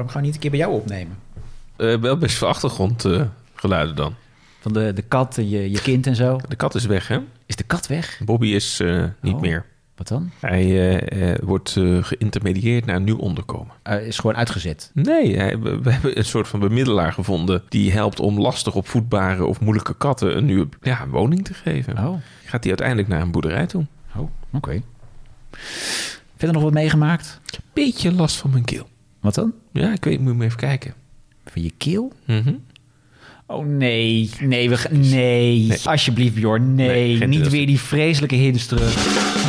Waarom 0.00 0.18
gaan 0.18 0.20
we 0.20 0.26
niet 0.26 0.34
een 0.36 0.40
keer 0.50 0.50
bij 0.50 0.68
jou 0.68 0.72
opnemen? 0.80 1.16
Eh, 1.76 1.96
wel 2.00 2.16
best 2.18 2.36
veel 2.36 2.48
achtergrondgeluiden 2.48 3.96
dan. 3.96 4.14
Van 4.60 4.72
de, 4.72 4.92
de 4.92 5.02
kat, 5.02 5.34
je, 5.36 5.70
je 5.70 5.80
kind 5.82 6.06
en 6.06 6.16
zo. 6.16 6.40
De 6.48 6.56
kat 6.56 6.74
is 6.74 6.86
weg, 6.86 7.08
hè? 7.08 7.18
Is 7.46 7.56
de 7.56 7.62
kat 7.64 7.86
weg? 7.86 8.20
Bobby 8.24 8.46
is 8.48 8.80
eh, 8.80 9.04
niet 9.20 9.34
Oh. 9.34 9.40
meer. 9.40 9.64
Wat 9.96 10.08
dan? 10.08 10.30
Hij 10.40 10.62
eh, 10.64 11.30
eh, 11.32 11.38
wordt 11.42 11.76
eh, 11.76 11.98
geïntermedieerd 12.04 12.86
naar 12.86 12.96
een 12.96 13.04
nieuw 13.04 13.16
onderkomen. 13.18 13.74
Eh, 13.82 14.06
is 14.06 14.18
gewoon 14.18 14.36
uitgezet. 14.36 14.90
Nee, 14.94 15.36
hij- 15.36 15.58
we, 15.58 15.80
we 15.80 15.92
hebben 15.92 16.18
een 16.18 16.24
soort 16.24 16.48
van 16.48 16.60
bemiddelaar 16.60 17.12
gevonden... 17.12 17.62
die 17.68 17.92
helpt 17.92 18.20
om 18.20 18.40
lastig 18.40 18.74
opvoedbare 18.74 19.44
of 19.44 19.60
moeilijke 19.60 19.96
katten... 19.96 20.36
een 20.36 20.44
nieuwe 20.44 20.68
ja, 20.82 21.08
woning 21.08 21.44
te 21.44 21.54
geven. 21.54 21.92
Oh, 21.98 22.14
Gaat 22.44 22.60
hij 22.60 22.68
uiteindelijk 22.68 23.08
naar 23.08 23.20
een 23.20 23.30
boerderij 23.30 23.66
toe. 23.66 23.86
oh 24.16 24.30
oké. 24.52 24.82
Verder 26.36 26.52
nog 26.52 26.62
wat 26.62 26.72
meegemaakt? 26.72 27.40
Beetje 27.72 28.12
last 28.12 28.36
van 28.36 28.50
mijn 28.50 28.64
keel. 28.64 28.88
Wat 29.20 29.34
dan? 29.34 29.52
Ja, 29.72 29.92
ik 29.92 30.04
weet, 30.04 30.20
moet 30.20 30.42
even 30.42 30.58
kijken. 30.58 30.94
Van 31.44 31.62
je 31.62 31.72
keel? 31.78 32.12
Mhm. 32.26 32.54
Oh 33.46 33.66
nee, 33.66 34.30
nee, 34.40 34.68
we 34.68 34.78
nee. 34.90 35.66
Nee. 35.66 35.78
Alsjeblieft 35.84 36.34
Bjorn, 36.34 36.74
nee. 36.74 37.26
Niet 37.26 37.48
weer 37.48 37.66
die 37.66 37.80
vreselijke 37.80 38.34
hints 38.34 38.66
terug. 38.66 39.39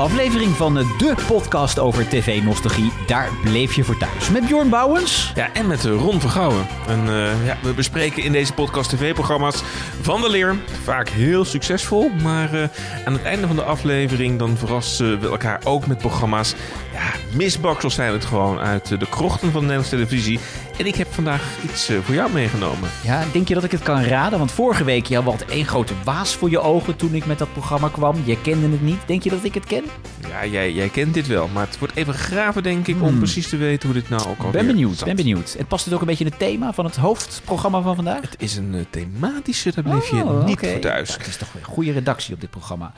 Aflevering 0.00 0.50
van 0.50 0.74
de 0.74 1.14
podcast 1.26 1.78
over 1.78 2.08
tv-nostalgie. 2.08 2.92
Daar 3.06 3.30
bleef 3.42 3.74
je 3.74 3.84
voor 3.84 3.96
thuis. 3.96 4.30
Met 4.30 4.46
Bjorn 4.46 4.68
Bouwens. 4.68 5.32
Ja, 5.34 5.52
en 5.52 5.66
met 5.66 5.84
eh, 5.84 5.92
Ron 5.92 6.20
Vergouwen. 6.20 6.66
En 6.88 7.08
eh, 7.08 7.46
ja, 7.46 7.56
we 7.62 7.72
bespreken 7.72 8.22
in 8.22 8.32
deze 8.32 8.52
podcast 8.52 8.90
tv-programma's 8.90 9.62
van 10.00 10.20
de 10.20 10.30
leer. 10.30 10.56
Vaak 10.82 11.08
heel 11.08 11.44
succesvol, 11.44 12.10
maar 12.22 12.54
eh, 12.54 12.68
aan 13.04 13.12
het 13.12 13.22
einde 13.22 13.46
van 13.46 13.56
de 13.56 13.62
aflevering... 13.62 14.38
dan 14.38 14.56
verrassen 14.56 15.20
we 15.20 15.28
elkaar 15.28 15.60
ook 15.64 15.86
met 15.86 15.98
programma's. 15.98 16.54
Ja, 16.98 17.36
misbaksels 17.36 17.94
zijn 17.94 18.12
het 18.12 18.24
gewoon 18.24 18.58
uit 18.58 18.88
de 18.88 19.08
krochten 19.08 19.52
van 19.52 19.60
de 19.60 19.66
Nederlandse 19.66 19.96
televisie. 19.96 20.40
En 20.78 20.86
ik 20.86 20.94
heb 20.94 21.12
vandaag 21.12 21.42
iets 21.64 21.88
eh, 21.88 21.98
voor 22.02 22.14
jou 22.14 22.32
meegenomen. 22.32 22.88
Ja, 23.04 23.24
denk 23.32 23.48
je 23.48 23.54
dat 23.54 23.64
ik 23.64 23.70
het 23.70 23.82
kan 23.82 24.02
raden? 24.02 24.38
Want 24.38 24.52
vorige 24.52 24.84
week 24.84 25.06
je 25.06 25.20
had 25.20 25.44
één 25.44 25.64
grote 25.64 25.94
waas 26.04 26.34
voor 26.34 26.50
je 26.50 26.60
ogen 26.60 26.96
toen 26.96 27.14
ik 27.14 27.26
met 27.26 27.38
dat 27.38 27.52
programma 27.52 27.88
kwam. 27.88 28.16
Je 28.24 28.40
kende 28.40 28.68
het 28.68 28.82
niet. 28.82 28.98
Denk 29.06 29.22
je 29.22 29.30
dat 29.30 29.44
ik 29.44 29.54
het 29.54 29.64
ken? 29.64 29.84
Ja, 30.28 30.46
jij, 30.46 30.72
jij 30.72 30.88
kent 30.88 31.14
dit 31.14 31.26
wel, 31.26 31.48
maar 31.48 31.66
het 31.66 31.78
wordt 31.78 31.96
even 31.96 32.14
graven, 32.14 32.62
denk 32.62 32.86
ik... 32.86 32.94
om 33.00 33.08
Hmm. 33.08 33.18
precies 33.18 33.48
te 33.48 33.56
weten 33.56 33.88
hoe 33.88 34.00
dit 34.00 34.08
nou 34.08 34.28
ook 34.28 34.42
al 34.42 34.50
Ben 34.50 34.66
benieuwd, 34.66 35.04
ben 35.04 35.16
benieuwd. 35.16 35.54
En 35.58 35.66
past 35.66 35.84
het 35.84 35.94
ook 35.94 36.00
een 36.00 36.06
beetje 36.06 36.24
in 36.24 36.30
het 36.30 36.38
thema 36.38 36.72
van 36.72 36.84
het 36.84 36.96
hoofdprogramma 36.96 37.80
van 37.80 37.94
vandaag? 37.94 38.20
Het 38.20 38.36
is 38.38 38.56
een 38.56 38.74
eh, 38.74 38.80
thematische, 38.90 39.72
daar 39.74 39.84
bleef 39.84 40.10
je 40.10 40.16
Oh, 40.24 40.44
niet 40.44 40.58
voor 40.60 40.78
thuis. 40.78 41.12
Het 41.12 41.26
is 41.26 41.36
toch 41.36 41.54
een 41.54 41.64
goede 41.64 41.92
redactie 41.92 42.34
op 42.34 42.40
dit 42.40 42.50
programma. 42.50 42.92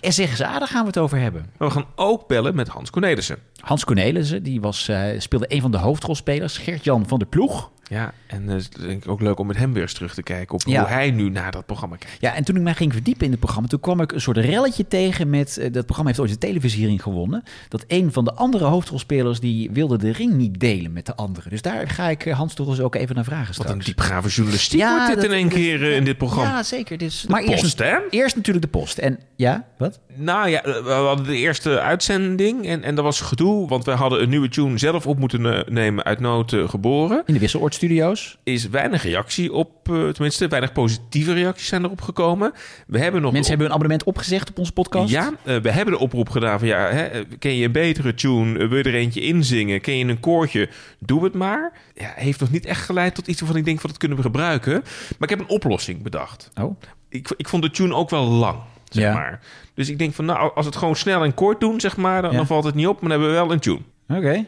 En 0.00 0.12
zeg 0.12 0.30
eens, 0.30 0.40
ah, 0.40 0.58
daar 0.58 0.68
gaan 0.68 0.80
we 0.80 0.86
het 0.86 0.98
over 0.98 1.18
hebben. 1.18 1.50
Maar 1.58 1.68
we 1.68 1.74
gaan 1.74 1.86
ook 1.94 2.26
bellen 2.26 2.54
met 2.54 2.68
Hans 2.68 2.90
Cornelissen. 2.90 3.38
Hans 3.60 3.84
Cornelissen, 3.84 4.42
die 4.42 4.60
was, 4.60 4.88
eh, 4.88 5.00
speelde 5.18 5.46
een 5.48 5.60
van 5.60 5.70
de 5.70 5.78
hoofdrolspelers. 5.78 6.58
Gert-Jan 6.58 7.08
van 7.08 7.18
der 7.18 7.28
Ploeg. 7.28 7.70
Ja, 7.88 8.12
en 8.26 8.48
het 8.48 8.60
is 8.60 8.68
denk 8.68 9.04
ik 9.04 9.10
ook 9.10 9.20
leuk 9.20 9.38
om 9.38 9.46
met 9.46 9.56
hem 9.56 9.72
weer 9.72 9.82
eens 9.82 9.92
terug 9.92 10.14
te 10.14 10.22
kijken... 10.22 10.54
op 10.54 10.62
Ja. 10.66 10.80
hoe 10.80 10.88
hij 10.88 11.10
nu 11.10 11.28
naar 11.30 11.52
dat 11.52 11.66
programma 11.66 11.96
kijkt. 11.96 12.16
Ja, 12.20 12.34
en 12.34 12.44
toen 12.44 12.56
ik 12.56 12.62
mij 12.62 12.74
ging 12.74 12.92
verdiepen 12.92 13.24
in 13.24 13.30
het 13.30 13.40
programma, 13.40 13.68
toen 13.68 13.80
kwam 13.80 14.00
ik 14.00 14.12
een 14.12 14.20
soort 14.20 14.36
relletje 14.36 14.88
tegen 14.88 15.30
met, 15.30 15.56
eh, 15.58 15.72
dat 15.72 15.84
programma 15.84 16.10
heeft 16.10 16.20
ooit 16.22 16.30
de 16.40 16.46
televisiering 16.46 17.02
gewonnen, 17.02 17.42
dat 17.68 17.84
een 17.88 18.12
van 18.12 18.24
de 18.24 18.34
andere 18.34 18.64
hoofdrolspelers, 18.64 19.40
die 19.40 19.70
wilde 19.70 19.98
de 19.98 20.12
ring 20.12 20.32
niet 20.34 20.60
delen 20.60 20.92
met 20.92 21.06
de 21.06 21.14
anderen. 21.16 21.50
Dus 21.50 21.62
daar 21.62 21.88
ga 21.88 22.08
ik 22.08 22.26
eh, 22.26 22.36
Hans 22.36 22.54
toch 22.54 22.68
eens 22.68 22.80
ook 22.80 22.94
even 22.94 23.14
naar 23.14 23.24
vragen 23.24 23.46
Wat 23.46 23.54
straks. 23.54 23.70
een 23.72 23.78
diepgave 23.78 24.28
journalistiek 24.28 24.80
Ja, 24.80 24.90
wordt 24.90 25.06
dit 25.06 25.14
dat- 25.16 25.24
in 25.24 25.30
één 25.32 25.48
keer 25.48 25.82
eh, 25.82 25.96
in 25.96 26.04
dit 26.04 26.18
programma. 26.18 26.50
Ja, 26.50 26.62
zeker. 26.62 26.98
Dus, 26.98 27.20
De 27.28 27.42
post, 27.46 27.78
hè? 27.78 27.96
Eerst 28.10 28.36
natuurlijk 28.36 28.64
de 28.72 28.78
post. 28.78 28.98
En 28.98 29.18
ja, 29.36 29.66
wat? 29.78 30.00
Nou 30.14 30.48
ja, 30.48 30.62
we 30.62 30.90
hadden 30.90 31.26
de 31.26 31.36
eerste 31.36 31.80
uitzending 31.80 32.66
en, 32.66 32.82
en 32.82 32.94
dat 32.94 33.04
was 33.04 33.20
gedoe... 33.20 33.68
want 33.68 33.84
wij 33.84 33.94
hadden 33.94 34.22
een 34.22 34.28
nieuwe 34.28 34.48
tune 34.48 34.78
zelf 34.78 35.06
op 35.06 35.18
moeten 35.18 35.54
eh, 35.66 35.72
nemen 35.72 36.04
uit 36.04 36.20
nood 36.20 36.52
eh, 36.52 36.68
geboren. 36.68 37.22
In 37.26 37.34
de 37.34 37.40
Wisseloord 37.40 37.74
Studios. 37.76 38.38
Is 38.44 38.68
weinig 38.68 39.02
reactie 39.02 39.52
op, 39.52 39.88
eh, 39.90 40.08
tenminste 40.08 40.48
weinig 40.48 40.72
positieve 40.72 41.32
reacties 41.32 41.66
zijn 41.68 41.84
erop 41.84 42.00
gekomen. 42.00 42.52
We 42.86 42.98
hebben 42.98 43.22
nog... 43.22 43.32
Mensen 43.32 43.48
hebben 43.50 43.66
een 43.68 43.72
abonnement 43.74 44.04
opgezegd 44.04 44.48
op 44.50 44.58
onze 44.58 44.72
podcast. 44.72 45.10
Ja, 45.10 45.32
eh, 45.44 45.56
we 45.56 45.70
hebben 45.70 45.94
de 45.94 46.00
oproep 46.00 46.28
gedaan 46.28 46.58
van 46.58 46.68
ja, 46.68 46.78
hè, 46.90 47.02
eh, 47.04 47.24
ken 47.38 47.56
je 47.56 47.64
een 47.64 47.72
betere 47.72 48.14
tune? 48.14 48.66
Wil 48.66 48.78
je 48.78 48.84
er 48.84 48.94
eentje 48.94 49.20
inzingen? 49.20 49.80
Ken 49.80 49.98
je 49.98 50.04
een 50.04 50.20
koortje? 50.20 50.68
Doe 50.98 51.24
het 51.24 51.34
maar. 51.34 51.72
Ja, 51.94 52.12
heeft 52.14 52.40
nog 52.40 52.50
niet 52.50 52.66
echt 52.66 52.84
geleid 52.84 53.14
tot 53.14 53.26
iets 53.26 53.40
waarvan 53.40 53.58
ik 53.58 53.64
denk 53.64 53.80
van 53.80 53.90
dat 53.90 53.98
kunnen 53.98 54.16
we 54.16 54.22
gebruiken. 54.22 54.72
Maar 55.18 55.28
ik 55.30 55.30
heb 55.30 55.38
een 55.38 55.48
oplossing 55.48 56.02
bedacht. 56.02 56.50
Oh, 56.60 56.80
Ik, 57.08 57.34
ik 57.36 57.48
vond 57.48 57.62
de 57.62 57.70
tune 57.70 57.94
ook 57.94 58.10
wel 58.10 58.24
lang, 58.24 58.58
zeg 58.88 59.04
Ja. 59.04 59.12
maar. 59.12 59.40
Dus 59.74 59.88
ik 59.88 59.98
denk 59.98 60.14
van 60.14 60.24
nou, 60.24 60.54
als 60.54 60.66
het 60.66 60.76
gewoon 60.76 60.96
snel 60.96 61.24
en 61.24 61.34
kort 61.34 61.60
doen, 61.60 61.80
zeg 61.80 61.96
maar, 61.96 62.22
dan, 62.22 62.30
Ja. 62.30 62.36
dan 62.36 62.46
valt 62.46 62.64
het 62.64 62.74
niet 62.74 62.86
op. 62.86 63.00
Maar 63.00 63.10
dan 63.10 63.20
hebben 63.20 63.28
we 63.28 63.34
wel 63.44 63.52
een 63.52 63.60
tune. 63.60 63.80
oké. 64.08 64.44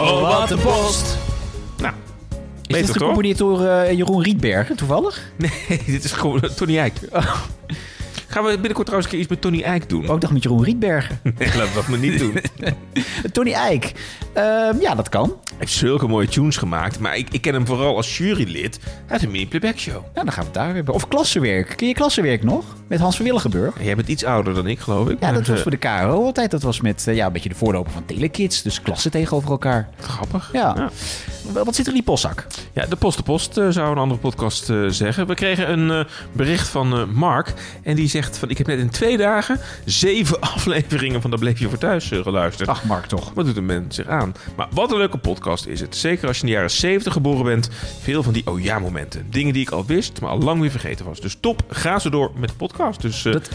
Oh, 0.00 0.38
wat 0.38 0.50
een 0.50 0.58
post. 0.58 1.16
Nou, 1.78 1.94
Is 2.66 2.76
dit 2.76 2.90
gecomponeerd 2.90 3.38
door 3.38 3.64
eh, 3.66 3.92
Jeroen 3.92 4.22
Rietbergen, 4.22 4.76
toevallig? 4.76 5.20
Nee, 5.36 5.50
dit 5.86 6.04
is 6.04 6.12
gewoon 6.12 6.40
Tony 6.56 6.78
Eijk. 6.78 6.96
Gaan 8.30 8.44
we 8.44 8.50
binnenkort 8.50 8.86
trouwens 8.86 9.04
een 9.04 9.10
keer 9.10 9.20
iets 9.20 9.28
met 9.28 9.40
Tony 9.40 9.62
Eijk 9.62 9.88
doen? 9.88 10.02
Ik 10.02 10.20
dacht 10.20 10.32
met 10.32 10.42
Jeroen 10.42 10.64
Rietbergen. 10.64 11.18
Nee, 11.38 11.48
laten 11.48 11.60
we 11.60 11.74
dat 11.74 11.88
maar 11.88 11.98
niet 11.98 12.18
doen. 12.18 12.34
Tony 13.32 13.52
Eijk. 13.52 13.92
Ehm, 14.32 14.80
ja, 14.80 14.94
dat 14.94 15.08
kan. 15.08 15.26
Hij 15.28 15.54
heeft 15.58 15.72
zulke 15.72 16.06
mooie 16.06 16.28
tunes 16.28 16.56
gemaakt. 16.56 16.98
Maar 16.98 17.16
ik, 17.16 17.28
ik 17.30 17.40
ken 17.40 17.54
hem 17.54 17.66
vooral 17.66 17.96
als 17.96 18.18
jurylid 18.18 18.80
uit 19.08 19.22
een 19.22 19.30
mini-playback 19.30 19.78
show. 19.78 19.94
Nou, 19.94 20.24
dan 20.24 20.32
gaan 20.32 20.44
we 20.44 20.50
het 20.50 20.54
daar 20.54 20.74
hebben. 20.74 20.94
Of 20.94 21.08
klassenwerk. 21.08 21.76
Ken 21.76 21.88
je 21.88 21.94
klassenwerk 21.94 22.42
nog? 22.42 22.64
Met 22.88 23.00
Hans 23.00 23.16
van 23.16 23.24
Willigenburg. 23.24 23.74
Jij 23.82 23.96
bent 23.96 24.08
iets 24.08 24.24
ouder 24.24 24.54
dan 24.54 24.66
ik, 24.66 24.78
geloof 24.78 25.08
ik. 25.08 25.20
Ja, 25.20 25.32
dat 25.32 25.46
was 25.46 25.56
eh, 25.56 25.62
voor 25.62 25.70
de 25.70 25.76
KRO 25.76 26.24
altijd. 26.24 26.50
Dat 26.50 26.62
was 26.62 26.80
met 26.80 27.06
eh, 27.06 27.14
ja, 27.14 27.26
een 27.26 27.32
beetje 27.32 27.48
de 27.48 27.54
voorloper 27.54 27.92
van 27.92 28.04
Telekids. 28.04 28.62
Dus 28.62 28.82
klassen 28.82 29.10
tegenover 29.10 29.50
elkaar. 29.50 29.88
Grappig. 30.00 30.50
Ja. 30.52 30.74
ja. 30.76 30.90
Wat 31.52 31.74
zit 31.74 31.84
er 31.86 31.92
in 31.92 31.94
die 31.98 32.02
postzak? 32.02 32.46
Ja, 32.72 32.86
de 32.86 32.96
Post 32.96 33.16
de 33.16 33.22
Post 33.22 33.56
eh, 33.56 33.68
zou 33.68 33.90
een 33.90 33.98
andere 33.98 34.20
podcast 34.20 34.70
eh, 34.70 34.84
zeggen. 34.88 35.26
We 35.26 35.34
kregen 35.34 35.70
een 35.72 35.90
eh, 35.90 36.12
bericht 36.32 36.68
van 36.68 37.08
Mark. 37.14 37.52
En 37.82 37.94
die 37.96 38.08
zegt 38.08 38.38
van... 38.38 38.50
Ik 38.50 38.58
heb 38.58 38.66
net 38.66 38.78
in 38.78 38.90
twee 38.90 39.16
dagen 39.16 39.60
zeven 39.84 40.40
afleveringen 40.54 41.20
van 41.20 41.30
Daar 41.30 41.38
Bleef 41.38 41.58
Je 41.58 41.68
Voor 41.68 41.78
Thuis 41.78 42.08
geluisterd. 42.14 42.68
Ach, 42.68 42.84
Mark 42.84 43.06
toch. 43.06 43.30
Wat 43.34 43.44
doet 43.46 43.56
een 43.56 43.66
mens 43.66 43.94
zich 43.94 44.06
aan? 44.06 44.34
Maar 44.56 44.68
wat 44.70 44.92
een 44.92 44.98
leuke 44.98 45.18
podcast 45.18 45.66
is 45.66 45.80
het. 45.80 45.96
Zeker 45.96 46.26
als 46.28 46.36
je 46.36 46.42
in 46.42 46.48
de 46.48 46.54
jaren 46.54 46.70
70 46.70 47.12
geboren 47.12 47.44
bent. 47.44 47.68
Veel 48.02 48.22
van 48.22 48.32
die 48.32 48.46
oh 48.46 48.60
ja 48.62 48.78
momenten. 48.78 49.26
Dingen 49.30 49.52
die 49.52 49.62
ik 49.62 49.70
al 49.70 49.86
wist, 49.86 50.20
maar 50.20 50.30
al 50.30 50.38
lang 50.38 50.60
weer 50.60 50.70
vergeten 50.70 51.04
was. 51.04 51.20
Dus 51.20 51.36
top, 51.40 51.62
ga 51.68 51.98
ze 51.98 52.10
door 52.10 52.30
met 52.36 52.48
de 52.48 52.54
podcast. 52.54 53.02
Dus 53.02 53.22
Dat, 53.22 53.50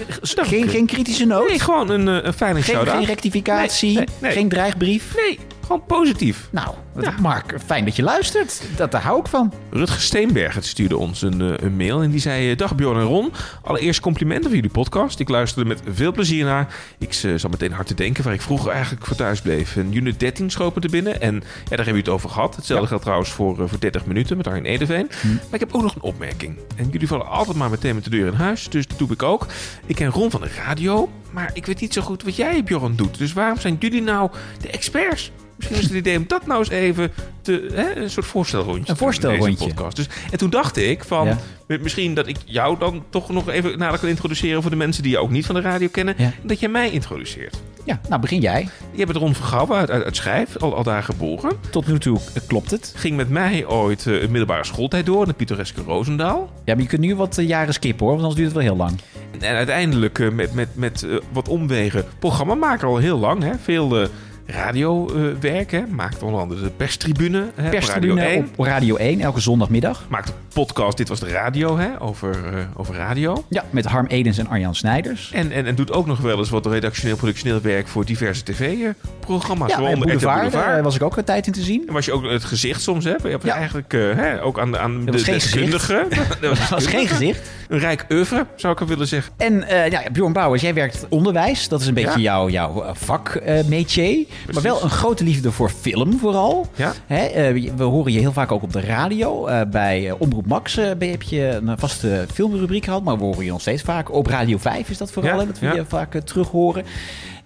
geen, 0.48 0.70
geen 0.70 0.86
kritische 0.86 1.26
noot? 1.26 1.48
nee, 1.48 1.60
gewoon 1.60 1.90
een, 1.90 2.08
een 2.08 2.34
fijne 2.34 2.62
geen, 2.62 2.76
shout-out. 2.76 2.98
geen 2.98 3.06
rectificatie? 3.06 3.96
Nee, 3.96 4.06
nee, 4.06 4.16
nee. 4.20 4.32
Geen 4.32 4.50
dreigbrief? 4.50 5.16
Nee, 5.16 5.40
gewoon 5.66 5.86
positief. 5.88 6.48
Nou, 6.52 6.76
Ja. 7.02 7.14
Mark, 7.22 7.56
fijn 7.66 7.86
dat 7.86 7.96
je 7.96 8.04
luistert. 8.04 8.62
Dat, 8.76 8.92
daar 8.92 9.02
hou 9.02 9.20
ik 9.20 9.28
van. 9.28 9.54
Rutger 9.70 10.02
Steenbergen 10.02 10.64
stuurde 10.64 10.98
ons 10.98 11.22
een, 11.22 11.42
eh, 11.42 11.54
een 11.66 11.76
mail 11.76 12.02
en 12.02 12.10
die 12.12 12.20
zei... 12.20 12.52
eh, 12.52 12.58
Dag 12.58 12.76
Bjorn 12.76 13.00
en 13.00 13.06
Ron, 13.06 13.32
allereerst 13.62 14.00
complimenten 14.00 14.46
voor 14.46 14.56
jullie 14.56 14.70
podcast. 14.72 15.20
Ik 15.20 15.30
luisterde 15.30 15.70
met 15.70 15.82
veel 15.94 16.12
plezier 16.12 16.46
naar. 16.46 16.74
Ik 16.98 17.20
eh, 17.24 17.32
zat 17.36 17.52
meteen 17.52 17.72
hard 17.72 17.88
te 17.88 17.94
denken 17.94 18.24
waar 18.24 18.34
ik 18.34 18.42
vroeger 18.42 18.72
eigenlijk 18.72 19.06
voor 19.06 19.16
thuis 19.16 19.42
bleef. 19.42 19.76
En 19.76 19.96
unit 19.96 20.20
13 20.20 20.50
schoot 20.52 20.76
me 20.76 20.82
er 20.82 20.90
binnen 20.90 21.22
en 21.22 21.34
ja, 21.36 21.42
daar 21.76 21.78
hebben 21.78 21.94
we 21.94 22.00
het 22.00 22.10
over 22.10 22.30
gehad. 22.30 22.56
Hetzelfde 22.56 22.84
Ja. 22.84 22.90
geldt 22.90 23.04
trouwens 23.04 23.30
voor, 23.32 23.70
voor 23.70 23.80
30 23.80 24.06
minuten 24.06 24.38
met 24.38 24.48
Arjen 24.48 24.66
Edeveen. 24.66 25.08
Maar 25.24 25.38
ik 25.54 25.60
heb 25.60 25.74
ook 25.76 25.82
nog 25.82 25.96
een 25.96 26.02
opmerking. 26.02 26.58
En 26.76 26.90
jullie 26.92 27.08
vallen 27.08 27.28
altijd 27.28 27.58
maar 27.58 27.70
meteen 27.70 27.96
met 27.96 28.04
de 28.04 28.10
deur 28.10 28.28
in 28.28 28.34
huis, 28.34 28.70
dus 28.70 28.88
dat 28.88 28.98
doe 28.98 29.12
ik 29.12 29.24
ook. 29.24 29.46
Ik 29.86 29.96
ken 29.96 30.10
Ron 30.10 30.32
van 30.32 30.42
de 30.42 30.50
radio, 30.66 31.10
maar 31.36 31.50
ik 31.54 31.66
weet 31.66 31.80
niet 31.82 31.94
zo 31.94 32.02
goed 32.02 32.24
wat 32.24 32.36
jij 32.36 32.64
Bjorn 32.64 32.96
doet. 32.96 33.18
Dus 33.18 33.34
waarom 33.34 33.60
zijn 33.60 33.76
jullie 33.80 34.02
nou 34.02 34.30
de 34.62 34.70
experts? 34.70 35.32
Misschien 35.56 35.78
is 35.78 35.84
het 35.84 35.94
idee 35.94 36.18
om 36.18 36.24
dat 36.28 36.46
nou 36.46 36.60
eens 36.60 36.70
even 36.70 37.12
te, 37.42 37.70
hè, 37.74 37.96
een 37.96 38.10
soort 38.10 38.26
voorstelrondje 38.26 38.84
te 38.86 38.92
Een 38.92 38.98
voorstelrondje. 38.98 39.68
podcast. 39.68 39.96
Dus, 39.96 40.08
en 40.32 40.38
toen 40.38 40.50
dacht 40.50 40.78
ik 40.78 41.04
van, 41.04 41.28
Ja. 41.68 41.78
misschien 41.82 42.14
dat 42.14 42.28
ik 42.28 42.38
jou 42.46 42.80
dan 42.80 43.04
toch 43.10 43.30
nog 43.30 43.50
even 43.50 43.78
nader 43.78 44.00
kan 44.00 44.10
introduceren 44.10 44.62
voor 44.62 44.72
de 44.72 44.78
mensen 44.78 45.04
die 45.04 45.12
je 45.12 45.18
ook 45.18 45.30
niet 45.30 45.46
van 45.46 45.56
de 45.56 45.62
radio 45.62 45.88
kennen. 45.92 46.16
Ja. 46.18 46.24
En 46.24 46.34
dat 46.48 46.60
jij 46.60 46.70
mij 46.70 46.90
introduceert. 46.92 47.62
Ja, 47.86 48.00
nou 48.10 48.22
begin 48.22 48.40
jij. 48.40 48.68
Je 48.92 49.06
bent 49.06 49.18
Ron 49.18 49.36
Vergouwen 49.36 49.78
uit, 49.78 49.90
uit, 49.92 50.04
uit 50.04 50.16
Schijf, 50.16 50.58
al, 50.58 50.76
al 50.76 50.84
daar 50.84 51.04
geboren. 51.04 51.52
Tot 51.70 51.88
nu 51.88 52.00
toe 52.00 52.20
eh, 52.34 52.42
klopt 52.48 52.72
het. 52.72 52.94
Ging 52.96 53.16
met 53.16 53.30
mij 53.30 53.68
ooit 53.68 54.08
eh, 54.08 54.14
een 54.22 54.30
middelbare 54.30 54.64
schooltijd 54.64 55.06
door 55.06 55.22
in 55.22 55.28
het 55.28 55.38
pittoreske 55.38 55.82
Roosendaal. 55.82 56.50
Ja, 56.64 56.74
maar 56.74 56.84
je 56.84 56.90
kunt 56.90 57.02
nu 57.02 57.16
wat 57.16 57.38
eh, 57.38 57.48
jaren 57.48 57.74
skippen 57.74 58.06
hoor, 58.06 58.16
want 58.16 58.28
anders 58.28 58.42
duurt 58.42 58.54
het 58.54 58.64
wel 58.64 58.76
heel 58.76 58.86
lang. 58.86 59.00
En 59.40 59.56
uiteindelijk 59.56 60.32
met, 60.34 60.54
met, 60.54 60.70
met 60.74 61.08
wat 61.32 61.48
omwegen 61.48 62.06
programmamaker 62.20 62.88
al 62.88 62.98
heel 62.98 63.18
lang. 63.18 63.44
Hè? 63.44 63.52
Veel, 63.62 64.08
radiowerk. 64.46 65.72
hè. 65.72 65.82
Maakt 65.90 66.24
onder 66.24 66.40
andere 66.42 66.62
de 66.62 66.70
perstribune. 66.70 67.46
Hè, 67.56 67.66
op 67.66 67.70
Perstribune 67.72 68.22
Radio 68.22 68.34
1. 68.36 68.50
op 68.56 68.66
Radio 68.66 68.96
1, 68.96 69.22
elke 69.22 69.40
zondagmiddag. 69.40 70.06
Maakt 70.10 70.28
een 70.28 70.34
podcast, 70.54 70.98
dit 70.98 71.08
was 71.10 71.20
de 71.20 71.28
radio, 71.30 71.78
hè, 71.78 72.02
over, 72.02 72.30
eh, 72.54 72.60
over 72.76 72.96
radio. 72.96 73.44
Ja, 73.50 73.64
met 73.70 73.86
Harm 73.86 74.06
Edens 74.06 74.38
en 74.38 74.48
Arjan 74.48 74.76
Snijders. 74.76 75.32
En, 75.34 75.52
en, 75.52 75.66
en 75.66 75.76
doet 75.76 75.92
ook 75.92 76.06
nog 76.08 76.20
wel 76.20 76.38
eens 76.38 76.50
wat 76.50 76.66
redactioneel, 76.66 77.16
productioneel 77.16 77.62
werk 77.62 77.88
voor 77.88 78.06
diverse 78.06 78.44
tv-programma's. 78.44 79.70
Ja, 79.70 79.76
en 79.76 79.82
Boulevard, 80.00 80.22
Boulevard. 80.36 80.52
daar 80.66 80.84
was 80.84 80.96
ik 80.96 81.02
ook 81.04 81.18
een 81.18 81.24
tijd 81.24 81.48
in 81.48 81.54
te 81.54 81.62
zien. 81.62 81.84
En 81.88 81.94
was 81.94 82.06
je 82.06 82.12
ook 82.12 82.24
het 82.24 82.44
gezicht 82.44 82.82
soms, 82.82 83.04
hè? 83.04 83.12
Je 83.24 83.28
hebt 83.28 83.44
Ja. 83.44 83.54
eigenlijk 83.56 83.94
eh, 83.94 84.02
hè, 84.16 84.44
ook 84.44 84.60
aan, 84.60 84.72
de- 84.72 84.80
aan 84.80 85.06
de 85.06 85.12
deskundige. 85.24 86.08
Dat 86.42 86.70
was 86.70 86.86
geen 86.88 87.08
gezicht. 87.08 87.50
Een 87.68 87.80
rijk 87.80 88.06
oeuvre, 88.12 88.46
zou 88.56 88.82
ik 88.82 88.88
willen 88.88 89.08
zeggen. 89.08 89.34
En 89.38 89.64
eh 89.64 89.92
ja, 89.92 90.02
Bjorn 90.12 90.34
Bouwers, 90.34 90.62
jij 90.62 90.74
werkt 90.74 91.06
onderwijs. 91.10 91.68
Dat 91.68 91.82
is 91.82 91.88
een 91.88 91.94
beetje 91.94 92.20
Ja. 92.22 92.32
jouw, 92.32 92.50
jouw 92.50 92.84
eh, 92.84 92.90
vak, 92.94 93.30
eh, 93.36 93.64
métier. 93.68 94.26
Maar 94.54 94.64
wel 94.64 94.84
een 94.84 94.90
grote 94.90 95.24
liefde 95.24 95.52
voor 95.52 95.70
film 95.70 96.20
vooral. 96.20 96.68
Ja. 96.76 96.94
Hè, 97.06 97.26
eh, 97.26 97.72
we 97.76 97.84
horen 97.84 98.12
je 98.12 98.20
heel 98.20 98.32
vaak 98.32 98.52
ook 98.52 98.64
op 98.64 98.74
de 98.74 98.82
radio. 98.82 99.48
Eh, 99.48 99.62
bij 99.72 100.08
eh, 100.10 100.14
Omroep 100.18 100.46
Max 100.48 100.76
ben- 100.98 101.10
heb 101.10 101.22
je 101.22 101.60
een 101.66 101.78
vaste 101.80 102.26
filmrubriek 102.34 102.84
gehad. 102.86 103.04
Maar 103.04 103.18
we 103.18 103.24
horen 103.24 103.46
je 103.46 103.52
nog 103.52 103.62
steeds 103.62 103.82
vaak. 103.82 104.12
Op 104.14 104.28
Radio 104.28 104.58
5 104.58 104.90
is 104.90 104.98
dat 104.98 105.12
vooral, 105.12 105.34
Ja, 105.34 105.40
hè, 105.40 105.46
dat 105.46 105.60
we 105.60 105.66
je 105.68 105.86
vaak 105.88 106.20
terug 106.20 106.48
horen. 106.48 106.84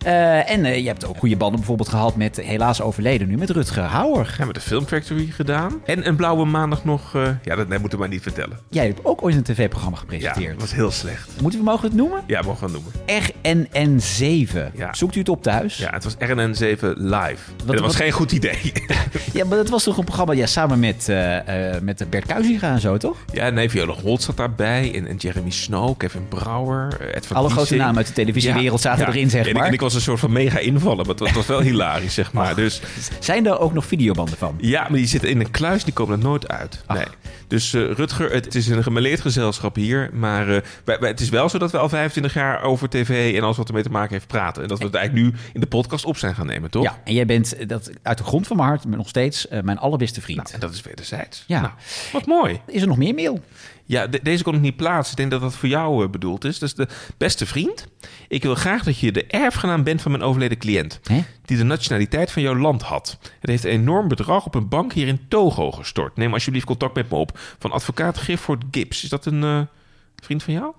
Eh, 0.06 0.52
en 0.52 0.66
eh, 0.66 0.78
je 0.80 0.88
hebt 0.88 1.06
ook 1.06 1.18
goede 1.18 1.38
banden 1.38 1.58
bijvoorbeeld 1.60 1.90
gehad 1.90 2.16
met, 2.16 2.38
helaas 2.38 2.82
overleden 2.82 3.28
nu, 3.28 3.38
met 3.38 3.50
Rutger 3.50 3.84
Hauer. 3.84 4.36
Ja, 4.38 4.46
met 4.46 4.56
de 4.56 4.62
Film 4.62 4.86
Factory 4.86 5.28
gedaan. 5.32 5.82
En 5.86 6.08
een 6.08 6.16
blauwe 6.16 6.46
maandag 6.46 6.84
nog... 6.84 7.16
eh, 7.16 7.28
ja, 7.44 7.56
dat 7.56 7.68
nee, 7.68 7.80
moeten 7.80 7.98
we 7.98 8.04
maar 8.04 8.14
niet 8.14 8.22
vertellen. 8.24 8.60
Jij 8.70 8.86
hebt 8.86 9.06
ook 9.06 9.24
ooit 9.24 9.36
een 9.36 9.44
tv-programma 9.44 9.96
Ja, 9.98 10.02
gepresenteerd. 10.02 10.52
dat 10.52 10.62
was 10.62 10.74
heel 10.74 10.92
slecht. 10.92 11.30
Moeten 11.42 11.60
we 11.60 11.66
mogen 11.66 11.88
het 11.88 11.96
noemen? 11.96 12.24
Ja, 12.28 12.42
mogen 12.42 12.68
we 12.68 12.74
het 12.74 12.84
noemen. 12.84 12.94
RNN7. 13.68 14.76
Ja. 14.78 14.94
Zoekt 14.94 15.16
u 15.16 15.20
het 15.20 15.30
op 15.30 15.44
thuis? 15.44 15.78
Ja, 15.78 15.90
het 15.94 16.04
was 16.04 16.16
RNN7 16.16 16.80
live. 16.96 17.38
Dat 17.66 17.80
was 17.80 17.80
wat- 17.82 17.96
geen 17.96 18.12
goed 18.12 18.32
idee. 18.32 18.58
Ja, 19.34 19.46
maar 19.46 19.58
dat 19.58 19.70
was 19.70 19.84
toch 19.84 19.98
een 19.98 20.04
programma 20.04 20.34
ja, 20.34 20.46
samen 20.46 20.80
met, 20.80 21.08
met 21.82 22.06
Bert 22.10 22.26
Kuizinga 22.26 22.72
en 22.72 22.80
zo, 22.80 22.98
toch? 22.98 23.18
ja, 23.34 23.50
nee, 23.50 23.70
Viola 23.70 23.94
Holt 23.94 24.22
zat 24.22 24.38
daarbij. 24.38 24.92
En, 24.96 25.08
en 25.08 25.16
Jeremy 25.16 25.50
Snow, 25.50 25.98
Kevin 25.98 26.28
Brouwer, 26.28 27.12
Ed 27.14 27.26
van 27.26 27.38
Alle 27.38 27.50
grote 27.50 27.76
namen 27.76 27.98
uit 27.98 28.08
de 28.08 28.14
televisiewereld 28.14 28.82
zaten 28.82 29.06
Ja, 29.06 29.12
erin, 29.12 29.30
zeg 29.30 29.48
en 29.48 29.54
maar. 29.54 29.62
Ik, 29.62 29.68
en 29.68 29.74
ik 29.74 29.82
was 29.94 29.98
een 29.98 30.02
soort 30.10 30.20
van 30.20 30.32
mega 30.32 30.60
invallen, 30.60 31.06
maar 31.06 31.16
het 31.16 31.34
was, 31.36 31.46
wel 31.46 31.62
hilarisch, 31.62 32.14
zeg 32.14 32.34
maar. 32.34 32.56
Dus 32.56 32.82
Zijn 33.20 33.46
er 33.46 33.60
ook 33.60 33.74
nog 33.74 33.86
videobanden 33.86 34.38
van? 34.38 34.56
ja, 34.62 34.82
maar 34.82 34.98
die 34.98 35.08
zitten 35.08 35.30
in 35.30 35.40
een 35.40 35.52
kluis, 35.52 35.84
die 35.84 35.94
komen 35.94 36.18
er 36.18 36.24
nooit 36.24 36.48
uit. 36.48 36.84
Nee. 36.88 37.04
Dus 37.48 37.74
eh, 37.74 37.92
Rutger, 37.92 38.32
het, 38.32 38.46
het 38.46 38.56
is 38.56 38.68
een 38.68 38.84
gemeleerd 38.84 39.22
gezelschap 39.22 39.76
hier. 39.76 40.10
Maar 40.14 40.50
eh, 40.50 40.62
wij- 40.86 41.00
wij- 41.00 41.10
het 41.10 41.20
is 41.20 41.30
wel 41.30 41.50
zo 41.50 41.58
dat 41.58 41.72
we 41.72 41.78
al 41.78 41.90
25 41.90 42.34
jaar 42.34 42.62
over 42.62 42.90
tv 42.90 43.36
en 43.36 43.44
alles 43.44 43.58
wat 43.58 43.68
ermee 43.68 43.84
te 43.84 43.90
maken 43.90 44.14
heeft 44.14 44.28
praten. 44.28 44.62
En 44.64 44.68
dat 44.68 44.78
we 44.80 44.86
het 44.86 44.94
eigenlijk 44.96 45.26
nu 45.34 45.40
in 45.54 45.60
de 45.60 45.68
podcast 45.68 46.06
op 46.06 46.18
zijn 46.18 46.36
gaan 46.36 46.46
nemen, 46.46 46.70
toch? 46.72 46.84
Ja, 46.84 46.98
en 47.04 47.14
jij 47.14 47.26
bent 47.26 47.56
eh, 47.56 47.68
dat, 47.68 47.90
uit 48.04 48.18
de 48.18 48.24
grond 48.24 48.48
van 48.48 48.58
mijn 48.58 48.70
hart 48.70 48.86
nog 48.86 49.08
steeds 49.10 49.48
eh, 49.48 49.62
mijn 49.62 49.78
allerbeste 49.78 50.22
vriend. 50.22 50.38
Nou, 50.44 50.54
en 50.54 50.60
dat 50.60 50.74
is 50.74 50.82
wederzijds. 50.82 51.44
Ja. 51.48 51.62
Nou, 51.62 51.74
wat 52.12 52.26
mooi. 52.26 52.60
Is 52.68 52.82
er 52.82 52.88
nog 52.88 52.98
meer 52.98 53.14
mail? 53.14 53.40
Ja, 53.90 54.08
de- 54.08 54.20
deze 54.24 54.44
kon 54.44 54.56
ik 54.56 54.62
niet 54.62 54.76
plaatsen. 54.76 55.12
Ik 55.12 55.18
denk 55.18 55.32
dat 55.32 55.42
dat 55.42 55.56
voor 55.56 55.70
jou 55.70 56.04
eh, 56.04 56.10
bedoeld 56.10 56.46
is. 56.46 56.60
Dus 56.60 56.74
de 56.76 56.88
beste 57.18 57.46
vriend. 57.46 57.88
Ik 58.28 58.44
wil 58.44 58.56
graag 58.56 58.84
dat 58.84 59.00
je 59.00 59.12
de 59.12 59.26
erfgenaam 59.28 59.84
bent 59.84 60.02
van 60.02 60.12
mijn 60.12 60.24
overleden 60.24 60.58
cliënt. 60.58 61.00
Hè? 61.04 61.24
Die 61.46 61.58
de 61.58 61.64
nationaliteit 61.64 62.32
van 62.32 62.42
jouw 62.42 62.56
land 62.56 62.82
had. 62.82 63.18
Het 63.40 63.50
heeft 63.50 63.64
een 63.64 63.70
enorm 63.72 64.08
bedrag 64.08 64.46
op 64.46 64.56
een 64.56 64.68
bank 64.70 64.94
hier 64.94 65.08
in 65.08 65.28
Togo 65.28 65.72
gestort. 65.72 66.18
Neem 66.18 66.34
alsjeblieft 66.34 66.66
contact 66.66 66.96
met 66.96 67.10
me 67.10 67.16
op. 67.18 67.40
Van 67.60 67.72
advocaat 67.72 68.18
Gifford 68.18 68.64
Gibbs. 68.72 69.04
Is 69.04 69.10
dat 69.10 69.26
een 69.26 69.44
eh, 69.44 69.62
vriend 70.24 70.44
van 70.44 70.54
jou? 70.54 70.74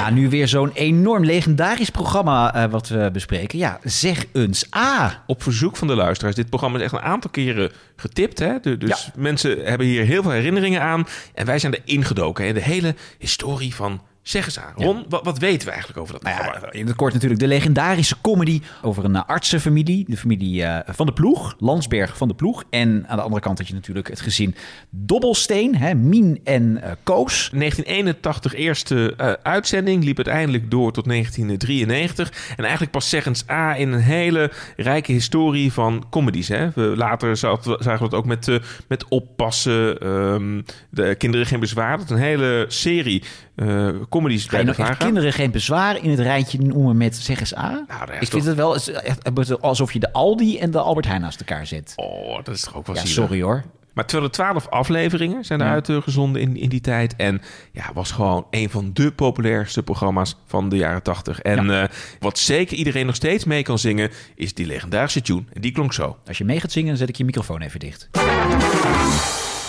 Ja, 0.00 0.10
nu 0.10 0.28
weer 0.28 0.48
zo'n 0.48 0.70
enorm 0.72 1.24
legendarisch 1.24 1.90
programma 1.90 2.54
eh, 2.54 2.70
wat 2.70 2.88
we 2.88 3.10
bespreken. 3.12 3.58
Ja, 3.58 3.78
zeg 3.84 4.24
eens 4.32 4.64
A. 4.76 5.22
Op 5.26 5.42
verzoek 5.42 5.76
van 5.76 5.88
de 5.88 5.94
luisteraars. 5.94 6.34
Dit 6.36 6.48
programma 6.48 6.78
is 6.78 6.84
echt 6.84 6.92
een 6.92 7.00
aantal 7.00 7.30
keren 7.30 7.70
getipt. 7.96 8.38
Hè? 8.38 8.60
De- 8.60 8.76
dus 8.78 9.10
mensen 9.16 9.64
hebben 9.64 9.86
hier 9.86 10.04
heel 10.04 10.22
veel 10.22 10.30
herinneringen 10.30 10.82
aan. 10.82 11.06
En 11.34 11.46
wij 11.46 11.58
zijn 11.58 11.74
er 11.74 11.80
ingedoken. 11.84 12.46
Hè? 12.46 12.52
De 12.52 12.62
hele 12.62 12.94
historie 13.18 13.74
van 13.74 14.00
Zeg 14.30 14.44
eens 14.44 14.58
aan. 14.58 14.72
Ron, 14.76 15.04
wat, 15.08 15.24
wat 15.24 15.38
weten 15.38 15.66
we 15.66 15.72
eigenlijk 15.72 16.00
over 16.00 16.12
dat 16.12 16.22
Nou 16.22 16.34
programma? 16.34 16.66
ja, 16.66 16.72
in 16.72 16.86
het 16.86 16.96
kort 16.96 17.12
natuurlijk 17.12 17.40
de 17.40 17.46
legendarische 17.46 18.16
comedy 18.20 18.60
over 18.82 19.04
een 19.04 19.16
eh, 19.16 19.22
artsenfamilie. 19.26 20.04
De 20.08 20.16
familie 20.16 20.64
eh, 20.64 20.94
van 20.94 21.06
de 21.06 21.12
Ploeg, 21.12 21.54
Landsberg 21.58 22.16
van 22.16 22.28
de 22.28 22.34
Ploeg. 22.34 22.64
En 22.70 23.04
aan 23.08 23.16
de 23.16 23.22
andere 23.22 23.40
kant 23.40 23.58
had 23.58 23.68
je 23.68 23.74
natuurlijk 23.74 24.08
het 24.08 24.20
gezin 24.20 24.54
Dobbelsteen, 24.90 25.76
hè, 25.76 25.94
Mien 25.94 26.40
en 26.44 26.82
eh, 26.82 26.90
Koos. 27.02 27.50
1981 27.52 28.54
eerste 28.54 29.14
uitzending, 29.42 30.04
liep 30.04 30.16
uiteindelijk 30.16 30.70
door 30.70 30.92
tot 30.92 31.04
1993. 31.04 32.54
En 32.56 32.62
eigenlijk 32.62 32.92
pas 32.92 33.08
zeggens 33.08 33.48
A 33.50 33.76
in 33.76 33.92
een 33.92 34.00
hele 34.00 34.52
rijke 34.76 35.12
historie 35.12 35.72
van 35.72 36.04
comedies. 36.10 36.48
Hè. 36.48 36.70
We, 36.74 36.82
later 36.96 37.36
zagen 37.36 37.80
we 37.82 38.04
het 38.04 38.14
ook 38.14 38.26
met, 38.26 38.60
met 38.88 39.08
oppassen, 39.08 39.98
ehm, 39.98 40.62
de 40.90 41.14
kinderen 41.14 41.46
geen 41.46 41.60
bezwaar. 41.60 41.98
Dat 41.98 42.10
een 42.10 42.16
hele 42.16 42.64
serie 42.68 43.22
eh 43.60 43.88
comedies 44.08 44.46
bij 44.46 44.64
kinderen 44.98 45.32
geen 45.32 45.50
bezwaar 45.50 46.02
in 46.02 46.10
het 46.10 46.18
rijtje 46.18 46.58
noemen 46.58 46.96
met 46.96 47.16
zeg 47.16 47.40
eens 47.40 47.56
A? 47.56 47.70
Nou, 47.70 48.02
Ik 48.02 48.08
vind 48.18 48.30
toch- 48.30 48.44
het 48.44 48.54
wel 48.56 48.74
echt 49.02 49.60
alsof 49.60 49.92
je 49.92 49.98
de 49.98 50.12
Aldi 50.12 50.58
en 50.58 50.70
de 50.70 50.78
Albert 50.80 51.06
Heijn 51.06 51.20
naast 51.20 51.40
elkaar 51.40 51.66
zet. 51.66 51.92
Oh, 51.96 52.44
dat 52.44 52.54
is 52.54 52.60
toch 52.60 52.76
ook 52.76 52.86
wel 52.86 52.94
Ja, 52.96 53.00
zielig. 53.00 53.16
sorry 53.24 53.42
hoor. 53.42 53.62
Maar 53.92 54.06
212 54.06 54.68
afleveringen 54.68 55.44
zijn 55.44 55.60
er 55.60 55.66
Ja. 55.66 55.72
uitgezonden 55.72 56.40
in, 56.42 56.56
in 56.56 56.68
die 56.68 56.80
tijd. 56.80 57.16
En 57.16 57.40
ja, 57.72 57.84
was 57.94 58.10
gewoon 58.10 58.46
een 58.50 58.70
van 58.70 58.90
de 58.92 59.12
populairste 59.12 59.82
programma's 59.82 60.36
van 60.46 60.68
de 60.68 60.76
jaren 60.76 61.02
80. 61.02 61.40
En 61.40 61.70
eh, 61.82 61.88
wat 62.20 62.38
zeker 62.38 62.76
iedereen 62.76 63.06
nog 63.06 63.14
steeds 63.14 63.44
mee 63.44 63.62
kan 63.62 63.78
zingen, 63.78 64.10
is 64.34 64.54
die 64.54 64.66
legendarische 64.66 65.20
tune. 65.22 65.42
En 65.52 65.60
die 65.60 65.72
klonk 65.72 65.92
zo. 65.92 66.16
Als 66.26 66.38
je 66.38 66.44
mee 66.44 66.60
gaat 66.60 66.72
zingen, 66.72 66.88
dan 66.88 66.96
zet 66.98 67.08
ik 67.08 67.16
je 67.16 67.24
microfoon 67.24 67.60
even 67.60 67.80
dicht. 67.80 68.08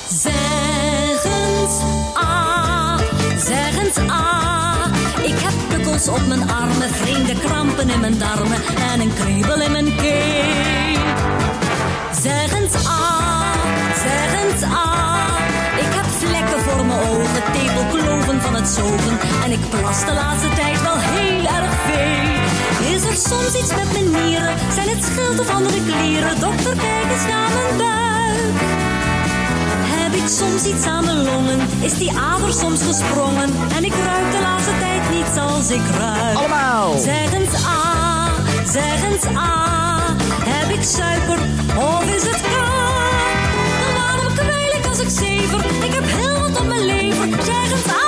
Zeg 0.09 1.23
eens 1.25 1.81
A, 2.15 2.30
zeg 3.45 3.83
eens 3.83 3.97
A. 3.97 4.73
Ik 5.21 5.39
heb 5.39 5.53
pukkels 5.69 6.07
op 6.07 6.27
mijn 6.27 6.49
armen, 6.49 6.89
vreemde 6.89 7.33
krampen 7.39 7.89
in 7.89 7.99
mijn 7.99 8.17
darmen 8.17 8.61
en 8.91 8.99
een 8.99 9.13
kriebel 9.13 9.61
in 9.61 9.71
mijn 9.71 9.95
keel. 9.95 10.99
Zeg 12.21 12.53
eens 12.59 12.75
A, 12.87 13.53
zeg 14.05 14.29
eens 14.41 14.63
A. 14.63 15.27
Ik 15.77 15.91
heb 15.97 16.05
vlekken 16.05 16.59
voor 16.59 16.85
mijn 16.85 16.99
ogen, 16.99 17.43
tepelkloven 17.53 18.41
van 18.41 18.55
het 18.55 18.67
zogen. 18.67 19.19
En 19.43 19.51
ik 19.51 19.69
plas 19.69 20.05
de 20.05 20.13
laatste 20.13 20.49
tijd 20.49 20.81
wel 20.81 20.97
heel 20.97 21.45
erg 21.57 21.73
veel. 21.87 22.95
Is 22.95 23.03
er 23.03 23.29
soms 23.29 23.53
iets 23.61 23.75
met 23.75 23.91
mijn 23.91 24.11
nieren? 24.11 24.55
Zijn 24.73 24.89
het 24.89 25.03
schild 25.03 25.39
of 25.39 25.49
andere 25.49 25.79
klieren? 25.85 26.39
Dokter, 26.39 26.75
kijk 26.75 27.11
eens 27.11 27.27
naar 27.31 27.49
mijn 27.53 27.77
buik. 27.77 28.01
Heb 30.11 30.19
ik 30.19 30.27
soms 30.27 30.65
iets 30.65 30.85
aan 30.85 31.05
mijn 31.05 31.23
longen? 31.23 31.59
Is 31.79 31.93
die 31.93 32.11
ader 32.17 32.53
soms 32.53 32.81
gesprongen? 32.83 33.49
En 33.75 33.83
ik 33.83 33.93
ruik 34.05 34.31
de 34.31 34.39
laatste 34.41 34.71
tijd 34.79 35.09
niet 35.09 35.25
zoals 35.35 35.69
ik 35.69 35.81
ruik. 35.97 36.37
Allemaal! 36.37 36.97
Zeg 36.97 37.33
eens 37.33 37.65
A, 37.65 38.25
zeg 38.65 39.03
eens 39.11 39.25
A. 39.37 40.15
Heb 40.43 40.69
ik 40.77 40.83
suiker 40.83 41.39
of 41.77 42.05
is 42.15 42.23
het 42.23 42.41
K? 42.41 42.49
Waarom 43.95 44.33
kwijl 44.33 44.75
ik 44.79 44.85
als 44.87 44.99
ik 44.99 45.09
zever? 45.09 45.65
Ik 45.83 45.93
heb 45.93 46.03
heel 46.05 46.39
wat 46.39 46.59
op 46.59 46.67
mijn 46.67 46.85
lever. 46.85 47.27
Zeg 47.43 47.71
eens 47.71 47.89
A, 47.89 48.00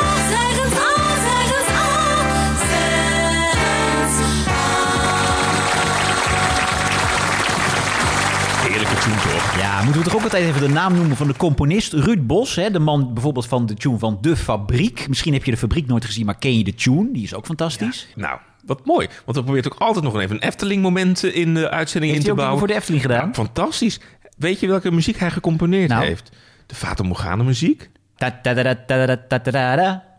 Nou, 9.84 9.96
moeten 9.96 10.12
we 10.12 10.18
toch 10.18 10.28
ook 10.28 10.34
altijd 10.34 10.56
even 10.56 10.68
de 10.68 10.74
naam 10.74 10.96
noemen 10.96 11.18
van 11.18 11.28
de 11.28 11.36
componist 11.38 11.94
Ruud 11.94 12.28
Bos. 12.28 12.56
Hè? 12.56 12.72
De 12.72 12.80
man 12.80 13.14
bijvoorbeeld 13.14 13.48
van 13.48 13.66
de 13.66 13.74
tune 13.74 13.98
van 13.98 14.18
De 14.22 14.36
Fabriek. 14.36 15.08
Misschien 15.08 15.34
heb 15.34 15.44
je 15.44 15.52
De 15.52 15.58
Fabriek 15.58 15.88
nooit 15.88 16.06
gezien, 16.06 16.26
maar 16.26 16.38
ken 16.38 16.58
je 16.58 16.64
de 16.64 16.76
tune? 16.76 17.12
Die 17.12 17.24
is 17.24 17.34
ook 17.34 17.46
fantastisch. 17.46 18.08
Nou, 18.16 18.40
wat 18.66 18.86
mooi. 18.86 19.08
Want 19.26 19.38
we 19.38 19.44
probeert 19.44 19.74
ook 19.74 19.80
altijd 19.80 20.04
nog 20.04 20.20
even 20.20 20.36
een 20.36 20.42
Efteling-moment 20.42 21.24
in 21.24 21.54
de 21.54 21.70
uitzending 21.70 22.14
in 22.14 22.20
te 22.20 22.34
bouwen. 22.34 22.48
Heeft 22.48 22.60
voor 22.60 22.68
de 22.68 22.74
Efteling 22.74 23.02
gedaan? 23.02 23.34
Fantastisch. 23.34 24.00
Weet 24.38 24.60
je 24.60 24.68
welke 24.68 24.92
muziek 24.92 25.20
hij 25.20 25.32
gecomponeerd 25.32 25.90
nou. 25.90 26.06
heeft? 26.06 26.30
De 26.66 26.76
Fata 26.76 27.04
Morgana 27.04 27.44
muziek. 27.44 27.90
Ta 28.18 28.40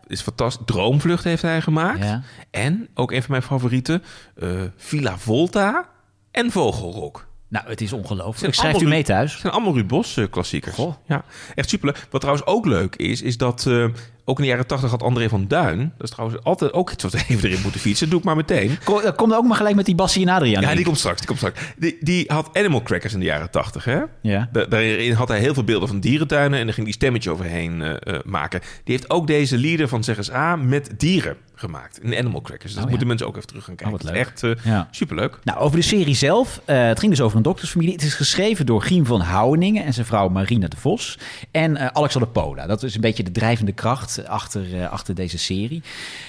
is 0.07 0.21
fantastisch. 0.21 0.65
Droomvlucht 0.65 1.23
heeft 1.23 1.41
hij 1.41 1.61
gemaakt. 1.61 2.19
En 2.51 2.87
ook 2.93 3.11
een 3.11 3.21
van 3.21 3.31
mijn 3.31 3.43
favorieten, 3.43 4.03
eh, 4.35 4.49
Villa 4.75 5.17
Volta 5.17 5.89
en 6.31 6.51
Vogelrok. 6.51 7.27
Nou, 7.47 7.67
het 7.67 7.81
is 7.81 7.93
ongelooflijk. 7.93 8.37
Zijn 8.37 8.51
Ik 8.51 8.57
schrijf 8.57 8.81
u 8.81 8.87
mee 8.87 9.03
thuis. 9.03 9.31
Het 9.31 9.41
zijn 9.41 9.53
allemaal 9.53 9.73
Ruud 9.73 9.87
Bos 9.87 10.17
eh, 10.17 10.25
klassiekers. 10.29 10.75
Goh. 10.75 10.93
Ja, 11.07 11.23
echt 11.55 11.69
super. 11.69 12.07
Wat 12.09 12.21
trouwens 12.21 12.47
ook 12.47 12.65
leuk 12.65 12.95
is, 12.95 13.21
is 13.21 13.37
dat 13.37 13.65
eh, 13.65 13.85
ook 14.25 14.37
in 14.37 14.43
de 14.43 14.49
jaren 14.49 14.67
80 14.67 14.89
had 14.89 15.03
André 15.03 15.29
van 15.29 15.47
Duin. 15.47 15.77
Dat 15.97 16.07
is 16.07 16.09
trouwens 16.09 16.43
altijd 16.43 16.73
ook 16.73 16.91
iets 16.91 17.03
wat 17.03 17.11
we 17.11 17.23
even 17.27 17.49
erin 17.49 17.61
moeten 17.61 17.79
fietsen. 17.81 17.99
Dat 18.09 18.09
doe 18.09 18.19
ik 18.19 18.25
maar 18.25 18.35
meteen. 18.35 18.77
Kom, 18.83 18.99
eh, 18.99 19.15
kom 19.15 19.29
dan 19.29 19.37
ook 19.37 19.45
maar 19.45 19.57
gelijk 19.57 19.75
met 19.75 19.85
die 19.85 19.95
Bassie 19.95 20.27
en 20.27 20.33
Adriaan. 20.33 20.61
Ja, 20.61 20.75
die 20.75 20.85
komt 20.85 20.97
straks. 20.97 21.17
Die, 21.17 21.27
komt 21.27 21.37
straks. 21.39 21.59
Die, 21.77 21.97
die 21.99 22.23
had 22.27 22.49
Animal 22.53 22.81
Crackers 22.81 23.13
in 23.13 23.19
de 23.19 23.25
jaren 23.25 23.49
80, 23.51 23.85
hè? 23.85 24.01
Ja. 24.21 24.49
Da- 24.51 24.65
daarin 24.65 25.13
had 25.13 25.27
hij 25.27 25.39
heel 25.39 25.53
veel 25.53 25.63
beelden 25.63 25.87
van 25.87 25.99
dierentuinen 25.99 26.59
en 26.59 26.65
daar 26.65 26.73
ging 26.73 26.85
die 26.85 26.95
stemmetje 26.95 27.31
overheen 27.31 27.81
eh, 27.81 28.15
eh, 28.15 28.19
maken. 28.25 28.59
Die 28.83 28.95
heeft 28.95 29.09
ook 29.09 29.27
deze 29.27 29.57
lieder 29.57 29.87
van 29.87 30.03
Zeg 30.03 30.17
eens 30.17 30.31
A 30.31 30.55
met 30.55 30.89
dieren 30.97 31.35
gemaakt 31.57 31.99
in 32.03 32.15
Animal 32.17 32.41
Crackers. 32.41 32.63
Dus 32.63 32.73
dat 32.73 32.83
ja. 32.83 32.89
moeten 32.89 33.07
mensen 33.07 33.27
ook 33.27 33.35
even 33.35 33.47
terug 33.47 33.63
gaan 33.63 33.75
kijken. 33.75 33.95
Oh, 33.95 34.01
wat 34.01 34.11
Het 34.11 34.41
is 34.43 34.49
echt 34.51 34.63
Ja. 34.65 34.87
superleuk. 34.91 35.39
Nou, 35.43 35.59
over 35.59 35.77
de 35.77 35.83
serie 35.83 36.15
zelf. 36.15 36.61
Het 36.65 36.99
ging 36.99 37.11
dus 37.11 37.21
over 37.21 37.37
een 37.37 37.43
doktersfamilie. 37.43 37.93
Het 37.93 38.03
is 38.03 38.13
geschreven 38.13 38.65
door 38.65 38.81
Giem 38.81 39.05
van 39.05 39.21
Houweningen 39.21 39.85
en 39.85 39.93
zijn 39.93 40.05
vrouw 40.05 40.29
Marina 40.29 40.67
de 40.67 40.77
Vos. 40.77 41.17
En 41.51 41.95
Alexander 41.95 42.29
Pola. 42.31 42.67
Dat 42.67 42.83
is 42.83 42.95
een 42.95 43.01
beetje 43.01 43.23
de 43.23 43.31
drijvende 43.31 43.71
kracht 43.71 44.14
achter, 44.23 44.81
eh, 44.81 44.91
achter 44.91 45.15
deze 45.15 45.37
serie. 45.37 45.83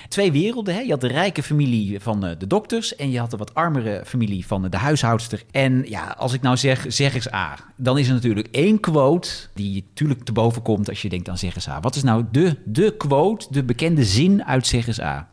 Twee 0.08 0.32
werelden. 0.32 0.74
Hè? 0.74 0.80
Je 0.80 0.90
had 0.90 1.00
de 1.00 1.06
rijke 1.06 1.42
familie 1.42 2.00
van 2.00 2.24
eh, 2.24 2.38
de 2.38 2.46
dokters. 2.46 2.96
En 2.96 3.10
je 3.10 3.18
had 3.18 3.30
de 3.30 3.36
wat 3.36 3.54
armere 3.54 4.02
familie 4.06 4.46
van 4.46 4.64
eh, 4.64 4.70
de 4.70 4.76
huishoudster. 4.76 5.42
En 5.50 5.84
ja, 5.88 6.14
als 6.18 6.32
ik 6.32 6.42
nou 6.42 6.56
zeg, 6.56 6.84
zeg 6.88 7.14
eens 7.14 7.32
A. 7.32 7.58
Dan 7.76 7.98
is 7.98 8.08
er 8.08 8.14
natuurlijk 8.14 8.48
één 8.50 8.80
quote 8.80 9.30
die 9.54 9.84
natuurlijk 9.88 10.24
te 10.24 10.32
boven 10.32 10.62
komt 10.62 10.88
als 10.88 11.02
je 11.02 11.08
denkt 11.08 11.28
aan 11.28 11.38
zeg 11.38 11.54
eens 11.54 11.68
A. 11.68 11.80
Wat 11.80 11.96
is 11.96 12.02
nou 12.02 12.24
de, 12.30 12.56
de 12.64 12.96
quote, 12.96 13.46
de 13.50 13.64
bekende 13.64 14.04
zin 14.04 14.44
uit 14.44 14.66
zeg 14.66 14.86
eens 14.86 15.00
A? 15.00 15.28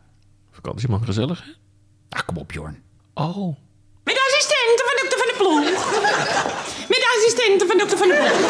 Vakantie 0.50 0.88
man 0.88 1.04
gezellig, 1.04 1.44
hè? 1.44 1.50
Ach, 2.08 2.24
kom 2.24 2.36
op, 2.36 2.52
Jorn. 2.52 2.82
Oh. 3.14 3.56
Met 4.04 4.14
de 4.14 4.24
assistenten 4.28 4.84
van 4.88 4.96
dokter 5.00 5.18
van 5.22 5.28
de 5.30 5.36
ploeg. 5.40 5.64
Met 6.92 7.00
de 7.04 7.10
assistenten 7.16 7.66
van 7.68 7.78
dokter 7.78 7.98
van 7.98 8.08
de 8.08 8.16
ploeg. 8.20 8.40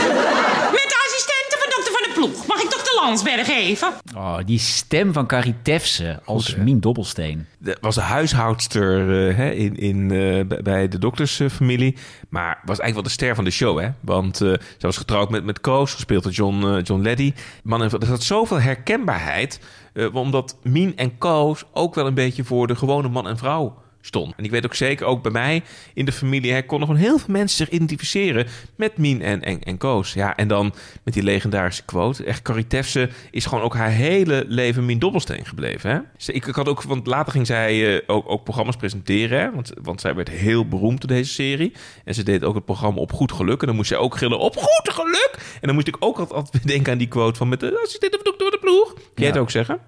Met 0.79 0.89
de 0.93 0.99
assistenten 1.07 1.59
van 1.63 1.71
dokter 1.75 1.93
van 1.97 2.03
de 2.04 2.04
ploeg. 2.15 2.47
Mag 2.47 2.63
ik 2.63 2.71
dokter 2.71 2.95
Landsberg 3.03 3.49
even? 3.49 3.89
Oh, 4.17 4.37
die 4.47 4.59
stem 4.59 5.13
van 5.13 5.27
Carrie 5.27 5.55
Tefse 5.63 6.21
als 6.25 6.57
Mien 6.57 6.81
Dobbelsteen. 6.81 7.47
De, 7.59 7.77
was 7.81 7.95
de 7.95 8.01
huishoudster 8.01 9.29
eh, 9.29 9.37
hè, 9.37 9.51
in, 9.51 9.77
in, 9.77 10.11
eh, 10.11 10.59
bij- 10.63 10.89
de 10.89 10.99
doktersfamilie. 10.99 11.97
maar 12.29 12.49
was 12.65 12.79
eigenlijk 12.79 12.95
wel 12.95 13.03
de 13.03 13.09
ster 13.09 13.35
van 13.35 13.45
de 13.45 13.51
show. 13.51 13.81
Hè? 13.81 13.89
Want 14.01 14.41
eh, 14.41 14.49
ze 14.53 14.59
was 14.87 14.97
getrouwd 14.97 15.31
met, 15.31 15.45
met 15.45 15.61
Koos, 15.61 15.93
gespeeld 15.95 16.23
door 16.23 16.33
John, 16.33 16.81
John 16.83 17.03
Leddy. 17.03 17.33
Man 17.63 17.83
er 17.83 17.91
zat 18.07 18.23
zoveel 18.23 18.61
herkenbaarheid. 18.61 19.61
eh, 19.93 20.15
omdat 20.15 20.57
Mien 20.63 20.97
en 20.97 21.19
Koos 21.19 21.65
ook 21.73 21.95
wel 21.95 22.07
een 22.07 22.15
beetje 22.15 22.45
voor 22.45 22.67
de 22.67 22.77
gewone 22.77 23.09
man 23.09 23.29
en 23.29 23.37
vrouw 23.39 23.83
stond. 24.07 24.33
En 24.37 24.45
ik 24.45 24.51
weet 24.51 24.65
ook 24.65 24.75
zeker, 24.75 25.07
ook 25.07 25.23
bij 25.23 25.33
mij 25.33 25.63
in 25.95 26.05
de 26.05 26.13
familie... 26.13 26.53
Hè, 26.53 26.63
konden 26.63 26.87
gewoon 26.89 27.03
heel 27.03 27.19
veel 27.19 27.33
mensen 27.35 27.57
zich 27.57 27.69
identificeren 27.69 28.47
met 28.77 28.97
Mien 28.97 29.23
en, 29.23 29.43
en, 29.43 29.63
en 29.63 29.79
Koos. 29.79 30.13
Ja, 30.13 30.37
en 30.37 30.49
dan 30.49 30.75
met 31.05 31.15
die 31.15 31.23
legendarische 31.23 31.85
quote. 31.85 32.25
Echt, 32.25 32.43
Carrie 32.43 32.67
Tefse 32.67 33.09
is 33.31 33.47
gewoon 33.47 33.65
ook 33.65 33.75
haar 33.75 33.91
hele 33.91 34.45
leven 34.49 34.85
Mien 34.85 34.99
Dobbelsteen 34.99 35.47
gebleven. 35.47 35.91
Hè? 35.91 35.99
Ze- 36.17 36.33
Ik, 36.33 36.47
ik 36.47 36.55
had 36.55 36.69
ook, 36.69 36.83
want 36.83 37.07
later 37.07 37.33
ging 37.33 37.47
zij 37.47 37.95
eh, 37.97 38.03
ook, 38.07 38.31
ook 38.31 38.45
programma's 38.45 38.77
presenteren. 38.77 39.41
Hè? 39.41 39.51
Want, 39.53 39.73
want 39.83 40.01
zij 40.01 40.15
werd 40.15 40.29
heel 40.29 40.69
beroemd 40.69 41.01
door 41.01 41.17
deze 41.17 41.33
serie. 41.33 41.73
En 42.05 42.15
ze 42.15 42.23
deed 42.23 42.45
ook 42.45 42.55
het 42.55 42.65
programma 42.65 43.01
Op 43.01 43.13
Goed 43.13 43.33
Geluk. 43.33 43.61
En 43.61 43.67
dan 43.67 43.77
moest 43.77 43.89
zij 43.89 43.99
ook 43.99 44.17
gillen 44.17 44.39
op 44.39 44.57
Goed 44.57 44.93
Geluk. 44.95 45.35
En 45.55 45.67
dan 45.67 45.75
moest 45.75 45.89
ik 45.89 45.97
ook 45.99 46.19
altijd, 46.19 46.39
altijd 46.39 46.67
denken 46.67 46.93
aan 46.93 46.99
die 46.99 47.09
quote 47.09 47.39
van... 47.39 47.49
met 47.49 47.61
de 47.61 47.81
assistent 47.85 48.13
van 48.15 48.25
dokter 48.25 48.51
de 48.51 48.59
ploeg. 48.61 48.95
Kun 48.95 49.03
jij 49.15 49.27
het 49.27 49.37
ook 49.39 49.51
zeggen? 49.51 49.79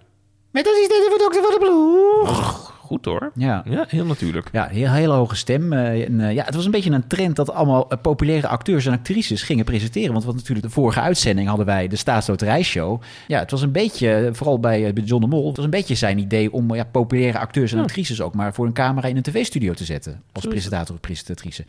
Met 0.53 0.65
van 1.09 1.19
dokter 1.19 1.43
van 1.43 1.51
de 1.51 1.59
ploeg. 1.59 2.75
Goed 2.87 3.05
hoor. 3.05 3.31
Ja. 3.35 3.63
Ja, 3.69 3.85
heel 3.89 4.05
natuurlijk. 4.05 4.49
Ja, 4.53 4.67
heel, 4.67 4.91
hele 4.91 5.13
hoge 5.13 5.37
stem. 5.37 5.73
eh, 5.73 6.05
en, 6.05 6.21
eh, 6.21 6.35
ja, 6.35 6.45
het 6.45 6.55
was 6.55 6.65
een 6.65 6.71
beetje 6.71 6.91
een 6.91 7.07
trend 7.07 7.37
dat 7.37 7.51
allemaal 7.51 7.89
eh, 7.89 7.99
populaire 8.03 8.49
acteurs 8.49 8.87
en 8.87 8.93
actrices 8.93 9.43
gingen 9.43 9.65
presenteren. 9.65 10.13
Want 10.13 10.25
wat 10.25 10.35
natuurlijk 10.35 10.67
de 10.67 10.73
vorige 10.73 11.01
uitzending 11.01 11.49
hadden 11.49 11.67
wij 11.67 11.89
de 11.89 11.97
Staatsloterijshow. 11.97 13.03
Ja, 13.27 13.39
het 13.39 13.51
was 13.51 13.63
een 13.63 13.73
beetje, 13.73 14.31
vooral 14.33 14.61
bij, 14.61 14.93
bij 14.93 15.03
John 15.05 15.23
de 15.23 15.29
Mol, 15.29 15.47
het 15.47 15.57
was 15.57 15.65
een 15.65 15.71
beetje 15.71 15.95
zijn 15.95 16.19
idee 16.19 16.53
om 16.53 16.75
ja, 16.75 16.85
populaire 16.85 17.39
acteurs 17.39 17.73
en 17.73 17.79
actrices 17.79 18.21
ook 18.21 18.35
maar 18.35 18.55
voor 18.55 18.67
een 18.67 18.73
camera 18.73 19.09
in 19.09 19.17
een 19.17 19.23
tv-studio 19.23 19.73
te 19.73 19.85
zetten. 19.85 20.23
Als 20.33 20.47
presentator 20.47 20.95
of 20.95 21.01
presentatrice. 21.01 21.65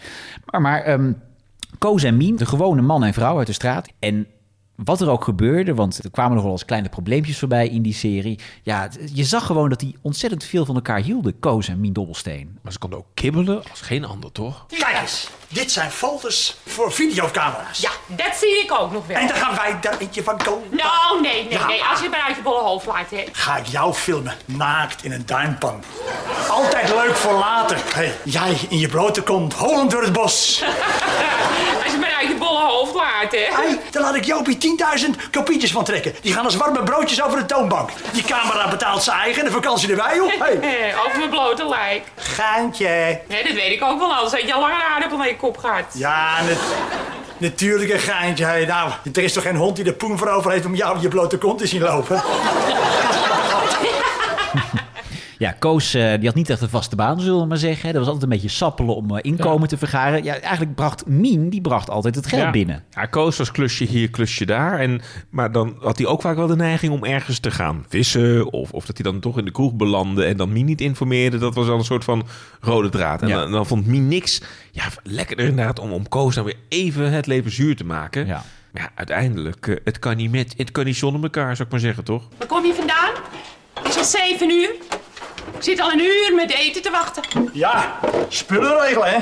Maar, 0.46 0.62
maar 0.62 0.82
ehm, 0.82 1.12
Koos 1.78 2.04
en 2.04 2.18
Mien, 2.18 2.36
de 2.36 2.46
gewone 2.46 2.82
man 2.82 3.04
en 3.04 3.14
vrouw 3.14 3.38
uit 3.38 3.48
de 3.48 3.54
straat. 3.54 3.90
En 4.00 4.28
wat 4.84 5.02
er 5.02 5.10
ook 5.10 5.24
gebeurde, 5.24 5.74
want 5.74 6.04
er 6.04 6.12
kwamen 6.12 6.34
nog 6.34 6.44
wel 6.44 6.52
eens 6.52 6.66
kleine 6.66 6.90
probleempjes 6.90 7.40
voorbij 7.40 7.68
in 7.68 7.82
die 7.82 7.94
serie. 7.94 8.40
Ja, 8.64 8.90
je 9.14 9.24
zag 9.24 9.46
gewoon 9.46 9.70
dat 9.70 9.80
die 9.80 9.96
ontzettend 10.02 10.44
veel 10.44 10.66
van 10.66 10.76
elkaar 10.76 11.00
hielden, 11.00 11.40
Koos 11.40 11.68
en 11.68 11.80
Mien 11.80 11.94
Dobbelsteen. 11.94 12.58
Maar 12.62 12.72
ze 12.72 12.80
konden 12.80 13.00
ook 13.00 13.08
kibbelen 13.14 13.64
als 13.70 13.82
geen 13.82 14.06
ander, 14.06 14.32
toch? 14.32 14.66
Kijk 14.68 15.00
eens, 15.02 15.30
dit 15.48 15.72
zijn 15.72 15.92
folders 15.92 16.56
voor 16.68 16.92
videocamera's. 16.94 17.80
Ja, 17.80 17.90
dat 18.08 18.36
zie 18.40 18.60
ik 18.64 18.72
ook 18.80 18.92
nog 18.92 19.08
wel. 19.08 19.18
En 19.18 19.28
daar 19.28 19.38
gaan 19.38 19.56
wij 19.56 19.78
daar 19.82 19.98
eentje 19.98 20.24
van 20.24 20.38
komen. 20.38 20.68
Nou, 20.72 21.22
nee, 21.22 21.44
nee, 21.44 21.52
Ja. 21.60 21.66
nee. 21.68 21.84
Als 21.84 21.98
je 22.00 22.06
het 22.06 22.12
maar 22.14 22.26
uit 22.28 22.36
je 22.36 22.42
bolle 22.42 22.60
hoofd 22.62 22.86
laat, 22.86 23.10
hè. 23.10 23.24
Ga 23.32 23.58
ik 23.58 23.66
jou 23.66 23.94
filmen, 23.94 24.34
naakt 24.46 25.04
in 25.04 25.12
een 25.12 25.26
duimpan. 25.26 25.84
Altijd 26.50 26.90
leuk 26.90 27.16
voor 27.16 27.34
later. 27.34 27.78
Hey, 27.94 28.14
jij 28.24 28.58
in 28.70 28.80
je 28.80 28.88
blote 28.88 29.22
kont, 29.22 29.54
holend 29.54 29.92
door 29.92 30.02
het 30.04 30.14
bos. 30.14 30.64
Als 31.84 31.86
je 31.86 31.92
het 31.92 32.00
maar 32.00 32.14
uit 32.20 32.28
je 32.28 32.36
bolle 32.36 32.60
hoofd 32.66 32.94
laat, 32.94 33.32
hè. 33.32 33.48
Hey, 33.52 33.80
daar 33.92 34.02
laat 34.04 34.16
ik 34.16 34.24
Jopie 34.26 34.58
10.000 35.00 35.30
kopietjes 35.32 35.72
van 35.72 35.84
trekken. 35.84 36.16
Die 36.22 36.34
gaan 36.34 36.46
als 36.46 36.56
warme 36.56 36.84
broodjes 36.84 37.22
over 37.24 37.38
de 37.40 37.46
toonbank. 37.46 37.90
Die 38.12 38.24
camera 38.24 38.68
betaalt 38.70 39.04
zijn 39.04 39.18
eigen, 39.20 39.46
de 39.46 39.52
vakantie 39.52 39.90
erbij, 39.90 40.16
joh. 40.16 40.32
Hey, 40.40 40.96
Over 41.06 41.18
mijn 41.18 41.30
blote 41.30 41.68
lijk. 41.68 42.02
geintje. 42.16 43.22
Nee, 43.28 43.44
dat 43.44 43.54
weet 43.54 43.72
ik 43.72 43.84
ook 43.84 44.00
wel, 44.00 44.14
anders 44.14 44.32
had 44.34 44.42
je 44.42 44.54
al 44.54 44.60
lang 44.62 44.74
een 44.74 44.82
aardappel 44.94 45.24
je 45.24 45.36
kop. 45.38 45.58
Ja, 45.94 46.38
natuurlijk 47.38 47.92
een 47.92 48.00
geintje. 48.00 48.46
Hey, 48.46 48.66
nou, 48.66 48.92
er 49.14 49.24
is 49.24 49.34
toch 49.34 49.44
geen 49.44 49.56
hond 49.56 49.76
die 49.76 49.86
de 49.86 49.94
poen 49.94 50.18
voor 50.18 50.28
over 50.28 50.52
heeft 50.52 50.66
om 50.66 50.76
jou 50.76 50.96
in 50.96 51.02
je 51.02 51.08
blote 51.08 51.38
kont 51.38 51.58
te 51.58 51.68
zien 51.68 51.82
lopen? 51.82 52.24
Ja, 55.38 55.52
Koos 55.52 55.94
eh, 55.94 56.14
die 56.18 56.26
had 56.26 56.36
niet 56.36 56.50
echt 56.50 56.62
een 56.62 56.70
vaste 56.70 56.96
baan, 56.96 57.20
zullen 57.22 57.40
we 57.42 57.46
maar 57.46 57.58
zeggen. 57.58 57.86
Dat 57.88 57.96
was 57.98 58.06
altijd 58.06 58.24
een 58.24 58.30
beetje 58.30 58.50
sappelen 58.56 58.96
om 58.96 59.16
eh, 59.18 59.32
inkomen 59.32 59.68
te 59.68 59.78
vergaren. 59.78 60.24
Ja, 60.24 60.40
eigenlijk 60.40 60.76
bracht 60.76 61.06
Mien, 61.08 61.50
die 61.50 61.62
bracht 61.62 61.90
altijd 61.90 62.16
het 62.16 62.28
geld 62.28 62.42
Ja. 62.42 62.52
binnen. 62.52 62.84
Ja, 62.92 63.06
Koos 63.06 63.38
was 63.38 63.52
klusje 63.52 63.84
hier, 63.84 64.10
klusje 64.10 64.46
daar. 64.46 64.80
En, 64.80 65.02
maar 65.30 65.52
dan 65.52 65.76
had 65.80 65.98
hij 65.98 66.08
ook 66.08 66.22
vaak 66.22 66.36
wel 66.36 66.48
de 66.48 66.56
neiging 66.56 66.94
om 66.94 67.04
ergens 67.04 67.40
te 67.40 67.52
gaan 67.52 67.86
vissen. 67.90 68.52
Of, 68.52 68.72
of 68.72 68.86
dat 68.86 68.98
hij 68.98 69.12
dan 69.12 69.20
toch 69.20 69.38
in 69.38 69.46
de 69.46 69.52
kroeg 69.52 69.74
belandde 69.74 70.26
en 70.26 70.38
dan 70.38 70.52
Mien 70.54 70.66
niet 70.66 70.82
informeerde. 70.82 71.38
Dat 71.38 71.56
was 71.56 71.66
dan 71.66 71.78
een 71.78 71.86
soort 71.86 72.04
van 72.04 72.28
rode 72.62 72.90
draad. 72.90 73.22
En 73.22 73.28
Ja. 73.28 73.40
dan, 73.40 73.52
dan 73.52 73.66
vond 73.66 73.86
Mien 73.88 74.08
niks. 74.08 74.42
Ja, 74.72 74.84
lekker 75.04 75.40
inderdaad 75.40 75.80
om, 75.80 75.92
om 75.92 76.08
Koos 76.10 76.36
dan 76.36 76.44
weer 76.46 76.58
even 76.70 77.12
het 77.12 77.26
leven 77.28 77.52
zuur 77.52 77.76
te 77.76 77.86
maken. 77.86 78.26
Ja, 78.28 78.44
uiteindelijk, 78.96 79.68
eh, 79.68 79.76
het 79.84 80.00
kan 80.00 80.16
niet 80.18 80.32
met, 80.32 80.54
het 80.58 80.72
kan 80.72 80.86
niet 80.86 80.96
zonder 80.96 81.24
elkaar, 81.24 81.56
zou 81.56 81.66
ik 81.68 81.72
maar 81.72 81.80
zeggen, 81.84 82.04
toch? 82.04 82.24
Waar 82.38 82.48
kom 82.48 82.66
je 82.66 82.74
vandaan? 82.74 83.12
Het 83.74 83.88
is 83.88 83.98
al 83.98 84.04
zeven 84.04 84.52
uur. 84.52 84.70
Ik 85.56 85.64
zit 85.64 85.80
al 85.80 85.92
een 85.92 86.00
uur 86.00 86.34
met 86.36 86.52
eten 86.52 86.82
te 86.82 86.92
wachten. 86.92 87.24
Ja, 87.54 88.00
spullen 88.30 88.82
regelen, 88.82 89.10
hè? 89.10 89.18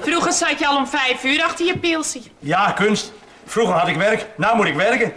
Vroeger 0.00 0.32
zat 0.32 0.58
je 0.58 0.66
al 0.66 0.76
om 0.76 0.86
vijf 0.86 1.24
uur 1.24 1.42
achter 1.42 1.66
je 1.66 1.78
pilsie. 1.78 2.32
Ja, 2.38 2.70
kunst. 2.70 3.12
Vroeger 3.46 3.74
had 3.74 3.88
ik 3.88 3.96
werk, 3.96 4.26
nou 4.36 4.56
moet 4.56 4.66
ik 4.66 4.74
werken. 4.74 5.12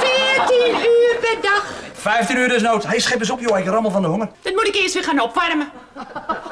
Veertien 0.00 0.74
uur 0.74 1.16
per 1.20 1.36
dag. 1.42 1.64
15 1.92 2.36
uur 2.36 2.48
desnoods. 2.48 2.86
Hey, 2.86 3.00
schep 3.00 3.18
eens 3.20 3.30
op, 3.30 3.40
joh. 3.40 3.58
Ik 3.58 3.66
rammel 3.66 3.90
van 3.90 4.02
de 4.02 4.08
honger. 4.08 4.28
Dat 4.42 4.52
moet 4.52 4.66
ik 4.66 4.74
eerst 4.74 4.94
weer 4.94 5.04
gaan 5.04 5.20
opwarmen. 5.20 5.70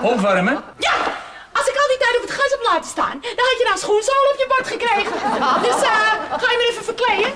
Opwarmen? 0.00 0.62
Ja, 0.78 0.92
als 1.52 1.66
ik 1.68 1.76
al 1.82 1.88
die 1.88 1.98
tijd 1.98 2.16
op 2.16 2.22
het 2.22 2.30
gas 2.30 2.50
heb 2.50 2.62
laten 2.62 2.90
staan, 2.90 3.18
dan 3.20 3.46
had 3.50 3.58
je 3.58 3.64
nou 3.64 3.78
schoenzool 3.78 4.24
op 4.32 4.38
je 4.38 4.46
bord 4.48 4.66
gekregen. 4.66 5.12
Dus 5.62 5.82
eh, 5.82 5.90
ga 6.42 6.50
je 6.50 6.56
me 6.60 6.68
even 6.70 6.84
verkleden? 6.84 7.32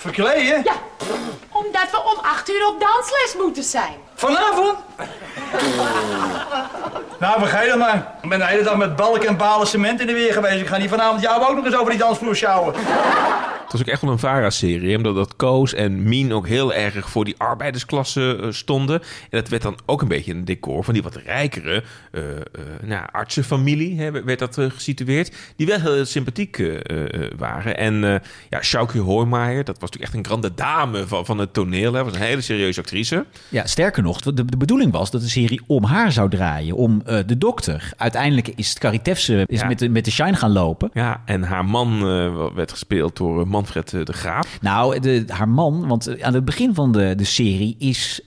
Verkleden? 0.00 0.62
Ja, 0.64 0.74
omdat 1.52 1.90
we 1.90 2.02
om 2.14 2.24
acht 2.24 2.50
uur 2.50 2.66
op 2.66 2.80
dansles 2.80 3.34
moeten 3.42 3.62
zijn. 3.62 3.94
Vanavond? 4.14 4.78
nou, 7.18 7.38
vergeet 7.38 7.70
het 7.70 7.78
maar. 7.78 8.14
Ik 8.22 8.28
ben 8.28 8.38
de 8.38 8.46
hele 8.46 8.62
dag 8.62 8.76
met 8.76 8.96
balken 8.96 9.28
en 9.28 9.36
balen 9.36 9.66
cement 9.66 10.00
in 10.00 10.06
de 10.06 10.12
weer 10.12 10.32
geweest. 10.32 10.60
Ik 10.60 10.66
ga 10.66 10.76
niet 10.76 10.88
vanavond 10.88 11.20
jou 11.22 11.42
ook 11.42 11.56
nog 11.56 11.64
eens 11.64 11.76
over 11.76 11.90
die 11.90 11.98
dansvloer 11.98 12.36
sjouwen. 12.36 12.74
Het 13.62 13.78
was 13.78 13.88
ook 13.88 13.94
echt 13.94 14.02
wel 14.02 14.12
een 14.12 14.18
VARA-serie. 14.18 14.96
Omdat 14.96 15.14
dat 15.14 15.36
Koos 15.36 15.74
en 15.74 16.02
Mien 16.02 16.32
ook 16.32 16.46
heel 16.46 16.74
erg 16.74 17.10
voor 17.10 17.24
die 17.24 17.34
arbeidersklasse 17.38 18.38
eh, 18.42 18.50
stonden. 18.50 19.00
En 19.00 19.38
dat 19.38 19.48
werd 19.48 19.62
dan 19.62 19.78
ook 19.86 20.02
een 20.02 20.08
beetje 20.08 20.32
een 20.32 20.44
decor 20.44 20.84
van 20.84 20.94
die 20.94 21.02
wat 21.02 21.16
rijkere 21.16 21.82
eh, 22.12 22.36
eh, 22.36 22.42
nou, 22.82 23.06
artsenfamilie. 23.12 24.00
Hè, 24.00 24.24
werd 24.24 24.38
dat 24.38 24.54
gesitueerd. 24.54 25.36
Die 25.56 25.66
wel 25.66 25.80
heel 25.80 26.04
sympathiek 26.04 26.58
eh, 26.58 26.74
eh, 26.74 27.30
waren. 27.36 27.76
En 27.76 28.04
eh 28.04 28.20
ja, 28.48 28.62
Sjoukje 28.62 29.00
Hoijmaier, 29.00 29.64
dat 29.64 29.78
was 29.78 29.89
natuurlijk 29.92 30.12
echt 30.12 30.26
een 30.26 30.30
grande 30.32 30.54
dame 30.54 31.06
van, 31.06 31.26
van 31.26 31.38
het 31.38 31.52
toneel. 31.52 31.92
Hè. 31.92 32.04
Was 32.04 32.14
een 32.14 32.20
hele 32.20 32.40
serieuze 32.40 32.80
actrice. 32.80 33.26
Ja, 33.48 33.66
sterker 33.66 34.02
nog, 34.02 34.20
de, 34.20 34.44
de 34.44 34.56
bedoeling 34.56 34.92
was 34.92 35.10
dat 35.10 35.20
de 35.20 35.28
serie 35.28 35.60
om 35.66 35.84
haar 35.84 36.12
zou 36.12 36.30
draaien. 36.30 36.76
Om 36.76 37.02
eh, 37.04 37.18
de 37.26 37.38
dokter. 37.38 37.92
Uiteindelijk 37.96 38.48
is 38.48 38.76
Tefse 39.02 39.44
is 39.46 39.60
Ja. 39.60 39.66
met, 39.66 39.78
de, 39.78 39.88
met 39.88 40.04
de 40.04 40.10
shine 40.10 40.36
gaan 40.36 40.52
lopen. 40.52 40.90
Ja, 40.92 41.22
en 41.24 41.42
haar 41.42 41.64
man 41.64 41.92
eh, 41.92 42.46
werd 42.54 42.70
gespeeld 42.70 43.16
door 43.16 43.30
eh, 43.30 43.36
Man 43.36 43.48
Manfred 43.48 43.90
de 43.90 44.12
Graaf. 44.12 44.58
Nou, 44.60 45.00
de, 45.00 45.24
haar 45.26 45.48
man, 45.48 45.86
want 45.88 46.22
aan 46.22 46.34
het 46.34 46.44
begin 46.44 46.74
van 46.74 46.92
de, 46.92 47.14
de 47.16 47.24
serie 47.24 47.74
is 47.78 48.20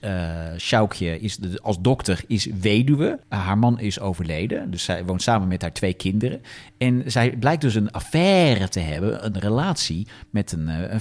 Sjoukje 0.56 1.20
is 1.20 1.36
de, 1.36 1.58
als 1.62 1.80
dokter 1.80 2.20
is 2.26 2.48
weduwe. 2.60 3.18
Uh, 3.32 3.46
haar 3.46 3.58
man 3.58 3.80
is 3.80 4.00
overleden, 4.00 4.70
dus 4.70 4.84
zij 4.84 5.04
woont 5.04 5.22
samen 5.22 5.48
met 5.48 5.62
haar 5.62 5.72
twee 5.72 5.94
kinderen. 5.94 6.40
En 6.78 7.02
zij 7.06 7.36
blijkt 7.36 7.62
dus 7.62 7.74
een 7.74 7.90
affaire 7.90 8.68
te 8.68 8.80
hebben, 8.80 9.24
een 9.24 9.38
relatie 9.38 10.06
met 10.30 10.52
een, 10.52 10.68
een 10.68 11.00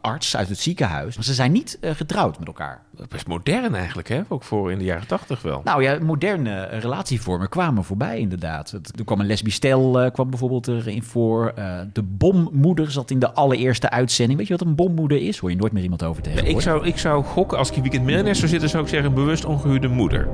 arts 0.00 0.36
uit 0.36 0.48
het 0.48 0.58
ziekenhuis. 0.58 1.14
Maar 1.16 1.24
ze 1.24 1.34
zijn 1.34 1.52
niet 1.52 1.78
eh, 1.80 1.90
getrouwd 1.94 2.38
met 2.38 2.46
elkaar. 2.48 2.82
Best 3.08 3.26
modern 3.26 3.74
eigenlijk, 3.74 4.08
hè? 4.08 4.20
Ook 4.28 4.42
voor 4.42 4.72
in 4.72 4.78
de 4.78 4.84
jaren 4.84 5.06
tachtig 5.06 5.42
wel. 5.42 5.60
Nou 5.64 5.82
ja, 5.82 5.98
moderne 6.02 6.64
relatievormen 6.64 7.48
kwamen 7.48 7.84
voorbij 7.84 8.18
inderdaad. 8.18 8.70
Er 8.72 9.04
kwam 9.04 9.20
een 9.20 9.26
lesbisch 9.26 9.54
stel, 9.54 10.00
eh, 10.00 10.10
kwam 10.12 10.30
bijvoorbeeld 10.30 10.68
erin 10.68 11.02
voor. 11.02 11.52
Eh, 11.56 11.78
de 11.92 12.02
bommoeder 12.02 12.90
zat 12.90 13.10
in 13.10 13.18
de 13.18 13.32
allereerste 13.32 13.90
uitzending. 13.90 14.38
Weet 14.38 14.48
je 14.48 14.56
wat 14.56 14.66
een 14.66 14.74
bommoeder 14.74 15.22
is? 15.22 15.38
Hoor 15.38 15.50
je 15.50 15.56
nooit 15.56 15.72
meer 15.72 15.82
iemand 15.82 16.02
over 16.02 16.16
Ja, 16.16 16.22
tegenwoordig. 16.30 16.56
ik, 16.56 16.62
zou, 16.70 16.86
ik 16.86 16.98
zou 16.98 17.24
gokken, 17.24 17.58
als 17.58 17.70
ik 17.70 17.76
in 17.76 17.82
Weekend 17.82 18.04
Miljonair 18.04 18.34
zou 18.34 18.48
zitten, 18.48 18.68
zou 18.68 18.82
ik 18.82 18.88
zeggen 18.88 19.14
bewust 19.14 19.44
ongehuwde 19.44 19.88
moeder. 19.88 20.28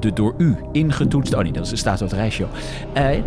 De 0.00 0.12
door 0.12 0.34
u 0.38 0.56
ingetoetste... 0.72 1.36
Oh 1.36 1.42
nee, 1.42 1.52
dat 1.52 1.72
is- 1.72 1.78
staat 1.78 2.02
op 2.02 2.08
het 2.10 2.18
reisje. 2.18 2.46
Eh 2.92 3.18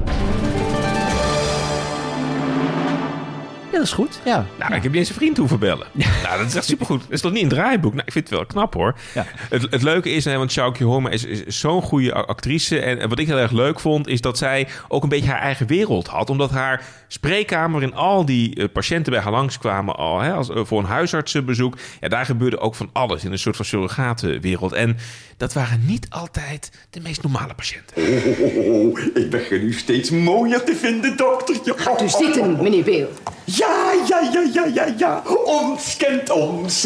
dat 3.84 3.92
is 3.92 3.98
goed. 4.06 4.20
Ja. 4.26 4.46
Nou, 4.60 4.74
ik 4.74 4.84
heb 4.84 4.94
deze 4.94 5.14
vriend 5.14 5.38
hoeven 5.38 5.60
bellen. 5.60 5.88
Nou, 6.24 6.38
dat 6.38 6.48
is 6.48 6.56
echt 6.56 6.66
supergoed. 6.66 7.02
Dat 7.02 7.12
is 7.12 7.22
toch 7.22 7.32
niet 7.32 7.44
een 7.44 7.50
draaiboek? 7.50 7.94
Nou, 7.94 8.06
ik 8.06 8.12
vind 8.12 8.30
het 8.30 8.38
wel 8.38 8.46
knap 8.46 8.74
hoor. 8.74 8.96
Ja. 9.14 9.26
Het, 9.50 9.68
het 9.70 9.82
leuke 9.82 10.10
is, 10.10 10.26
want 10.26 10.52
Sjoukje 10.52 10.84
Horma 10.84 11.10
is, 11.10 11.24
is 11.24 11.60
zo'n 11.60 11.82
goede 11.82 12.14
actrice. 12.14 12.80
En, 12.80 13.00
en 13.00 13.10
wat 13.10 13.20
ik 13.20 13.28
heel 13.28 13.38
erg 13.38 13.52
leuk 13.52 13.80
vond, 13.80 14.08
is 14.08 14.22
dat 14.22 14.38
zij 14.38 14.68
ook 14.88 15.04
een 15.04 15.10
beetje 15.10 15.30
haar 15.30 15.42
eigen 15.42 15.68
wereld 15.68 16.08
had. 16.08 16.30
Omdat 16.30 16.52
haar 16.52 16.86
spreekkamer 17.08 17.82
in 17.84 17.94
al 17.94 18.26
die 18.26 18.56
eh, 18.56 18.66
patiënten 18.74 19.14
bij 19.14 19.22
haar 19.22 19.32
langskwamen 19.32 19.96
al, 19.96 20.20
hè, 20.20 20.34
als, 20.34 20.50
eh, 20.50 20.62
voor 20.64 20.80
een 20.80 20.86
huisartsenbezoek. 20.86 21.78
Ja, 22.00 22.08
daar 22.08 22.26
gebeurde 22.26 22.60
ook 22.60 22.76
van 22.76 22.90
alles 22.94 23.24
in 23.24 23.32
een 23.32 23.40
soort 23.40 23.56
van 23.56 23.66
surrogatenwereld. 23.66 24.74
En 24.74 24.98
dat 25.44 25.54
waren 25.54 25.84
niet 25.86 26.08
altijd 26.10 26.70
de 26.90 27.00
meest 27.00 27.22
normale 27.22 27.54
patiënten. 27.54 27.96
Oh, 27.98 29.00
ik 29.14 29.30
begin 29.30 29.62
u 29.62 29.74
steeds 29.74 30.10
mooier 30.10 30.64
te 30.64 30.76
vinden, 30.76 31.18
doktertje. 31.18 31.74
Gaat 31.78 32.02
u 32.02 32.10
zitten, 32.10 32.64
meneer 32.64 32.84
Beel. 32.84 33.10
Ja, 33.44 33.92
ja, 34.08 34.20
ja, 34.34 34.44
ja, 34.54 34.66
ja, 34.74 34.94
ja. 34.98 35.24
Ons 35.46 35.98
kent 35.98 36.30
ons. 36.30 36.82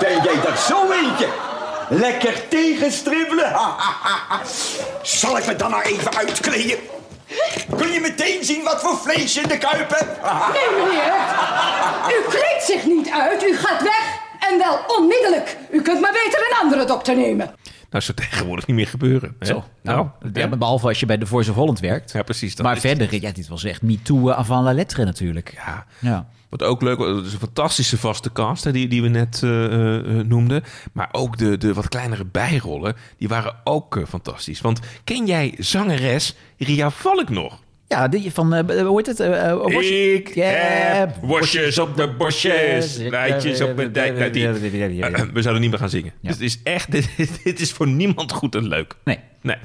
Ben 0.00 0.22
jij 0.22 0.40
daar 0.44 0.58
zo 0.58 0.90
eentje? 0.90 1.28
Lekker 1.88 2.48
tegenstribbelen? 2.48 3.50
Ha, 3.52 3.74
ha, 3.78 3.96
ha, 4.02 4.18
ha. 4.28 4.40
Zal 5.02 5.38
ik 5.38 5.46
me 5.46 5.56
dan 5.56 5.70
maar 5.70 5.84
even 5.84 6.16
uitkleden? 6.16 6.78
Kun 7.76 7.92
je 7.92 8.00
meteen 8.00 8.44
zien 8.44 8.62
wat 8.62 8.80
voor 8.80 8.96
vlees 8.96 9.34
je 9.34 9.40
in 9.40 9.48
de 9.48 9.58
kuip 9.58 9.90
hebt? 9.90 10.22
Nee, 10.52 10.84
meneer. 10.84 11.12
U 12.08 12.28
kleedt 12.28 12.64
zich 12.64 12.86
niet 12.86 13.10
uit. 13.10 13.44
U 13.44 13.56
gaat 13.56 13.82
weg. 13.82 14.20
En 14.50 14.58
wel 14.58 14.78
onmiddellijk. 14.86 15.56
U 15.70 15.82
kunt 15.82 16.00
maar 16.00 16.12
beter 16.12 16.46
een 16.50 16.58
andere 16.58 16.84
dokter 16.84 17.16
nemen. 17.16 17.54
Nou, 17.92 18.04
zou 18.04 18.18
tegenwoordig 18.18 18.66
niet 18.66 18.76
meer 18.76 18.86
gebeuren. 18.86 19.36
Hè? 19.38 19.46
Zo. 19.46 19.64
Nou, 19.82 20.08
ja, 20.32 20.48
behalve 20.48 20.88
als 20.88 21.00
je 21.00 21.06
bij 21.06 21.18
de 21.18 21.26
Voice 21.26 21.50
of 21.50 21.56
Holland 21.56 21.80
werkt. 21.80 22.12
Ja, 22.12 22.22
precies. 22.22 22.54
dat 22.54 22.66
maar 22.66 22.78
verder, 22.78 23.22
ja, 23.22 23.32
dit 23.32 23.48
was 23.48 23.64
echt 23.64 23.82
MeToo 23.82 24.28
eh, 24.28 24.38
avant 24.38 24.64
la 24.64 24.72
lettre 24.72 25.04
natuurlijk. 25.04 25.52
Ja. 25.54 25.86
Ja. 25.98 26.28
Wat 26.52 26.62
ook 26.62 26.82
leuk 26.82 26.98
was, 26.98 27.16
het 27.16 27.26
is 27.26 27.32
een 27.32 27.38
fantastische 27.38 27.98
vaste 27.98 28.32
cast 28.32 28.64
hè, 28.64 28.72
die, 28.72 28.88
die 28.88 29.02
we 29.02 29.08
net 29.08 29.40
eh, 29.42 29.64
eh, 29.64 29.96
eh, 29.96 30.26
noemden. 30.26 30.62
Maar 30.92 31.08
ook 31.12 31.38
de, 31.38 31.56
de 31.56 31.74
wat 31.74 31.88
kleinere 31.88 32.24
bijrollen, 32.24 32.96
die 33.18 33.28
waren 33.28 33.54
ook 33.64 33.96
eh, 33.96 34.04
fantastisch. 34.06 34.60
Want 34.60 34.80
ken 35.04 35.26
jij 35.26 35.54
zangeres 35.58 36.34
Ria 36.58 36.90
Valk 36.90 37.28
nog? 37.28 37.62
Ja, 37.92 38.08
die 38.08 38.32
van, 38.32 38.54
eh, 38.54 38.86
hoe 38.86 38.96
heet 38.96 39.06
het? 39.06 39.20
Eh, 39.20 39.50
eh, 39.50 40.14
Ik 40.14 40.34
heb 40.34 41.16
bosjes 41.22 41.78
op 41.78 41.96
de 41.96 42.08
bosjes, 42.08 42.96
rijtjes 42.98 43.60
op 43.60 43.76
de 43.76 43.90
dijk. 43.90 44.18
Nou, 44.18 44.30
die- 44.30 44.46
Eh, 44.48 45.24
We 45.34 45.42
zouden 45.42 45.62
niet 45.62 45.70
meer 45.70 45.78
gaan 45.80 45.90
zingen. 45.90 46.12
Ja. 46.20 46.28
Dus 46.28 46.32
het 46.36 46.44
is 46.44 46.60
echt, 46.64 46.92
dit, 47.16 47.40
dit 47.44 47.60
is 47.60 47.72
voor 47.72 47.86
niemand 47.88 48.32
goed 48.32 48.54
en 48.54 48.68
leuk. 48.68 48.94
Nee. 49.04 49.18
Nee. 49.42 49.56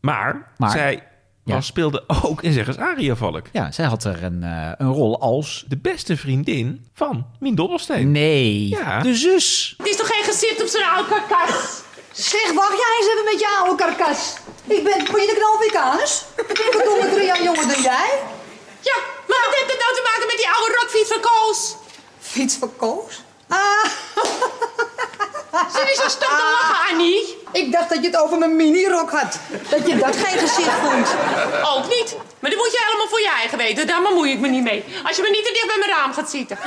Maar, 0.00 0.52
Maar- 0.56 0.70
zij 0.70 1.02
Ja. 1.44 1.54
was, 1.54 1.66
speelde 1.66 2.04
ook 2.06 2.42
in 2.42 2.52
Zeg 2.52 2.66
eens 2.66 2.76
Aria 2.78 3.14
Valk. 3.16 3.46
Ja, 3.52 3.70
zij 3.72 3.84
had 3.84 4.04
er 4.04 4.22
een, 4.24 4.42
eh, 4.42 4.70
een 4.76 4.92
rol 4.92 5.20
als... 5.20 5.64
De 5.68 5.76
beste 5.76 6.16
vriendin 6.16 6.84
van 6.94 7.26
Mien 7.40 7.54
Dobbelsteen. 7.54 8.10
Nee, 8.10 8.68
Ja. 8.68 9.00
de 9.02 9.14
zus. 9.14 9.74
Het 9.78 9.86
is 9.88 9.96
toch 9.96 10.06
geen 10.06 10.24
gezicht 10.24 10.62
op 10.62 10.66
zijn 10.68 10.84
oude 10.84 11.08
karkas? 11.08 11.82
Zeg, 12.12 12.52
wacht 12.52 12.76
jij 12.82 12.96
eens 12.98 13.12
even 13.12 13.24
met 13.24 13.40
je 13.40 13.48
oude 13.58 13.74
karkas. 13.84 14.34
Ik 14.66 14.84
ben, 14.84 15.04
ben 15.12 15.20
je 15.20 15.26
de 15.26 15.34
knalvikanis? 15.38 16.24
Wat 16.36 16.84
doe 16.84 16.98
ik 16.98 17.36
er 17.36 17.42
jonger 17.42 17.66
dan 17.68 17.82
jij? 17.82 18.10
Ja, 18.80 18.96
maar 19.28 19.38
wat 19.44 19.54
heeft 19.54 19.70
het 19.70 19.80
nou 19.80 19.94
te 19.94 20.02
maken 20.12 20.26
met 20.26 20.36
die 20.36 20.48
oude 20.48 20.74
rotfiets 20.80 21.08
van 21.08 21.20
Koos? 21.20 21.74
Fiets 22.20 22.54
van 22.56 22.76
Koos? 22.76 23.22
Ah, 23.48 23.84
Ze 25.74 25.90
is 25.92 25.96
zo 25.96 26.08
stuk 26.08 26.28
te 26.28 26.58
lachen, 26.60 26.90
Annie. 26.90 27.38
ik 27.52 27.72
dacht 27.72 27.88
dat 27.88 27.98
je 28.02 28.06
het 28.06 28.16
over 28.16 28.38
mijn 28.38 28.56
minirok 28.56 29.10
had. 29.10 29.38
Dat 29.68 29.86
je 29.86 29.96
dat 29.96 30.16
geen 30.16 30.38
gezicht 30.38 30.78
vond. 30.82 31.14
Ook 31.64 31.88
niet. 31.88 32.16
Maar 32.38 32.50
dat 32.50 32.58
moet 32.60 32.72
je 32.72 32.82
helemaal 32.84 33.08
voor 33.08 33.20
je 33.20 33.32
eigen 33.38 33.58
weten. 33.58 33.86
Daar 33.86 34.02
bemoei 34.02 34.32
ik 34.32 34.38
me 34.38 34.48
niet 34.48 34.62
mee. 34.62 34.84
Als 35.04 35.16
je 35.16 35.22
me 35.22 35.30
niet 35.30 35.44
te 35.44 35.52
dicht 35.52 35.66
bij 35.66 35.76
mijn 35.78 35.90
raam 35.90 36.12
gaat 36.12 36.30
zitten. 36.30 36.58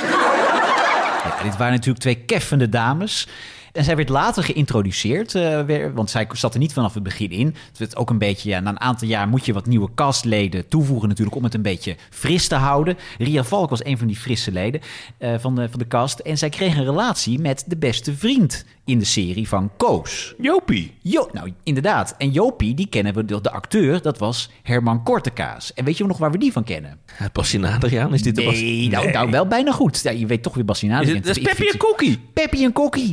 Ja, 1.24 1.44
dit 1.44 1.58
waren 1.58 1.74
natuurlijk 1.74 2.00
twee 2.00 2.24
keffende 2.26 2.70
dames. 2.70 3.28
En 3.76 3.84
zij 3.84 3.96
werd 3.96 4.10
later 4.10 4.44
geïntroduceerd, 4.44 5.36
eh, 5.36 5.62
weer, 5.62 5.94
want 5.94 6.10
zij 6.10 6.28
zat 6.32 6.54
er 6.54 6.60
niet 6.60 6.74
vanaf 6.74 6.94
het 6.94 7.04
begin 7.04 7.30
in. 7.32 7.56
Het 7.70 7.78
werd 7.78 7.96
ook 7.96 8.10
een 8.10 8.18
beetje, 8.18 8.50
ja, 8.50 8.60
na 8.60 8.70
een 8.70 8.80
aantal 8.80 9.08
jaar 9.08 9.28
moet 9.28 9.46
je 9.46 9.54
wat 9.54 9.66
nieuwe 9.66 9.90
castleden 9.96 10.68
toevoegen 10.68 11.08
natuurlijk 11.10 11.36
om 11.36 11.44
het 11.44 11.54
een 11.54 11.62
beetje 11.62 11.96
fris 12.10 12.48
te 12.48 12.56
houden. 12.56 12.98
Ria 13.18 13.44
Valk 13.44 13.70
was 13.70 13.86
een 13.86 13.98
van 13.98 14.08
die 14.08 14.16
frisse 14.16 14.52
leden 14.52 14.82
eh, 15.18 15.34
van, 15.40 15.56
de, 15.56 15.70
van 15.70 15.80
de 15.80 15.88
cast. 15.88 16.20
En 16.20 16.38
zij 16.38 16.50
kreeg 16.50 16.78
een 16.78 16.84
relatie 16.86 17.40
met 17.40 17.64
de 17.68 17.78
beste 17.78 18.16
vriend 18.16 18.66
in 18.86 19.00
de 19.00 19.06
serie 19.06 19.48
van 19.48 19.72
Koos. 19.78 20.34
Jopie. 20.38 20.94
Jo, 21.02 21.30
nou 21.32 21.54
inderdaad. 21.64 22.16
En 22.18 22.32
Jopie, 22.32 22.74
die 22.74 22.88
kennen 22.88 23.14
we, 23.14 23.26
de, 23.26 23.42
de 23.42 23.52
acteur, 23.52 24.02
dat 24.02 24.18
was 24.18 24.50
Herman 24.64 25.04
Kortekaas. 25.04 25.74
En 25.74 25.86
weet 25.86 25.98
je 25.98 26.06
nog 26.06 26.18
waar 26.18 26.32
we 26.32 26.38
die 26.38 26.52
van 26.52 26.64
kennen? 26.64 26.98
Het 27.12 27.34
Bassin 27.34 27.66
Adriaan, 27.66 28.14
is 28.14 28.22
dit 28.22 28.36
de 28.36 28.44
Bas- 28.44 28.54
Nee, 28.54 28.90
nou, 28.90 29.12
nou 29.12 29.32
wel 29.32 29.48
bijna 29.48 29.72
goed. 29.72 30.02
Ja, 30.04 30.12
je 30.12 30.26
weet 30.26 30.44
toch 30.44 30.54
weer 30.56 30.66
het, 30.68 31.26
dat 31.26 31.38
is 31.38 31.44
Peppy 31.44 31.68
en 31.72 31.78
Cookie. 31.78 32.20
Peppy 32.34 32.64
en 32.64 32.72
Kokkie. 32.72 33.12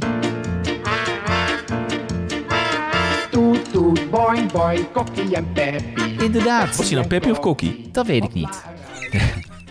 Toet, 3.94 4.10
boing 4.10 4.52
boing, 4.52 4.92
kokkie 4.92 5.36
en 5.36 5.52
peppy. 5.52 6.24
Inderdaad. 6.24 6.76
Was 6.76 6.86
hij 6.86 6.94
nou 6.94 7.06
Peppy 7.06 7.30
of 7.30 7.38
Cookie? 7.40 7.88
Dat 7.90 8.06
weet 8.06 8.24
ik 8.24 8.32
niet. 8.32 8.64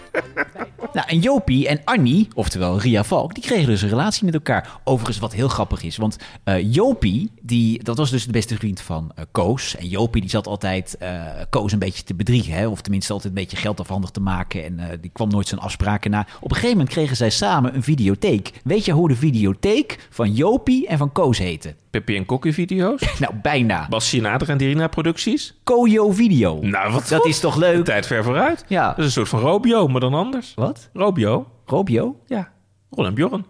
nou, 0.94 1.08
en 1.08 1.20
Jopie 1.20 1.68
en 1.68 1.82
Annie, 1.84 2.28
oftewel 2.34 2.80
Ria 2.80 3.04
Valk, 3.04 3.34
die 3.34 3.44
kregen 3.44 3.66
dus 3.66 3.82
een 3.82 3.90
relatie 3.90 4.26
met 4.26 4.34
elkaar. 4.34 4.70
Overigens 4.84 5.20
wat 5.20 5.34
heel 5.34 5.48
grappig 5.48 5.84
is, 5.84 5.98
want 5.98 6.18
eh, 6.44 6.74
Jopie, 6.74 7.32
die, 7.42 7.84
dat 7.84 7.98
was 7.98 8.10
dus 8.10 8.26
de 8.26 8.32
beste 8.32 8.56
vriend 8.56 8.82
van 8.82 9.12
eh, 9.16 9.24
Koos. 9.32 9.76
En 9.76 9.88
Jopie 9.88 10.22
die 10.22 10.30
zat 10.30 10.48
altijd 10.48 10.98
eh, 10.98 11.22
Koos 11.50 11.72
een 11.72 11.80
beetje 11.80 12.04
te 12.04 12.14
bedriegen, 12.16 12.54
hè? 12.54 12.68
of 12.68 12.82
tenminste 12.82 13.14
altijd 13.14 13.34
een 13.34 13.40
beetje 13.42 13.58
geld 13.58 13.80
afhandig 13.80 14.10
te 14.10 14.20
maken. 14.22 14.64
En 14.66 15.00
die 15.02 15.12
kwam 15.14 15.30
nooit 15.30 15.48
zijn 15.48 15.62
afspraken 15.62 16.12
na. 16.12 16.20
Op 16.40 16.50
een 16.50 16.56
gegeven 16.56 16.78
moment 16.78 16.90
kregen 16.90 17.16
zij 17.16 17.30
samen 17.30 17.76
een 17.76 17.84
videotheek. 17.84 18.52
Weet 18.64 18.86
je 18.86 18.92
hoe 18.92 19.08
de 19.08 19.16
videotheek 19.16 20.08
van 20.10 20.34
Jopie 20.34 20.88
en 20.88 20.98
van 20.98 21.12
Koos 21.12 21.38
heette? 21.38 21.76
Peppy 21.90 22.16
en 22.16 22.26
Cookie 22.26 22.54
video's. 22.54 23.02
Nou, 23.20 23.34
bijna. 23.42 23.88
Bassin 23.90 24.26
Adriaan, 24.26 24.58
Dirina 24.58 24.88
producties. 24.88 25.54
Kojo 25.64 26.12
Video. 26.12 26.60
Nou, 26.62 26.92
wat 26.92 27.08
Dat 27.08 27.20
goed. 27.22 27.30
is 27.30 27.40
toch 27.40 27.54
De 27.54 27.60
leuk? 27.60 27.86
tijd 27.86 28.06
ver 28.08 28.24
vooruit. 28.24 28.66
Ja. 28.68 28.88
Dat 28.88 28.98
is 28.98 29.06
een 29.06 29.12
soort 29.12 29.30
van 29.30 29.40
Robio, 29.40 29.88
maar 29.88 30.01
dan 30.02 30.14
anders. 30.14 30.54
Wat? 30.54 30.90
Robio? 30.94 31.48
Robio? 31.66 32.16
Ja. 32.26 32.52
Ron 32.90 33.06
en 33.06 33.14
Bjorn. 33.14 33.46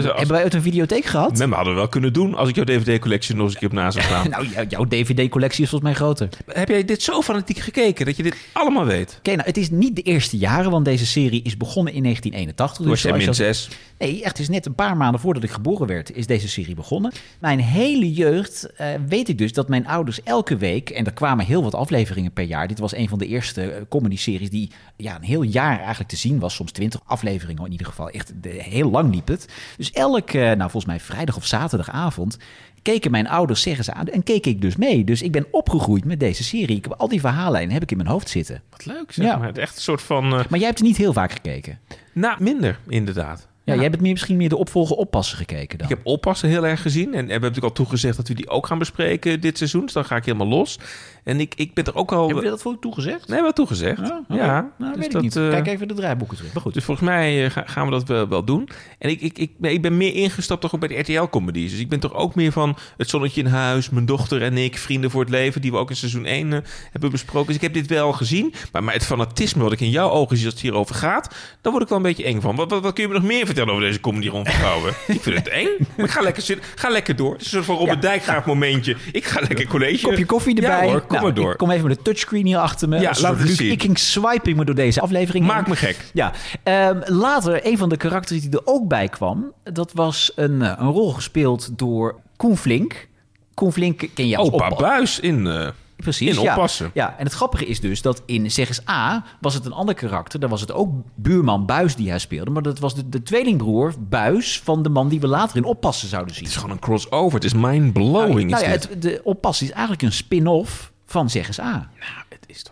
Dus 0.00 0.04
als- 0.04 0.16
Hebben 0.18 0.34
wij 0.34 0.42
uit 0.42 0.54
een 0.54 0.62
videotheek 0.62 1.04
gehad? 1.04 1.38
Nee, 1.38 1.46
maar 1.46 1.56
hadden 1.56 1.74
we 1.74 1.80
wel 1.80 1.88
kunnen 1.88 2.12
doen 2.12 2.34
als 2.34 2.48
ik 2.48 2.54
jouw 2.54 2.64
DVD-collectie 2.64 3.34
nog 3.34 3.44
eens 3.44 3.52
een 3.54 3.58
keer 3.58 3.68
op 3.68 3.74
na 3.74 3.90
zou 3.90 4.04
slaan. 4.04 4.28
Nou, 4.30 4.48
jou- 4.48 4.66
jouw 4.68 4.84
DVD-collectie 4.84 5.62
is 5.64 5.70
volgens 5.70 5.90
mij 5.90 6.00
groter. 6.00 6.28
Heb 6.46 6.68
jij 6.68 6.84
dit 6.84 7.02
zo 7.02 7.22
fanatiek 7.22 7.58
gekeken 7.58 8.06
dat 8.06 8.16
je 8.16 8.22
dit 8.22 8.36
allemaal 8.52 8.84
weet? 8.84 9.14
Oké, 9.18 9.30
nou, 9.30 9.42
het 9.46 9.56
is 9.56 9.70
niet 9.70 9.96
de 9.96 10.02
eerste 10.02 10.36
jaren, 10.36 10.70
want 10.70 10.84
deze 10.84 11.06
serie 11.06 11.42
is 11.42 11.56
begonnen 11.56 11.92
in 11.92 12.02
1981. 12.02 12.76
Toen 12.76 12.88
was 12.88 13.02
jij 13.02 13.10
zoals 13.10 13.26
min 13.26 13.34
je 13.36 13.44
al- 13.46 13.54
6. 13.54 13.68
Nee, 13.98 14.22
echt, 14.24 14.38
is 14.38 14.48
net 14.48 14.66
een 14.66 14.74
paar 14.74 14.96
maanden 14.96 15.20
voordat 15.20 15.42
ik 15.42 15.50
geboren 15.50 15.86
werd, 15.86 16.16
is 16.16 16.26
deze 16.26 16.48
serie 16.48 16.74
begonnen. 16.74 17.12
Mijn 17.40 17.60
hele 17.60 18.12
jeugd 18.12 18.70
eh, 18.76 18.86
weet 19.08 19.28
ik 19.28 19.38
dus 19.38 19.52
dat 19.52 19.68
mijn 19.68 19.86
ouders 19.86 20.22
elke 20.22 20.56
week, 20.56 20.90
en 20.90 21.04
er 21.06 21.12
kwamen 21.12 21.44
heel 21.46 21.62
wat 21.62 21.74
afleveringen 21.74 22.32
per 22.32 22.44
jaar. 22.44 22.68
Dit 22.68 22.78
was 22.78 22.94
een 22.94 23.08
van 23.08 23.18
de 23.18 23.26
eerste 23.26 23.62
eh, 23.70 23.82
comedy-series 23.88 24.50
die 24.50 24.70
ja, 24.96 25.16
een 25.16 25.22
heel 25.22 25.42
jaar 25.42 25.78
eigenlijk 25.78 26.08
te 26.08 26.16
zien 26.16 26.38
was. 26.38 26.54
Soms 26.54 26.72
twintig 26.72 27.00
afleveringen 27.06 27.64
in 27.64 27.70
ieder 27.72 27.86
geval. 27.86 28.08
Echt 28.10 28.32
de- 28.42 28.48
heel 28.48 28.90
lang 28.90 29.14
liep 29.14 29.28
het. 29.28 29.46
Dus 29.82 29.92
elke, 29.92 30.38
eh, 30.40 30.44
nou 30.46 30.58
volgens 30.70 30.84
mij 30.84 31.00
vrijdag 31.00 31.36
of 31.36 31.46
zaterdagavond, 31.46 32.36
keken 32.82 33.10
mijn 33.10 33.28
ouders 33.28 33.62
zeggen 33.62 33.84
ze 33.84 33.92
aan 33.92 34.06
en 34.08 34.22
keek 34.22 34.46
ik 34.46 34.60
dus 34.60 34.76
mee. 34.76 35.04
Dus 35.04 35.22
ik 35.22 35.32
ben 35.32 35.46
opgegroeid 35.50 36.04
met 36.04 36.20
deze 36.20 36.44
serie. 36.44 36.76
Ik 36.76 36.84
heb 36.84 36.94
al 36.98 37.08
die 37.08 37.20
verhaallijnen 37.20 37.72
heb 37.72 37.82
ik 37.82 37.90
in 37.90 37.96
mijn 37.96 38.08
hoofd 38.08 38.28
zitten. 38.28 38.62
Wat 38.70 38.84
leuk 38.86 39.12
zeg 39.12 39.24
Ja. 39.26 39.36
maar. 39.36 39.46
Het 39.46 39.58
Echt 39.58 39.76
een 39.76 39.82
soort 39.82 40.02
van... 40.02 40.24
eh, 40.24 40.30
Maar 40.48 40.58
jij 40.58 40.68
hebt 40.68 40.78
er 40.78 40.84
niet 40.84 40.96
heel 40.96 41.12
vaak 41.12 41.32
gekeken. 41.32 41.78
nou, 42.12 42.42
minder 42.42 42.78
inderdaad. 42.88 43.48
Ja, 43.64 43.74
jij 43.74 43.82
hebt 43.84 44.00
misschien 44.00 44.36
meer 44.36 44.48
de 44.48 44.56
opvolger 44.56 44.96
oppassen 44.96 45.36
gekeken 45.36 45.78
dan. 45.78 45.90
Ik 45.90 45.96
heb 45.96 46.06
Oppassen 46.06 46.48
heel 46.48 46.66
erg 46.66 46.82
gezien. 46.82 47.04
En 47.06 47.10
we 47.10 47.16
hebben 47.18 47.40
natuurlijk 47.40 47.64
al 47.64 47.72
toegezegd 47.84 48.16
dat 48.16 48.28
we 48.28 48.34
die 48.34 48.48
ook 48.48 48.66
gaan 48.66 48.78
bespreken 48.78 49.40
dit 49.40 49.56
seizoen. 49.58 49.82
Dus 49.84 49.92
dan 49.92 50.04
ga 50.04 50.16
ik 50.16 50.24
helemaal 50.24 50.46
los. 50.46 50.78
En 51.24 51.40
ik, 51.40 51.54
ik 51.56 51.74
ben 51.74 51.84
er 51.84 51.94
ook 51.94 52.12
al... 52.12 52.24
Hebben 52.26 52.44
we 52.44 52.50
dat 52.50 52.62
voor 52.62 52.78
toegezegd? 52.78 53.28
Nee, 53.28 53.40
wel 53.42 53.52
toegezegd. 53.52 54.00
Ja, 54.00 54.22
Ja. 54.28 54.70
Nou, 54.78 54.92
dus 54.92 54.94
weet 54.96 55.04
ik 55.04 55.12
dat, 55.12 55.22
niet. 55.22 55.36
eh, 55.36 55.48
Kijk 55.50 55.66
even 55.66 55.88
de 55.88 55.94
draaiboeken 55.94 56.36
terug. 56.36 56.52
Maar 56.52 56.62
goed. 56.62 56.74
Dus 56.74 56.84
volgens 56.84 57.06
mij 57.08 57.44
eh, 57.44 57.50
ga- 57.50 57.64
gaan 57.66 57.84
we 57.84 57.90
dat 57.90 58.08
wel, 58.08 58.28
wel 58.28 58.44
doen. 58.44 58.68
En 58.98 59.10
ik, 59.10 59.20
ik, 59.20 59.38
ik, 59.38 59.50
ben- 59.58 59.72
ik 59.72 59.82
ben 59.82 59.96
meer 59.96 60.14
ingestapt 60.14 60.60
toch 60.60 60.74
ook 60.74 60.80
bij 60.80 60.88
de 60.88 60.98
RTL-comedies. 60.98 61.70
Dus 61.70 61.80
ik 61.80 61.88
ben 61.88 62.00
toch 62.00 62.14
ook 62.14 62.34
meer 62.34 62.52
van 62.52 62.76
Het 62.96 63.08
Zonnetje 63.10 63.40
in 63.40 63.46
Huis, 63.46 63.90
Mijn 63.90 64.06
Dochter 64.06 64.42
en 64.42 64.56
ik, 64.58 64.78
Vrienden 64.78 65.10
voor 65.10 65.20
het 65.20 65.30
Leven, 65.30 65.60
die 65.60 65.70
we 65.70 65.76
ook 65.76 65.90
in 65.90 65.96
seizoen 65.96 66.24
1 66.24 66.52
eh, 66.52 66.58
hebben 66.92 67.10
besproken. 67.10 67.46
Dus 67.46 67.56
ik 67.56 67.62
heb 67.62 67.74
dit 67.74 67.86
wel 67.86 68.12
gezien. 68.12 68.54
Maar, 68.72 68.84
maar 68.84 68.94
het 68.94 69.04
fanatisme 69.04 69.62
wat 69.62 69.72
ik 69.72 69.80
in 69.80 69.90
jouw 69.90 70.10
ogen 70.10 70.36
zie 70.36 70.44
als 70.44 70.54
het 70.54 70.62
hierover 70.62 70.94
gaat, 70.94 71.34
daar 71.60 71.72
word 71.72 71.84
ik 71.84 71.88
wel 71.88 71.98
een 71.98 72.04
beetje 72.04 72.24
eng 72.24 72.40
van. 72.40 72.56
Wat, 72.56 72.70
wat, 72.70 72.82
wat 72.82 72.92
kun 72.92 73.02
je 73.02 73.08
me 73.08 73.14
nog 73.14 73.24
meer 73.24 73.46
vertellen 73.46 73.70
over 73.72 73.84
deze 73.86 74.00
comedy 74.00 74.28
rond 74.28 74.48
vrouwen? 74.48 74.90
ik 75.06 75.20
vind 75.22 75.36
het 75.36 75.48
eng. 75.48 75.68
Maar 75.96 76.06
ik 76.06 76.12
ga 76.12 76.20
lekker 76.22 76.42
zitten. 76.42 76.66
Ga 76.74 76.88
lekker 76.88 77.16
door. 77.16 77.32
Het 77.32 77.40
is 77.40 77.46
een 77.46 77.52
soort 77.52 77.64
van 77.64 77.76
Robert 77.76 78.02
Dijkgraaf 78.02 78.44
momentje. 78.46 78.96
Ik 79.12 79.24
ga 79.24 79.40
lekker 79.40 79.66
college. 79.66 80.06
Kopje 80.06 80.26
koffie 80.26 80.54
erbij. 80.54 80.84
Ja 80.86 80.90
hoor, 80.92 81.06
kom 81.12 81.20
Nou, 81.20 81.32
maar 81.34 81.42
door. 81.42 81.52
Ik 81.52 81.58
kom 81.58 81.70
even 81.70 81.88
met 81.88 81.96
de 81.96 82.02
touchscreen 82.02 82.46
hier 82.46 82.58
achter 82.58 82.88
me. 82.88 83.00
Ja, 83.00 83.12
laat 83.20 83.38
het 83.38 83.48
zien. 83.48 83.70
Ikking 83.72 83.98
swiping 83.98 84.56
me 84.56 84.64
door 84.64 84.74
deze 84.74 85.00
aflevering. 85.00 85.46
Maak 85.46 85.68
me 85.68 85.76
gek. 85.76 86.10
Ja, 86.12 86.32
ehm, 86.62 87.00
later, 87.04 87.66
een 87.66 87.78
van 87.78 87.88
de 87.88 87.96
karakters 87.96 88.40
die 88.40 88.50
er 88.50 88.60
ook 88.64 88.88
bij 88.88 89.08
kwam, 89.08 89.52
dat 89.64 89.92
was 89.92 90.32
een, 90.36 90.62
eh, 90.62 90.72
een 90.76 90.90
rol 90.90 91.12
gespeeld 91.12 91.78
door 91.78 92.20
Koen 92.36 92.56
Flink. 92.56 93.08
Koen 93.54 93.72
Flink 93.72 94.08
ken 94.14 94.28
je 94.28 94.36
als 94.36 94.48
Opa 94.50 94.68
oppa- 94.68 94.80
Buis 94.82 95.20
in, 95.20 95.46
eh, 95.46 95.68
Precies, 95.96 96.36
in 96.36 96.42
ja. 96.42 96.52
oppassen. 96.52 96.90
Ja, 96.94 97.14
en 97.18 97.24
het 97.24 97.32
grappige 97.34 97.66
is 97.66 97.80
dus 97.80 98.02
dat 98.02 98.22
in 98.26 98.50
Zeggens 98.50 98.80
A 98.88 99.24
was 99.40 99.54
het 99.54 99.64
een 99.64 99.72
ander 99.72 99.94
karakter. 99.94 100.40
Daar 100.40 100.48
was 100.48 100.60
het 100.60 100.72
ook 100.72 100.90
buurman 101.14 101.66
Buis 101.66 101.96
die 101.96 102.08
hij 102.08 102.18
speelde. 102.18 102.50
Maar 102.50 102.62
dat 102.62 102.78
was 102.78 102.94
de, 102.94 103.08
de 103.08 103.22
tweelingbroer 103.22 103.94
Buis 103.98 104.60
van 104.64 104.82
de 104.82 104.88
man 104.88 105.08
die 105.08 105.20
we 105.20 105.26
later 105.26 105.56
in 105.56 105.64
Oppassen 105.64 106.08
zouden 106.08 106.34
zien. 106.34 106.44
Het 106.44 106.52
is 106.52 106.58
gewoon 106.58 106.74
een 106.74 106.82
crossover. 106.82 107.34
Het 107.34 107.44
is 107.44 107.54
mind-blowing. 107.54 108.50
nou 108.50 108.62
ja, 108.64 108.68
het, 108.70 108.88
de 108.98 109.20
Oppassen 109.24 109.66
is 109.66 109.72
eigenlijk 109.72 110.02
een 110.02 110.12
spin-off 110.12 110.91
van 111.12 111.30
Zeggens 111.30 111.60
A. 111.60 111.88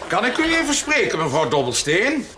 Kan 0.08 0.24
ik 0.24 0.36
u 0.36 0.54
even 0.54 0.74
spreken, 0.74 1.18
mevrouw 1.18 1.48
Dobbelsteen? 1.48 2.28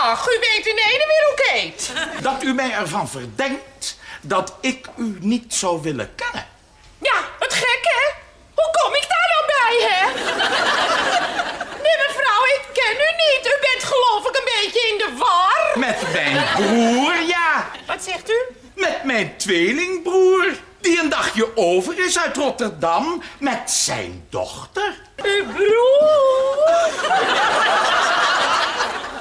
Ach, 0.00 0.28
u 0.28 0.38
weet 0.40 0.66
in 0.66 0.76
ene 0.76 1.04
weer 1.06 1.24
hoe 1.26 1.50
heet. 1.52 1.92
Dat 2.22 2.42
u 2.42 2.52
mij 2.54 2.72
ervan 2.72 3.08
verdenkt 3.08 3.98
dat 4.20 4.54
ik 4.60 4.88
u 4.96 5.16
niet 5.20 5.54
zou 5.54 5.82
willen 5.82 6.14
kennen. 6.14 6.46
Ja, 6.98 7.14
het 7.38 7.54
gek, 7.54 7.80
hè? 7.82 8.12
Hoe 8.54 8.70
kom 8.82 8.94
ik 8.94 9.06
daar 9.08 9.28
nou 9.34 9.44
bij, 9.56 9.88
hè? 9.90 10.04
Nee, 11.82 11.96
mevrouw, 12.06 12.44
ik 12.44 12.64
ken 12.72 12.94
u 12.94 13.10
niet. 13.24 13.46
U 13.46 13.56
bent 13.60 13.84
geloof 13.84 14.28
ik 14.28 14.36
een 14.36 14.50
beetje 14.62 14.88
in 14.92 14.98
de 14.98 15.16
war. 15.18 15.78
Met 15.78 16.12
mijn 16.12 16.44
broer, 16.54 17.14
ja. 17.28 17.70
Wat 17.86 18.02
zegt 18.04 18.30
u? 18.30 18.40
Met 18.74 19.04
mijn 19.04 19.36
tweelingbroer. 19.36 20.46
Die 20.86 21.00
een 21.02 21.08
dagje 21.08 21.56
over 21.56 22.06
is 22.06 22.18
uit 22.18 22.36
Rotterdam 22.36 23.22
met 23.38 23.70
zijn 23.70 24.24
dochter. 24.30 24.94
Uw 25.16 25.44
broer? 25.44 26.90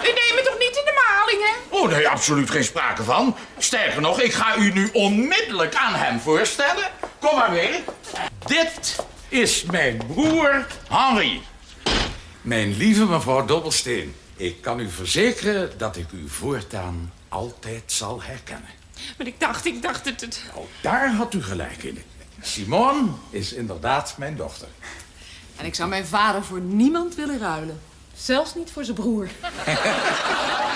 U 0.01 0.07
neemt 0.07 0.35
me 0.35 0.41
toch 0.45 0.59
niet 0.59 0.75
in 0.77 0.85
de 0.85 1.03
maling, 1.07 1.41
hè? 1.43 1.77
Oh 1.77 1.89
nee, 1.89 2.09
absoluut 2.09 2.49
geen 2.49 2.63
sprake 2.63 3.03
van. 3.03 3.35
Sterker 3.57 4.01
nog, 4.01 4.21
ik 4.21 4.33
ga 4.33 4.55
u 4.57 4.71
nu 4.71 4.89
onmiddellijk 4.93 5.75
aan 5.75 5.93
hem 5.93 6.19
voorstellen. 6.19 6.83
Kom 7.19 7.35
maar 7.35 7.51
mee. 7.51 7.83
Dit 8.45 8.95
is 9.29 9.63
mijn 9.63 10.01
broer 10.07 10.65
Henri. 10.89 11.41
Mijn 12.41 12.77
lieve 12.77 13.05
mevrouw 13.05 13.45
Dobbelsteen, 13.45 14.15
ik 14.35 14.61
kan 14.61 14.79
u 14.79 14.89
verzekeren 14.89 15.77
dat 15.77 15.95
ik 15.97 16.11
u 16.11 16.29
voortaan 16.29 17.13
altijd 17.29 17.83
zal 17.85 18.21
herkennen. 18.21 18.74
Maar 19.17 19.27
ik 19.27 19.39
dacht, 19.39 19.65
ik 19.65 19.81
dacht 19.81 20.05
het... 20.05 20.21
het... 20.21 20.41
Oh, 20.53 20.65
daar 20.81 21.13
had 21.13 21.33
u 21.33 21.43
gelijk 21.43 21.83
in. 21.83 21.97
Simone 22.41 23.07
is 23.29 23.53
inderdaad 23.53 24.17
mijn 24.17 24.35
dochter. 24.35 24.67
En 25.55 25.65
ik 25.65 25.75
zou 25.75 25.89
mijn 25.89 26.05
vader 26.05 26.43
voor 26.43 26.59
niemand 26.59 27.15
willen 27.15 27.39
ruilen. 27.39 27.79
Zelfs 28.15 28.55
niet 28.55 28.71
voor 28.71 28.83
zijn 28.83 28.95
broer. 28.95 29.27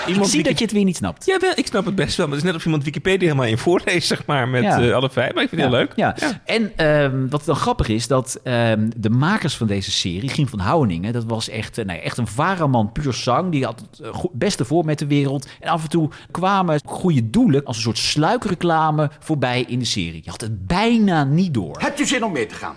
Ik 0.06 0.24
zie 0.24 0.42
dat 0.42 0.58
je 0.58 0.64
het 0.64 0.72
weer 0.74 0.84
niet 0.84 0.96
snapt. 0.96 1.26
Ja, 1.26 1.38
wel, 1.38 1.52
ik 1.54 1.66
snap 1.66 1.84
het 1.84 1.94
best 1.94 2.16
wel. 2.16 2.26
Maar 2.26 2.34
het 2.36 2.44
is 2.44 2.50
net 2.50 2.60
of 2.60 2.64
iemand 2.64 2.84
Wikipedia 2.84 3.28
helemaal 3.28 3.46
in 3.50 3.58
voorleest, 3.58 4.06
zeg 4.08 4.26
maar, 4.26 4.48
met 4.48 4.62
Ja. 4.62 4.80
eh, 4.80 4.94
alle 4.94 5.10
vijf. 5.10 5.34
Maar 5.34 5.42
ik 5.42 5.48
vind 5.48 5.60
het 5.60 5.70
heel 5.70 5.78
leuk. 5.80 5.92
Ja. 5.96 6.16
En 6.44 6.72
ehm, 6.76 7.28
wat 7.28 7.44
dan 7.44 7.56
grappig 7.56 7.88
is, 7.88 8.06
dat 8.06 8.40
ehm, 8.42 8.88
de 8.96 9.10
makers 9.10 9.56
van 9.56 9.66
deze 9.66 9.90
serie, 9.90 10.28
Giem 10.28 10.48
van 10.48 10.58
Houweningen, 10.58 11.12
dat 11.12 11.24
was 11.24 11.48
echt, 11.48 11.76
nou 11.76 11.92
ja, 11.92 11.98
echt 12.04 12.18
een 12.18 12.26
varaman 12.26 12.92
puur 12.92 13.12
zang. 13.12 13.50
Die 13.52 13.64
had 13.64 13.84
het 13.90 14.00
eh, 14.00 14.24
beste 14.32 14.64
voor 14.64 14.84
met 14.84 14.98
de 14.98 15.06
wereld. 15.06 15.46
En 15.60 15.68
af 15.68 15.82
en 15.82 15.88
toe 15.88 16.10
kwamen 16.30 16.80
goede 16.84 17.30
doelen 17.30 17.64
als 17.64 17.76
een 17.76 17.82
soort 17.82 17.98
sluikreclame 17.98 19.10
voorbij 19.18 19.64
in 19.68 19.78
de 19.78 19.84
serie. 19.84 20.20
Je 20.24 20.30
had 20.30 20.40
het 20.40 20.66
bijna 20.66 21.24
niet 21.24 21.54
door. 21.54 21.76
Hebt 21.80 22.00
u 22.00 22.06
zin 22.06 22.24
om 22.24 22.32
mee 22.32 22.46
te 22.46 22.54
gaan? 22.54 22.76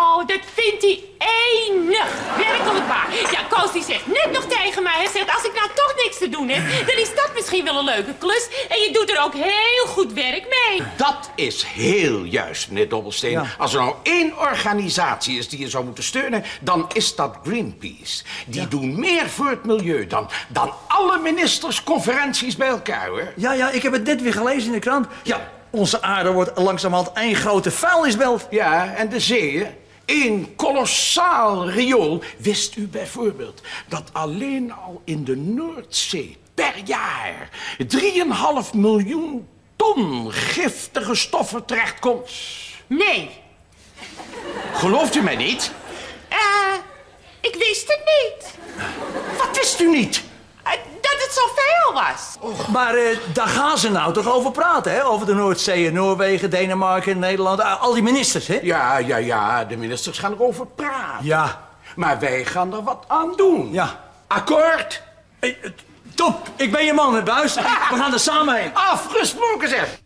Oh, 0.00 0.26
dat 0.26 0.40
vindt 0.54 0.82
hij 0.82 1.02
enig. 1.18 2.08
Werkelijk 2.36 2.86
waar. 2.86 3.08
Ja, 3.30 3.40
Koos 3.48 3.72
die 3.72 3.82
zegt 3.82 4.06
net 4.06 4.28
nog 4.32 4.44
tegen 4.44 4.82
mij. 4.82 4.92
Hij 4.96 5.08
zegt, 5.12 5.34
als 5.34 5.44
ik 5.44 5.54
nou 5.54 5.68
toch 5.74 5.94
niks 6.04 6.18
te 6.18 6.28
doen 6.28 6.48
heb... 6.48 6.86
dan 6.86 6.96
is 6.96 7.14
dat 7.14 7.30
misschien 7.34 7.64
wel 7.64 7.78
een 7.78 7.84
leuke 7.84 8.14
klus. 8.18 8.48
En 8.68 8.80
je 8.80 8.90
doet 8.92 9.10
er 9.10 9.22
ook 9.22 9.34
heel 9.34 9.86
goed 9.86 10.12
werk 10.12 10.46
mee. 10.68 10.82
Dat 10.96 11.30
is 11.34 11.62
heel 11.62 12.22
juist, 12.22 12.68
meneer 12.68 12.88
Dobbelsteen. 12.88 13.46
Als 13.58 13.74
er 13.74 13.80
nou 13.80 13.94
één 14.02 14.38
organisatie 14.38 15.38
is 15.38 15.48
die 15.48 15.58
je 15.58 15.68
zou 15.68 15.84
moeten 15.84 16.04
steunen, 16.04 16.44
dan 16.60 16.90
is 16.92 17.14
dat 17.14 17.36
Greenpeace. 17.44 18.24
Die 18.46 18.68
doen 18.68 19.00
meer 19.00 19.28
voor 19.28 19.48
het 19.48 19.64
milieu 19.64 20.06
dan, 20.06 20.30
dan 20.48 20.72
alle 20.88 21.18
ministersconferenties 21.18 22.56
bij 22.56 22.68
elkaar, 22.68 23.08
hoor. 23.08 23.32
Ja, 23.36 23.52
ja, 23.52 23.70
ik 23.70 23.82
heb 23.82 23.92
het 23.92 24.04
net 24.04 24.22
weer 24.22 24.32
gelezen 24.32 24.66
in 24.66 24.72
de 24.72 24.78
krant. 24.78 25.06
Ja, 25.22 25.48
onze 25.70 26.02
aarde 26.02 26.32
wordt 26.32 26.58
langzamerhand 26.58 27.12
één 27.16 27.34
grote 27.34 27.70
vuilnisbelt. 27.70 28.46
Ja, 28.50 28.94
en 28.94 29.08
de 29.08 29.20
zeeën. 29.20 29.82
Eén 30.06 30.56
kolossaal 30.56 31.70
riool. 31.70 32.22
Wist 32.38 32.76
u 32.76 32.86
bijvoorbeeld 32.86 33.62
dat 33.88 34.10
alleen 34.12 34.72
al 34.72 35.02
in 35.04 35.24
de 35.24 35.36
Noordzee 35.36 36.36
per 36.54 36.74
jaar 36.84 37.50
3,5 37.78 38.74
miljoen 38.74 39.48
ton 39.76 40.32
giftige 40.32 41.14
stoffen 41.14 41.64
terechtkomt? 41.64 42.30
Nee. 42.86 43.30
Gelooft 44.72 45.14
u 45.14 45.22
mij 45.22 45.36
niet? 45.36 45.72
Eh, 46.28 46.74
ik 47.40 47.54
wist 47.54 47.88
het 47.88 48.00
niet. 48.04 48.54
Wat 49.38 49.56
wist 49.56 49.80
u 49.80 49.90
niet? 49.90 50.22
Eh, 50.62 50.72
dat 51.18 51.22
het 51.26 51.32
zoveel 51.32 52.02
was. 52.02 52.52
Maar 52.72 52.94
eh, 52.94 53.18
daar 53.32 53.46
gaan 53.48 53.78
ze 53.78 53.90
nou 53.90 54.12
toch 54.12 54.32
over 54.32 54.50
praten, 54.50 54.92
hè? 54.92 55.04
Over 55.04 55.26
de 55.26 55.34
Noordzee, 55.34 55.92
Noorwegen, 55.92 56.50
Denemarken, 56.50 57.18
Nederland. 57.18 57.60
ah, 57.60 57.82
Al 57.82 57.92
die 57.92 58.02
ministers, 58.02 58.46
hè? 58.46 58.58
Ja, 58.62 58.96
ja, 58.98 59.16
ja, 59.16 59.64
de 59.64 59.76
ministers 59.76 60.18
gaan 60.18 60.32
erover 60.32 60.66
praten. 60.66 61.24
Ja. 61.26 61.62
Maar 61.96 62.18
wij 62.18 62.44
gaan 62.44 62.74
er 62.74 62.82
wat 62.82 63.04
aan 63.08 63.32
doen. 63.36 63.68
Ja. 63.72 64.00
Akkoord? 64.26 65.02
Hey, 65.40 65.58
eh, 65.62 65.70
top, 66.14 66.48
ik 66.56 66.72
ben 66.72 66.84
je 66.84 66.92
man, 66.92 67.14
het 67.14 67.24
buis. 67.24 67.54
We 67.90 67.96
gaan 67.96 68.12
er 68.12 68.20
samen 68.20 68.54
heen. 68.54 68.70
Afgesproken 68.74 69.68
zeg. 69.68 69.98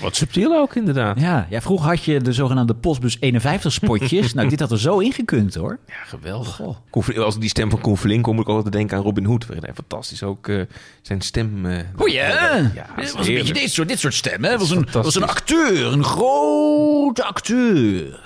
Wat 0.00 0.16
subtiel 0.16 0.56
ook, 0.56 0.74
inderdaad. 0.74 1.20
Ja, 1.20 1.46
ja, 1.50 1.60
vroeger 1.60 1.88
had 1.88 2.04
je 2.04 2.20
de 2.20 2.32
zogenaamde 2.32 2.74
Postbus 2.74 3.16
51 3.20 3.72
spotjes. 3.72 4.32
nou, 4.34 4.48
dit 4.48 4.60
had 4.60 4.70
er 4.70 4.78
zo 4.80 4.98
ingekund 4.98 5.54
hoor. 5.54 5.78
Ja, 5.86 6.04
geweldig. 6.06 6.60
Koen 6.90 7.16
Als 7.16 7.34
ik 7.34 7.40
die 7.40 7.50
stem 7.50 7.70
van 7.70 7.80
Koen 7.80 7.96
Flink 7.96 8.24
hoor, 8.24 8.34
moet 8.34 8.48
ik 8.48 8.54
altijd 8.54 8.72
denken 8.72 8.96
aan 8.96 9.02
Robin 9.02 9.24
Hood. 9.24 9.46
Waarin 9.46 9.64
hij 9.64 9.74
fantastisch 9.74 10.22
ook 10.22 10.48
eh, 10.48 10.60
zijn 11.02 11.20
stem... 11.20 11.66
O 11.96 12.06
ja, 12.06 12.56
ja, 12.74 12.86
was 12.96 13.04
is 13.04 13.28
een 13.28 13.34
beetje 13.34 13.52
dit 13.52 13.70
soort, 13.70 13.88
dit 13.88 13.98
soort 13.98 14.14
stemmen. 14.14 14.50
Het 14.50 14.60
was 14.60 14.70
een, 14.70 14.88
was 14.92 15.14
een 15.14 15.26
acteur, 15.26 15.92
een 15.92 16.04
grote 16.04 17.24
acteur. 17.24 18.20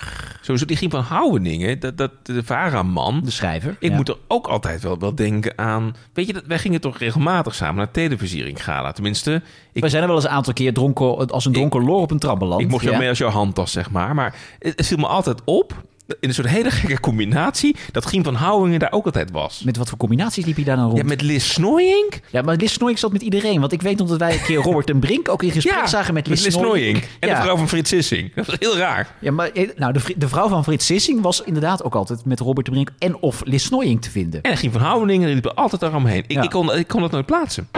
Sowieso 0.51 0.67
die 0.67 0.77
Giem 0.77 0.91
van 0.91 1.03
Houweningen, 1.03 1.81
dat, 1.81 1.97
dat, 1.99 2.11
de 2.23 2.43
Vara-man. 2.45 3.21
De 3.25 3.31
schrijver. 3.31 3.77
Ik 3.79 3.91
ja. 3.91 3.97
moet 3.97 4.09
er 4.09 4.17
ook 4.29 4.47
altijd 4.47 4.83
wel, 4.83 4.99
wel 4.99 5.15
denken 5.15 5.59
aan... 5.59 5.97
Weet 6.13 6.27
je, 6.27 6.33
dat, 6.33 6.47
wij 6.47 6.59
gingen 6.59 6.81
toch 6.81 6.99
regelmatig 6.99 7.55
samen 7.55 7.77
naar 7.77 7.91
televisiering 7.91 8.65
gala. 8.65 8.93
Tenminste, 8.93 9.43
ik, 9.73 9.83
We 9.83 9.89
zijn 9.89 10.03
er 10.03 10.09
wel 10.09 10.17
eens 10.17 10.27
een 10.27 10.31
aantal 10.31 10.53
keer 10.53 10.73
dronken, 10.73 11.31
als 11.31 11.45
een 11.45 11.53
dronken 11.53 11.85
lor 11.85 12.01
op 12.01 12.11
een 12.11 12.19
trap 12.19 12.39
beland. 12.39 12.61
ik 12.61 12.69
mocht 12.69 12.83
jou 12.83 12.95
ja. 12.95 13.01
mee 13.01 13.09
als 13.09 13.19
jouw 13.19 13.31
handtas, 13.31 13.73
zeg 13.73 13.91
maar. 13.91 14.15
Maar 14.15 14.35
het, 14.59 14.77
het 14.77 14.87
viel 14.87 14.99
me 14.99 15.07
altijd 15.07 15.41
op, 15.45 15.83
in 16.21 16.29
een 16.29 16.35
soort 16.35 16.49
hele 16.49 16.71
gekke 16.71 17.01
combinatie... 17.01 17.77
dat 17.93 18.07
Giem 18.07 18.25
van 18.25 18.35
Houwingen 18.35 18.79
daar 18.79 18.93
ook 18.93 19.05
altijd 19.05 19.31
was. 19.31 19.63
Met 19.65 19.77
wat 19.77 19.89
voor 19.89 19.99
combinaties 19.99 20.45
liep 20.45 20.57
je 20.57 20.65
daar 20.65 20.77
dan 20.77 20.85
rond? 20.85 20.99
Ja, 20.99 21.05
met 21.05 21.23
Liz 21.23 21.45
Snoyink. 21.53 22.21
Ja, 22.31 22.43
maar 22.43 22.57
Lis 22.57 22.73
Snoyink 22.73 22.99
zat 22.99 23.13
met 23.13 23.23
iedereen. 23.23 23.61
Want 23.61 23.73
ik 23.73 23.83
weet 23.83 23.99
nog 23.99 24.09
dat 24.09 24.19
wij 24.19 24.33
een 24.33 24.43
keer 24.43 24.59
Robert 24.71 24.91
en 24.91 24.99
Brink 24.99 25.29
ook 25.29 25.43
in 25.43 25.51
gesprek 25.51 25.87
zagen 25.87 26.15
met 26.15 26.27
Lis, 26.27 26.43
Snoyink. 26.53 27.09
En 27.21 27.29
ja. 27.29 27.35
de 27.35 27.43
vrouw 27.43 27.57
van 27.57 27.69
Frits 27.69 27.89
Sissing. 27.91 28.35
Dat 28.35 28.47
was 28.47 28.57
heel 28.59 28.77
raar. 28.77 29.15
Ja, 29.21 29.33
maar 29.33 29.51
eh, 29.51 29.69
nou, 29.77 29.93
de, 29.93 30.01
de 30.17 30.29
vrouw 30.29 30.49
van 30.49 30.65
Frits 30.65 30.87
Sissing 30.87 31.21
was 31.21 31.43
inderdaad 31.43 31.83
ook 31.85 31.95
altijd 31.95 32.25
met 32.25 32.41
Robert 32.41 32.67
de 32.67 32.73
Brink 32.73 32.91
en 32.99 33.17
of 33.17 33.41
Lis 33.45 33.65
Snoyink 33.65 34.03
te 34.03 34.11
vinden. 34.11 34.43
En 34.43 34.57
Giem 34.57 34.73
van 34.73 34.81
Houweningen 34.81 35.27
die 35.27 35.35
liep 35.35 35.45
er 35.45 35.55
altijd 35.55 35.81
daaromheen. 35.81 36.25
Ik, 36.27 36.33
Ja. 36.33 36.43
ik, 36.43 36.51
kon, 36.51 36.75
ik 36.77 36.89
kon 36.89 37.01
dat 37.01 37.11
nooit 37.11 37.27
plaatsen. 37.27 37.69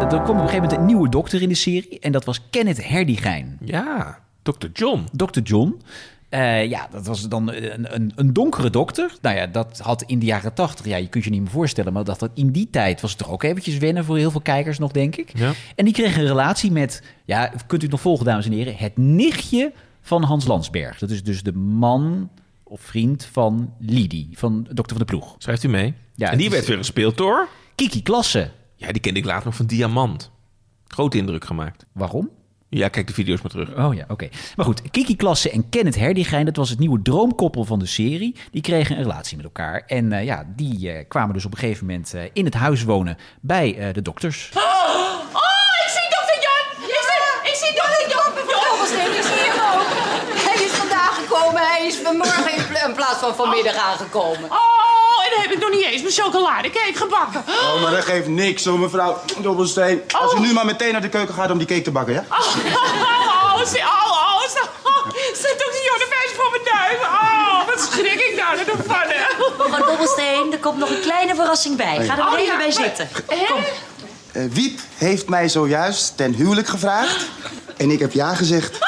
Er 0.00 0.06
kwam 0.20 0.36
op 0.36 0.42
een 0.42 0.48
gegeven 0.48 0.62
moment 0.62 0.72
een 0.72 0.86
nieuwe 0.86 1.08
dokter 1.08 1.42
in 1.42 1.48
de 1.48 1.54
serie. 1.54 1.98
En 2.00 2.12
dat 2.12 2.24
was 2.24 2.40
Kenneth 2.50 2.86
Herdigijn. 2.88 3.58
Ja, 3.64 4.18
Dr. 4.58 4.66
John. 4.72 5.06
Dr. 5.12 5.40
John. 5.40 5.80
Eh, 6.28 6.68
ja, 6.68 6.88
dat 6.90 7.06
was 7.06 7.28
dan 7.28 7.52
een, 7.52 7.94
een, 7.94 8.12
een 8.16 8.32
donkere 8.32 8.70
dokter. 8.70 9.12
Nou 9.22 9.36
ja, 9.36 9.46
dat 9.46 9.78
had 9.78 10.02
in 10.02 10.18
de 10.18 10.26
jaren 10.26 10.54
tachtig, 10.54 10.86
ja, 10.86 10.96
je 10.96 11.08
kunt 11.08 11.24
je 11.24 11.30
niet 11.30 11.40
meer 11.40 11.50
voorstellen, 11.50 11.92
maar 11.92 12.04
dat, 12.04 12.18
dat 12.18 12.30
in 12.34 12.50
die 12.50 12.68
tijd 12.70 13.00
was 13.00 13.10
het 13.10 13.18
toch 13.18 13.30
ook 13.30 13.42
eventjes 13.42 13.78
wennen 13.78 14.04
voor 14.04 14.16
heel 14.16 14.30
veel 14.30 14.40
kijkers 14.40 14.78
nog, 14.78 14.92
denk 14.92 15.16
ik. 15.16 15.38
Ja. 15.38 15.52
En 15.74 15.84
die 15.84 15.94
kreeg 15.94 16.16
een 16.16 16.26
relatie 16.26 16.70
met, 16.72 17.02
ja, 17.24 17.52
kunt 17.66 17.80
u 17.80 17.84
het 17.84 17.90
nog 17.90 18.00
volgen, 18.00 18.24
dames 18.24 18.46
en 18.46 18.52
heren, 18.52 18.76
het 18.76 18.96
nichtje 18.96 19.72
van 20.00 20.22
Hans 20.22 20.46
Landsberg. 20.46 20.98
Dat 20.98 21.10
is 21.10 21.22
dus 21.22 21.42
de 21.42 21.52
man 21.52 22.30
of 22.62 22.80
vriend 22.80 23.24
van 23.24 23.74
Lidie, 23.78 24.28
van 24.32 24.62
Dokter 24.62 24.96
van 24.96 25.06
de 25.06 25.12
Ploeg. 25.12 25.34
Schrijft 25.38 25.62
u 25.62 25.68
mee? 25.68 25.94
Ja, 26.14 26.30
en 26.30 26.38
die 26.38 26.50
werd 26.50 26.66
weer 26.66 26.76
gespeeld 26.76 27.16
door... 27.16 27.48
Kiki 27.74 28.02
Klasse. 28.02 28.50
Ja, 28.76 28.92
die 28.92 29.00
kende 29.00 29.18
ik 29.20 29.24
later 29.24 29.44
nog 29.44 29.54
van 29.54 29.66
Diamant. 29.66 30.30
Grote 30.86 31.18
indruk 31.18 31.44
gemaakt. 31.44 31.86
Waarom? 31.92 32.30
Ja, 32.70 32.88
kijk 32.88 33.06
de 33.06 33.12
video's 33.12 33.40
maar 33.42 33.50
terug. 33.50 33.76
Oh 33.76 33.94
ja, 33.94 34.04
oké. 34.08 34.28
Maar 34.56 34.66
goed, 34.66 34.90
Kiki 34.90 35.16
Klasse 35.16 35.50
en 35.50 35.68
Kenneth 35.68 35.96
Herdigijn, 35.96 36.44
dat 36.44 36.56
was 36.56 36.70
het 36.70 36.78
nieuwe 36.78 37.02
droomkoppel 37.02 37.64
van 37.64 37.78
de 37.78 37.86
serie. 37.86 38.36
Die 38.50 38.62
kregen 38.62 38.96
een 38.96 39.02
relatie 39.02 39.36
met 39.36 39.46
elkaar. 39.46 39.82
En 39.86 40.12
eh, 40.12 40.24
ja, 40.24 40.44
die 40.56 40.92
eh, 40.92 41.04
kwamen 41.08 41.34
dus 41.34 41.44
op 41.44 41.52
een 41.52 41.58
gegeven 41.58 41.86
moment 41.86 42.14
eh, 42.14 42.22
in 42.32 42.44
het 42.44 42.54
huis 42.54 42.84
wonen 42.84 43.16
bij 43.40 43.76
eh, 43.78 43.94
de 43.94 44.02
dokters. 44.02 44.50
Oh, 45.32 45.76
ik 45.84 45.90
zie 45.96 46.08
dokter 46.16 46.38
Jan! 46.46 46.88
Ik 46.88 47.04
zie, 47.08 47.50
ik 47.50 47.56
zie 47.62 47.74
dokter 47.80 48.08
Jan! 48.08 48.30
Dobbelsteen 48.70 49.18
is 49.18 49.28
hier 49.40 49.54
ook. 49.70 49.86
Hij 50.46 50.64
is 50.64 50.70
vandaag 50.72 51.14
gekomen, 51.22 51.60
hij 51.72 51.86
is 51.86 51.96
vanmorgen 51.96 52.88
in 52.88 52.94
plaats 52.94 53.18
van 53.18 53.34
vanmiddag 53.34 53.74
aangekomen. 53.74 54.50
Oh, 54.50 54.79
en 55.30 55.36
dan 55.36 55.42
heb 55.42 55.52
ik 55.52 55.58
nog 55.60 55.70
niet 55.70 55.84
eens 55.84 56.02
mijn 56.02 56.14
chocoladecake 56.14 56.92
gebakken. 56.94 57.44
Oh, 57.48 57.82
maar 57.82 57.90
dat 57.90 58.04
geeft 58.04 58.26
niks 58.28 58.64
hoor, 58.64 58.78
mevrouw 58.78 59.20
Dobbelsteen. 59.38 60.02
Als 60.20 60.34
u 60.34 60.38
nu 60.40 60.52
maar 60.52 60.64
meteen 60.64 60.92
naar 60.92 61.00
de 61.00 61.08
keuken 61.08 61.34
gaat 61.34 61.50
om 61.50 61.58
die 61.58 61.66
cake 61.66 61.82
te 61.82 61.90
bakken, 61.90 62.14
ja? 62.14 62.24
Oh, 62.30 62.38
oh, 62.38 63.54
oh, 63.54 63.54
oh, 63.54 63.66
ze- 63.66 63.84
oh, 64.82 65.06
zet 65.34 65.54
dokter 65.58 65.82
Jan 65.84 66.00
een 66.00 66.08
wijs 66.08 66.32
voor 66.36 66.50
mijn 66.50 66.62
duim. 66.64 67.00
Oh, 67.12 67.66
wat 67.66 67.88
schrik 67.92 68.20
ik 68.30 68.34
nou 68.36 68.58
ervan, 68.58 69.06
hè? 69.08 69.22
Mevrouw 69.68 69.86
Dobbelsteen, 69.86 70.52
er 70.52 70.58
komt 70.58 70.78
nog 70.78 70.90
een 70.90 71.00
kleine 71.00 71.34
verrassing 71.34 71.76
bij. 71.76 71.96
Ga 72.06 72.12
er 72.12 72.24
maar 72.24 72.32
Oh, 72.32 72.38
even 72.38 72.52
ja, 72.52 72.56
bij 72.58 72.70
zitten. 72.70 73.08
Hè? 73.26 73.44
Kom. 73.46 73.64
Eh, 74.32 74.42
Wiep 74.52 74.78
heeft 74.96 75.28
mij 75.28 75.48
zojuist 75.48 76.16
ten 76.16 76.34
huwelijk 76.34 76.68
gevraagd. 76.68 77.16
En 77.76 77.90
ik 77.90 77.98
heb 77.98 78.12
ja 78.12 78.34
gezegd. 78.34 78.78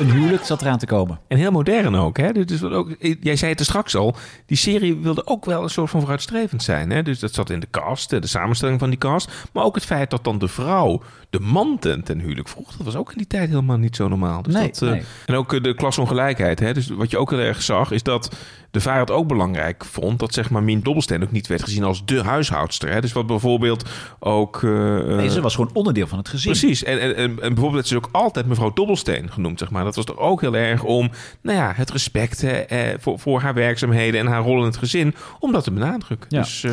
Een 0.00 0.10
huwelijk 0.10 0.44
zat 0.44 0.62
eraan 0.62 0.78
te 0.78 0.86
komen. 0.86 1.20
En 1.28 1.36
heel 1.36 1.50
modern 1.50 1.94
ook. 1.94 2.16
Hè? 2.16 2.44
Dus, 2.44 2.60
wat 2.60 2.72
ook 2.72 2.96
jij 3.20 3.36
zei 3.36 3.50
het 3.50 3.60
er 3.60 3.66
straks 3.66 3.96
al. 3.96 4.14
Die 4.46 4.56
serie 4.56 4.96
wilde 4.96 5.26
ook 5.26 5.44
wel 5.44 5.62
een 5.62 5.70
soort 5.70 5.90
van 5.90 6.00
vooruitstrevend 6.00 6.62
zijn. 6.62 6.90
Hè? 6.90 7.02
Dus 7.02 7.18
dat 7.18 7.34
zat 7.34 7.50
in 7.50 7.60
de 7.60 7.70
cast, 7.70 8.12
eh, 8.12 8.20
de 8.20 8.26
samenstelling 8.26 8.78
van 8.78 8.90
die 8.90 8.98
cast. 8.98 9.48
Maar 9.52 9.64
ook 9.64 9.74
het 9.74 9.84
feit 9.84 10.10
dat 10.10 10.24
dan 10.24 10.38
de 10.38 10.48
vrouw 10.48 11.02
de 11.30 11.40
man 11.40 11.78
ten, 11.78 12.02
ten 12.04 12.18
huwelijk 12.20 12.48
vroeg. 12.48 12.76
Dat 12.76 12.86
was 12.86 12.96
ook 12.96 13.10
in 13.12 13.18
die 13.18 13.26
tijd 13.26 13.48
helemaal 13.48 13.76
niet 13.76 13.96
zo 13.96 14.08
normaal. 14.08 14.42
Dus 14.42 14.54
Nee, 14.54 14.70
dat, 14.70 14.82
eh. 14.82 15.02
En 15.26 15.34
ook 15.34 15.52
eh, 15.52 15.62
de 15.62 15.74
klasongelijkheid. 15.74 16.58
Hè? 16.60 16.74
Dus 16.74 16.88
wat 16.88 17.10
je 17.10 17.18
ook 17.18 17.30
heel 17.30 17.38
erg 17.38 17.62
zag, 17.62 17.90
is 17.90 18.02
dat 18.02 18.36
de 18.70 18.80
vader 18.80 19.00
het 19.00 19.10
ook 19.10 19.26
belangrijk 19.26 19.84
vond... 19.84 20.18
dat 20.18 20.34
zeg 20.34 20.50
maar 20.50 20.62
Mien 20.62 20.82
Dobbelsteen 20.82 21.22
ook 21.22 21.30
niet 21.32 21.46
werd 21.46 21.62
gezien 21.62 21.84
als 21.84 22.04
de 22.04 22.22
huishoudster. 22.22 22.90
Hè? 22.92 23.00
Dus 23.00 23.12
wat 23.12 23.26
bijvoorbeeld 23.26 23.88
ook... 24.18 24.62
eh, 24.62 24.70
Nee, 25.04 25.30
ze 25.30 25.40
was 25.40 25.54
gewoon 25.54 25.70
onderdeel 25.72 26.06
van 26.06 26.18
het 26.18 26.28
gezin. 26.28 26.50
Precies. 26.52 26.84
En, 26.84 27.00
en, 27.00 27.16
en, 27.16 27.34
bijvoorbeeld 27.36 27.72
werd 27.72 27.86
ze 27.86 27.96
ook 27.96 28.08
altijd 28.12 28.46
mevrouw 28.46 28.72
Dobbelsteen 28.72 29.30
genoemd, 29.32 29.58
zeg 29.58 29.70
maar. 29.70 29.84
Dat 29.84 29.96
was 29.96 30.04
toch 30.04 30.18
ook 30.18 30.40
heel 30.40 30.56
erg 30.56 30.82
om, 30.82 31.10
nou 31.42 31.58
ja, 31.58 31.72
het 31.76 31.90
respect 31.90 32.42
eh, 32.42 32.78
voor, 32.98 33.18
voor 33.18 33.40
haar 33.40 33.54
werkzaamheden 33.54 34.20
en 34.20 34.26
haar 34.26 34.42
rol 34.42 34.58
in 34.58 34.64
het 34.64 34.76
gezin, 34.76 35.14
om 35.38 35.52
dat 35.52 35.64
te 35.64 35.70
benadrukken. 35.72 36.26
Ja. 36.36 36.40
Dus, 36.40 36.64
eh, 36.64 36.70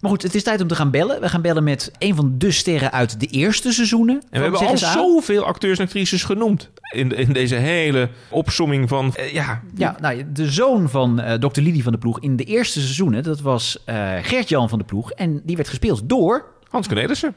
Maar 0.00 0.10
goed, 0.10 0.22
het 0.22 0.34
is 0.34 0.42
tijd 0.42 0.60
om 0.60 0.68
te 0.68 0.74
gaan 0.74 0.90
bellen. 0.90 1.20
We 1.20 1.28
gaan 1.28 1.42
bellen 1.42 1.64
met 1.64 1.92
een 1.98 2.14
van 2.14 2.34
de 2.38 2.50
sterren 2.50 2.92
uit 2.92 3.20
de 3.20 3.26
eerste 3.26 3.72
seizoenen. 3.96 4.22
en 4.30 4.38
we 4.38 4.42
hebben 4.42 4.68
al 4.68 4.76
zoveel 4.76 5.44
acteurs 5.44 5.78
en 5.78 5.84
actrices 5.84 6.24
genoemd 6.24 6.70
in, 6.90 7.16
in 7.16 7.32
deze 7.32 7.54
hele 7.54 8.08
opsomming 8.30 8.88
van, 8.88 9.14
eh, 9.14 9.32
ja, 9.32 9.62
Ja, 9.74 9.96
nou, 10.00 10.24
de 10.32 10.50
zoon 10.50 10.88
van 10.88 11.20
eh 11.20 11.34
Dr. 11.34 11.60
Lidie 11.60 11.82
van 11.82 11.92
de 11.92 11.98
Ploeg 11.98 12.20
in 12.20 12.36
de 12.36 12.44
eerste 12.44 12.80
seizoenen, 12.80 13.22
dat 13.22 13.40
was 13.40 13.82
eh 13.84 14.12
Gert-Jan 14.22 14.68
van 14.68 14.78
de 14.78 14.84
Ploeg. 14.84 15.10
En 15.10 15.40
die 15.44 15.56
werd 15.56 15.68
gespeeld 15.68 16.08
door... 16.08 16.54
Hans 16.68 16.86
Cornelissen. 16.86 17.36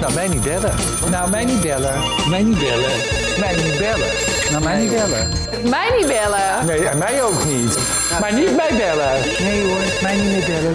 Nou, 0.00 0.14
mij 0.14 0.28
niet 0.28 0.42
bellen. 0.42 0.74
Nou, 1.10 1.30
mij 1.30 1.44
niet 1.44 1.60
bellen. 1.60 1.94
Mij 2.28 2.42
niet 2.42 2.58
bellen. 2.58 2.90
Mij 3.40 3.54
niet 3.56 3.78
bellen. 3.78 4.08
Nou, 4.50 4.64
mij 4.64 4.80
niet 4.80 4.90
bellen. 4.90 5.28
Mij 5.70 5.96
niet 5.98 6.06
bellen. 6.06 6.66
Nee, 6.66 6.88
en 6.88 6.98
mij 6.98 7.22
ook 7.22 7.44
niet. 7.44 7.78
Maar 8.20 8.34
niet 8.34 8.56
mij 8.56 8.70
bellen. 8.76 9.20
Nee 9.40 9.62
hoor, 9.62 10.02
mij 10.02 10.16
niet 10.16 10.30
meer 10.30 10.46
bellen. 10.46 10.74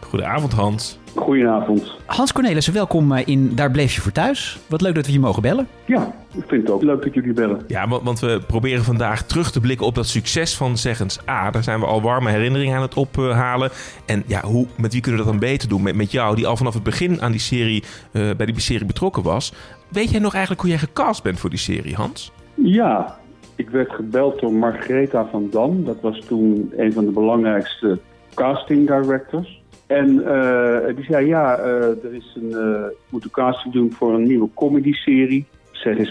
Goedenavond 0.00 0.52
Hans. 0.52 0.98
Goedenavond. 1.16 1.96
Hans 2.06 2.32
Cornelissen, 2.32 2.72
welkom 2.72 3.12
eh, 3.12 3.26
in 3.26 3.54
Daar 3.54 3.70
Bleef 3.70 3.94
Je 3.94 4.00
Voor 4.00 4.12
Thuis. 4.12 4.58
Wat 4.66 4.80
leuk 4.80 4.94
dat 4.94 5.06
we 5.06 5.12
je 5.12 5.20
mogen 5.20 5.42
bellen. 5.42 5.68
Ja, 5.84 6.14
ik 6.34 6.44
vind 6.46 6.62
het 6.62 6.70
ook 6.70 6.82
leuk 6.82 7.02
dat 7.02 7.14
jullie 7.14 7.32
bellen. 7.32 7.60
Ja, 7.66 7.88
want, 7.88 8.02
want 8.02 8.20
we 8.20 8.40
proberen 8.46 8.84
vandaag 8.84 9.22
terug 9.22 9.50
te 9.50 9.60
blikken 9.60 9.86
op 9.86 9.94
dat 9.94 10.06
succes 10.06 10.56
van 10.56 10.76
Zeggens 10.76 11.28
A. 11.28 11.50
Daar 11.50 11.62
zijn 11.62 11.80
we 11.80 11.86
al 11.86 12.02
warme 12.02 12.30
herinneringen 12.30 12.76
aan 12.76 12.82
het 12.82 12.94
ophalen. 12.94 13.70
En 14.06 14.22
ja, 14.26 14.40
hoe, 14.42 14.66
met 14.76 14.92
wie 14.92 15.02
kunnen 15.02 15.20
we 15.20 15.26
dat 15.26 15.40
dan 15.40 15.48
beter 15.48 15.68
doen? 15.68 15.82
Met, 15.82 15.94
met 15.94 16.12
jou, 16.12 16.36
die 16.36 16.46
al 16.46 16.56
vanaf 16.56 16.74
het 16.74 16.82
begin 16.82 17.22
aan 17.22 17.30
die 17.30 17.40
serie, 17.40 17.82
eh, 18.12 18.30
bij 18.36 18.46
die 18.46 18.60
serie 18.60 18.86
betrokken 18.86 19.22
was. 19.22 19.52
Weet 19.88 20.10
jij 20.10 20.20
nog 20.20 20.32
eigenlijk 20.32 20.62
hoe 20.62 20.70
jij 20.70 20.80
gecast 20.80 21.22
bent 21.22 21.38
voor 21.38 21.50
die 21.50 21.58
serie, 21.58 21.94
Hans? 21.94 22.32
Ja, 22.54 23.16
ik 23.54 23.70
werd 23.70 23.92
gebeld 23.92 24.40
door 24.40 24.52
Margaretha 24.52 25.26
van 25.30 25.48
Dam. 25.50 25.84
Dat 25.84 26.00
was 26.00 26.20
toen 26.26 26.72
een 26.76 26.92
van 26.92 27.04
de 27.04 27.10
belangrijkste 27.10 27.98
casting 28.34 28.86
directors. 28.86 29.62
En 29.86 30.26
eh, 30.26 30.96
die 30.96 31.04
zei, 31.04 31.26
ja, 31.26 31.56
eh, 31.56 32.04
er 32.04 32.14
is 32.14 32.38
een, 32.40 32.52
eh, 32.52 32.90
ik 32.90 33.08
moet 33.08 33.24
een 33.24 33.30
casting 33.30 33.74
doen 33.74 33.92
voor 33.92 34.14
een 34.14 34.26
nieuwe 34.26 34.48
comedy-serie. 34.54 35.46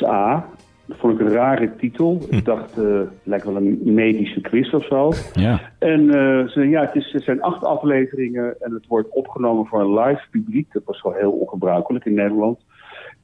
A. 0.03 0.45
Dat 0.85 0.97
vond 0.97 1.19
ik 1.19 1.27
een 1.27 1.33
rare 1.33 1.75
titel. 1.75 2.21
Ik 2.29 2.45
dacht, 2.45 2.77
eh, 2.77 2.97
het 2.97 3.09
lijkt 3.23 3.45
wel 3.45 3.55
een 3.55 3.79
medische 3.83 4.41
quiz 4.41 4.73
of 4.73 4.85
zo. 4.85 5.11
Ja. 5.33 5.59
En 5.79 6.09
eh, 6.09 6.45
ze 6.45 6.49
zei, 6.49 6.69
ja, 6.69 6.81
het, 6.81 6.95
is, 6.95 7.11
het 7.11 7.23
zijn 7.23 7.41
acht 7.41 7.63
afleveringen 7.63 8.55
en 8.61 8.73
het 8.73 8.87
wordt 8.87 9.09
opgenomen 9.09 9.65
voor 9.65 9.81
een 9.81 9.93
live 9.93 10.21
publiek. 10.31 10.73
Dat 10.73 10.83
was 10.85 11.01
wel 11.01 11.13
heel 11.13 11.31
ongebruikelijk 11.31 12.05
in 12.05 12.13
Nederland. 12.13 12.59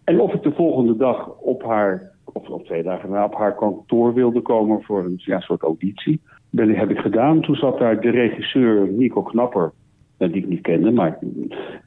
En 0.03 0.19
of 0.19 0.33
ik 0.33 0.41
de 0.41 0.51
volgende 0.51 0.97
dag 0.97 1.29
op 1.39 1.63
haar, 1.63 2.11
of, 2.23 2.49
of 2.49 2.63
twee 2.63 2.83
dagen 2.83 3.09
daarna, 3.09 3.25
op 3.25 3.35
haar 3.35 3.55
kantoor 3.55 4.13
wilde 4.13 4.41
komen 4.41 4.81
voor 4.83 5.05
een 5.05 5.15
ja, 5.17 5.39
soort 5.39 5.61
auditie. 5.61 6.21
Ben, 6.49 6.69
heb 6.69 6.89
ik 6.89 6.97
gedaan. 6.97 7.41
Toen 7.41 7.55
zat 7.55 7.77
daar 7.77 8.01
de 8.01 8.09
regisseur 8.09 8.87
Nico 8.87 9.21
Knapper, 9.21 9.63
eh, 9.63 9.80
die 10.27 10.41
ik 10.41 10.47
niet 10.47 10.61
kende. 10.61 10.91
Maar, 10.91 11.19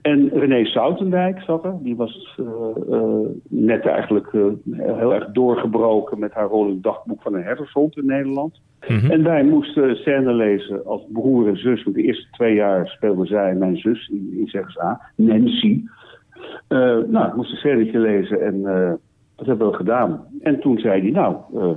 en 0.02 0.28
René 0.28 0.64
Soutendijk 0.64 1.40
zat 1.40 1.64
er. 1.64 1.74
Die 1.82 1.96
was 1.96 2.38
eh, 2.38 2.94
eh, 2.94 3.26
net 3.48 3.86
eigenlijk 3.86 4.26
eh, 4.32 4.42
heel 4.98 5.14
erg 5.14 5.26
doorgebroken 5.32 6.18
met 6.18 6.32
haar 6.32 6.48
rol 6.48 6.66
in 6.66 6.72
het 6.72 6.82
dagboek 6.82 7.22
van 7.22 7.34
een 7.34 7.42
herdershond 7.42 7.96
in 7.96 8.06
Nederland. 8.06 8.60
En 9.10 9.22
wij 9.22 9.44
moesten 9.44 9.96
scène 9.96 10.32
lezen 10.32 10.86
als 10.86 11.02
broer 11.12 11.48
en 11.48 11.56
zus. 11.56 11.82
Want 11.82 11.96
de 11.96 12.02
eerste 12.02 12.30
twee 12.30 12.54
jaar 12.54 12.88
speelde 12.88 13.26
zij 13.26 13.50
en 13.50 13.58
mijn 13.58 13.76
zus 13.76 14.08
in, 14.08 14.48
in 14.52 15.26
Nancy. 15.26 15.82
Eh, 16.68 16.78
nou, 17.06 17.28
ik 17.28 17.34
moest 17.34 17.50
een 17.50 17.56
scènetje 17.56 17.98
lezen 17.98 18.40
en 18.40 18.66
eh, 18.66 18.92
dat 19.36 19.46
hebben 19.46 19.70
we 19.70 19.76
gedaan. 19.76 20.24
En 20.42 20.60
toen 20.60 20.78
zei 20.78 21.00
hij, 21.00 21.10
nou, 21.10 21.36
eh, 21.54 21.76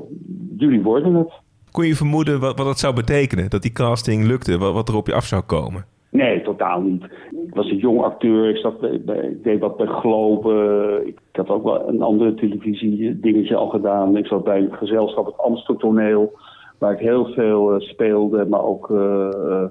jullie 0.57 0.81
worden 0.81 1.13
het. 1.13 1.31
Kon 1.71 1.85
je 1.85 1.95
vermoeden 1.95 2.39
wat, 2.39 2.57
wat 2.57 2.65
dat 2.65 2.79
zou 2.79 2.95
betekenen? 2.95 3.49
Dat 3.49 3.61
die 3.61 3.71
casting 3.71 4.23
lukte, 4.23 4.57
wat, 4.57 4.73
wat 4.73 4.89
er 4.89 4.95
op 4.95 5.07
je 5.07 5.13
af 5.13 5.25
zou 5.25 5.41
komen? 5.41 5.85
Totaal 6.57 6.81
niet. 6.81 7.03
Ik 7.47 7.53
was 7.53 7.69
een 7.69 7.77
jong 7.77 8.01
acteur, 8.01 8.49
ik, 8.49 8.57
zat 8.57 8.83
ik 8.83 9.43
deed 9.43 9.59
wat 9.59 9.77
bij 9.77 9.85
Globen. 9.85 11.07
Ik 11.07 11.17
had 11.31 11.49
ook 11.49 11.63
wel 11.63 11.89
een 11.89 12.01
andere 12.01 12.33
televisie 12.33 13.19
dingetje 13.19 13.55
al 13.55 13.67
gedaan. 13.67 14.17
Ik 14.17 14.25
zat 14.25 14.43
bij 14.43 14.59
een 14.59 14.73
gezelschap, 14.73 15.25
het 15.25 15.37
Amstertoneel, 15.37 16.33
waar 16.77 16.93
ik 16.93 16.99
heel 16.99 17.25
veel 17.25 17.73
eh, 17.73 17.79
speelde. 17.79 18.45
Maar 18.45 18.63
ook 18.63 18.91
eh, 18.91 19.29
eh, 19.49 19.65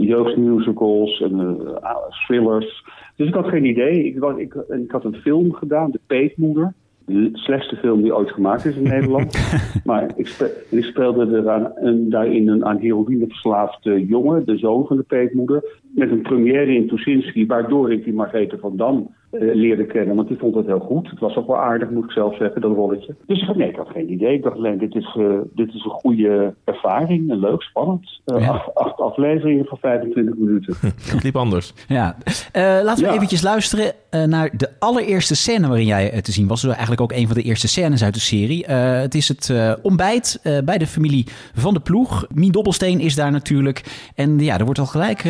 jeugdmusicals 0.00 1.20
en 1.20 1.40
eh, 1.82 1.96
thrillers. 2.26 2.84
Dus 3.16 3.28
ik 3.28 3.34
had 3.34 3.48
geen 3.48 3.64
idee. 3.64 4.04
Ik, 4.04 4.18
was, 4.18 4.36
ik, 4.36 4.54
ik 4.54 4.90
had 4.90 5.04
een 5.04 5.14
film 5.14 5.52
gedaan, 5.52 5.90
De 5.90 6.00
Peetmoeder. 6.06 6.72
De 7.06 7.30
slechtste 7.32 7.76
film 7.76 8.02
die 8.02 8.16
ooit 8.16 8.30
gemaakt 8.30 8.64
is 8.64 8.76
in 8.76 8.82
Nederland. 8.82 9.38
maar 9.84 10.12
ik, 10.16 10.26
spe- 10.26 10.64
ik 10.70 10.84
speelde 10.84 11.36
er 11.36 11.50
aan, 11.50 11.72
een, 11.74 12.10
daarin 12.10 12.48
een 12.48 12.64
aan 12.64 12.76
heroïne 12.78 13.26
verslaafde 13.26 14.06
jongen, 14.06 14.46
de 14.46 14.56
zoon 14.56 14.86
van 14.86 14.96
de 14.96 15.02
peetmoeder. 15.02 15.80
Met 15.94 16.10
een 16.10 16.22
première 16.22 16.74
in 16.74 16.88
Tuschinski, 16.88 17.46
waardoor 17.46 17.92
ik 17.92 18.04
die 18.04 18.12
Margrethe 18.12 18.58
van 18.58 18.76
Dam 18.76 19.14
eh, 19.30 19.40
leerde 19.54 19.86
kennen. 19.86 20.16
Want 20.16 20.28
die 20.28 20.36
vond 20.38 20.54
het 20.54 20.66
heel 20.66 20.78
goed. 20.80 21.10
Het 21.10 21.18
was 21.18 21.36
ook 21.36 21.46
wel 21.46 21.56
aardig, 21.56 21.90
moet 21.90 22.04
ik 22.04 22.10
zelf 22.10 22.36
zeggen, 22.36 22.60
dat 22.60 22.72
rolletje. 22.74 23.14
Dus 23.26 23.40
ik 23.40 23.46
dacht, 23.46 23.58
nee, 23.58 23.68
ik 23.68 23.76
had 23.76 23.88
geen 23.88 24.12
idee. 24.12 24.34
Ik 24.34 24.42
dacht 24.42 24.56
alleen, 24.56 24.78
dit 24.78 24.94
is, 24.94 25.16
eh, 25.18 25.38
dit 25.54 25.68
is 25.68 25.84
een 25.84 25.90
goede 25.90 26.54
ervaring. 26.64 27.30
En 27.30 27.38
leuk, 27.38 27.62
spannend. 27.62 28.20
Eh, 28.24 28.48
acht, 28.50 28.74
acht 28.74 29.00
afleveringen 29.00 29.64
van 29.64 29.78
25 29.78 30.34
minuten. 30.36 30.74
Het 31.12 31.22
liep 31.22 31.36
anders. 31.36 31.72
Ja. 31.88 32.16
Eh, 32.52 32.62
laten 32.62 33.04
we 33.04 33.10
Ja. 33.10 33.14
eventjes 33.16 33.42
luisteren 33.42 33.92
eh, 34.10 34.24
naar 34.24 34.50
de 34.56 34.68
allereerste 34.78 35.36
scène 35.36 35.66
waarin 35.68 35.86
jij 35.86 36.20
te 36.22 36.32
zien 36.32 36.46
was. 36.48 36.60
Dus 36.60 36.70
eigenlijk 36.70 37.00
ook 37.00 37.12
een 37.12 37.26
van 37.26 37.36
de 37.36 37.42
eerste 37.42 37.68
scènes 37.68 38.04
uit 38.04 38.14
de 38.14 38.20
serie. 38.20 38.66
Eh, 38.66 39.00
het 39.00 39.14
is 39.14 39.28
het 39.28 39.50
eh, 39.50 39.72
ontbijt 39.82 40.40
eh, 40.42 40.58
bij 40.64 40.78
de 40.78 40.86
familie 40.86 41.26
van 41.54 41.74
de 41.74 41.80
ploeg. 41.80 42.26
Mien 42.34 42.52
Dobbelsteen 42.52 43.00
is 43.00 43.14
daar 43.14 43.30
natuurlijk. 43.30 44.10
En 44.14 44.38
ja, 44.38 44.58
er 44.58 44.64
wordt 44.64 44.80
al 44.80 44.86
gelijk 44.86 45.22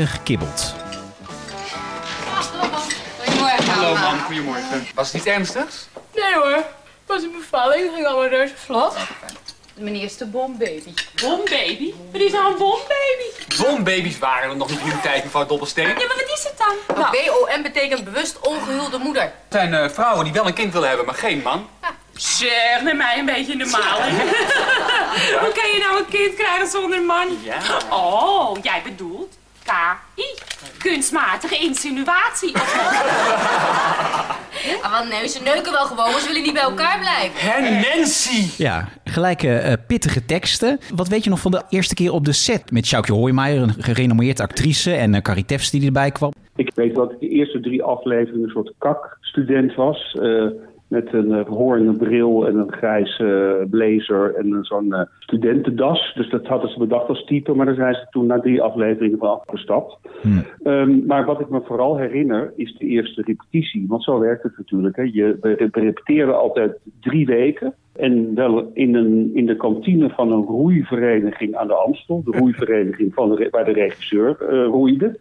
gekibbeld. 0.52 0.74
Hallo 3.66 3.94
man, 3.94 4.20
goedemorgen. 4.20 4.86
Was 4.94 5.06
het 5.06 5.16
iets 5.16 5.26
ernstigs? 5.26 5.88
Nee 6.14 6.34
hoor, 6.34 6.54
het 6.54 7.06
was 7.06 7.22
een 7.22 7.32
bevalling, 7.32 7.90
ging 7.94 8.06
allemaal 8.06 8.28
reuze 8.28 8.54
vlot. 8.56 8.96
Meneer 9.74 10.02
is 10.04 10.16
de 10.16 10.26
bombaby. 10.26 10.94
Bombaby? 11.20 11.94
Wat 12.12 12.20
is 12.20 12.32
nou 12.32 12.52
een 12.52 12.58
bombaby? 12.58 13.58
Bombaby's 13.62 14.18
waren 14.18 14.50
er 14.50 14.56
nog 14.56 14.70
niet 14.70 14.80
in 14.80 14.88
de 14.88 15.00
tijd, 15.00 15.24
mevrouw 15.24 15.46
Dobbelsteen. 15.46 15.88
Ja, 15.88 15.94
maar 15.94 16.06
wat 16.06 16.38
is 16.38 16.44
het 16.44 16.58
dan? 16.58 16.96
Nou, 16.96 17.16
BOM 17.24 17.62
betekent 17.62 18.04
bewust 18.04 18.40
ongehuwde 18.40 18.98
moeder. 18.98 19.22
Het 19.22 19.32
zijn 19.48 19.74
eh, 19.74 19.88
vrouwen 19.88 20.24
die 20.24 20.32
wel 20.32 20.46
een 20.46 20.54
kind 20.54 20.72
willen 20.72 20.88
hebben, 20.88 21.06
maar 21.06 21.14
geen 21.14 21.42
man. 21.42 21.68
Ja, 21.82 21.88
Zeg, 22.12 22.82
neem 22.82 22.96
mij 22.96 23.18
een 23.18 23.24
beetje 23.24 23.56
normaal. 23.56 24.00
Hoe 25.40 25.52
kan 25.54 25.70
je 25.72 25.78
nou 25.80 25.98
een 25.98 26.08
kind 26.08 26.34
krijgen 26.34 26.66
zonder 26.66 27.02
man? 27.02 27.38
Ja. 27.42 27.58
Oh, 27.90 28.56
jij 28.62 28.82
bedoelt 28.84 29.11
KI. 29.72 30.22
Kunstmatige 30.78 31.56
insinuatie. 31.64 32.52
Ah, 34.82 34.90
want 34.92 35.08
nee, 35.08 35.28
ze 35.28 35.42
neuken 35.42 35.72
wel 35.72 35.84
gewoon, 35.86 36.10
maar 36.10 36.20
ze 36.20 36.26
willen 36.26 36.42
niet 36.42 36.52
bij 36.52 36.62
elkaar 36.62 36.98
blijven. 36.98 37.50
Hé, 37.50 37.70
Nancy! 37.70 38.62
Ja, 38.62 38.88
gelijke 39.04 39.56
eh, 39.56 39.72
pittige 39.86 40.24
teksten. 40.24 40.78
Wat 40.94 41.08
weet 41.08 41.24
je 41.24 41.30
nog 41.30 41.40
van 41.40 41.50
de 41.50 41.62
eerste 41.68 41.94
keer 41.94 42.12
op 42.12 42.24
de 42.24 42.32
set 42.32 42.70
met 42.70 42.86
Sjoukje 42.86 43.12
Hoijmaier, 43.12 43.62
een 43.62 43.74
gerenommeerde 43.78 44.42
actrice 44.42 44.92
en 44.94 45.14
uh, 45.14 45.20
Carrie 45.20 45.44
Tefs 45.44 45.70
die 45.70 45.86
erbij 45.86 46.10
kwam? 46.10 46.32
Ik 46.56 46.72
weet 46.74 46.94
dat 46.94 47.12
ik 47.12 47.20
de 47.20 47.28
eerste 47.28 47.60
drie 47.60 47.82
afleveringen 47.82 48.42
een 48.42 48.50
soort 48.50 48.72
kak-student 48.78 49.74
was. 49.74 50.18
eh, 50.22 50.46
met 50.92 51.12
een 51.12 51.28
uh, 51.28 51.46
hoornde 51.46 51.92
bril 51.92 52.46
en 52.46 52.56
een 52.56 52.72
grijze 52.72 53.58
uh, 53.60 53.70
blazer 53.70 54.34
en 54.34 54.52
een 54.52 54.64
zo'n 54.64 54.94
studentendas. 55.18 56.12
Dus 56.14 56.30
dat 56.30 56.46
hadden 56.46 56.70
ze 56.70 56.78
bedacht 56.78 57.08
als 57.08 57.24
type, 57.24 57.54
maar 57.54 57.66
daar 57.66 57.74
zijn 57.74 57.94
ze 57.94 58.06
toen 58.10 58.26
na 58.26 58.40
drie 58.40 58.62
afleveringen 58.62 59.18
van 59.18 59.28
afgestapt. 59.28 59.98
Hmm. 60.20 60.44
Um, 60.64 61.06
maar 61.06 61.24
wat 61.24 61.40
ik 61.40 61.48
me 61.48 61.60
vooral 61.64 61.96
herinner 61.96 62.52
is 62.56 62.76
de 62.78 62.86
eerste 62.86 63.22
repetitie. 63.22 63.84
Want 63.88 64.04
zo 64.04 64.18
werkt 64.18 64.42
het 64.42 64.56
natuurlijk. 64.56 64.96
Hè. 64.96 65.02
Je, 65.02 65.36
we 65.40 65.68
repeteren 65.72 66.38
altijd 66.38 66.78
drie 67.00 67.26
weken. 67.26 67.74
En 67.92 68.34
wel 68.34 68.70
in, 68.74 68.94
een, 68.94 69.30
in 69.34 69.46
de 69.46 69.56
kantine 69.56 70.08
van 70.08 70.32
een 70.32 70.44
roeivereniging 70.44 71.54
aan 71.54 71.66
de 71.66 71.74
Amstel. 71.74 72.22
De 72.24 72.38
roeivereniging 72.38 73.14
van 73.14 73.34
de, 73.34 73.48
waar 73.50 73.64
de 73.64 73.72
regisseur 73.72 74.36
uh, 74.40 74.64
roeide. 74.64 75.18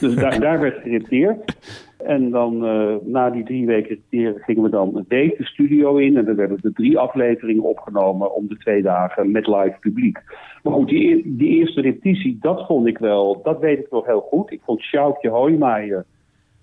Dus 0.00 0.14
daar, 0.14 0.40
daar 0.46 0.60
werd 0.60 0.82
gerepeteerd. 0.82 1.56
En 2.04 2.30
dan 2.30 2.64
uh, 2.64 2.94
na 3.02 3.30
die 3.30 3.44
drie 3.44 3.66
weken 3.66 4.02
gingen 4.10 4.62
we 4.62 4.68
dan 4.68 4.96
een 4.96 5.04
week 5.08 5.36
de 5.36 5.44
studio 5.44 5.96
in. 5.96 6.16
En 6.16 6.24
dan 6.24 6.36
werden 6.36 6.58
er 6.62 6.72
drie 6.72 6.98
afleveringen 6.98 7.64
opgenomen 7.64 8.34
om 8.34 8.48
de 8.48 8.56
twee 8.56 8.82
dagen 8.82 9.30
met 9.30 9.46
live 9.46 9.76
publiek. 9.80 10.18
Maar 10.62 10.72
goed, 10.72 10.88
die, 10.88 11.36
die 11.36 11.48
eerste 11.48 11.80
repetitie, 11.80 12.38
dat 12.40 12.66
vond 12.66 12.86
ik 12.86 12.98
wel, 12.98 13.40
dat 13.42 13.60
weet 13.60 13.78
ik 13.78 13.90
nog 13.90 14.06
heel 14.06 14.20
goed. 14.20 14.50
Ik 14.50 14.60
vond 14.64 14.80
Sjoukje 14.80 15.28
Hoijmaier 15.28 16.04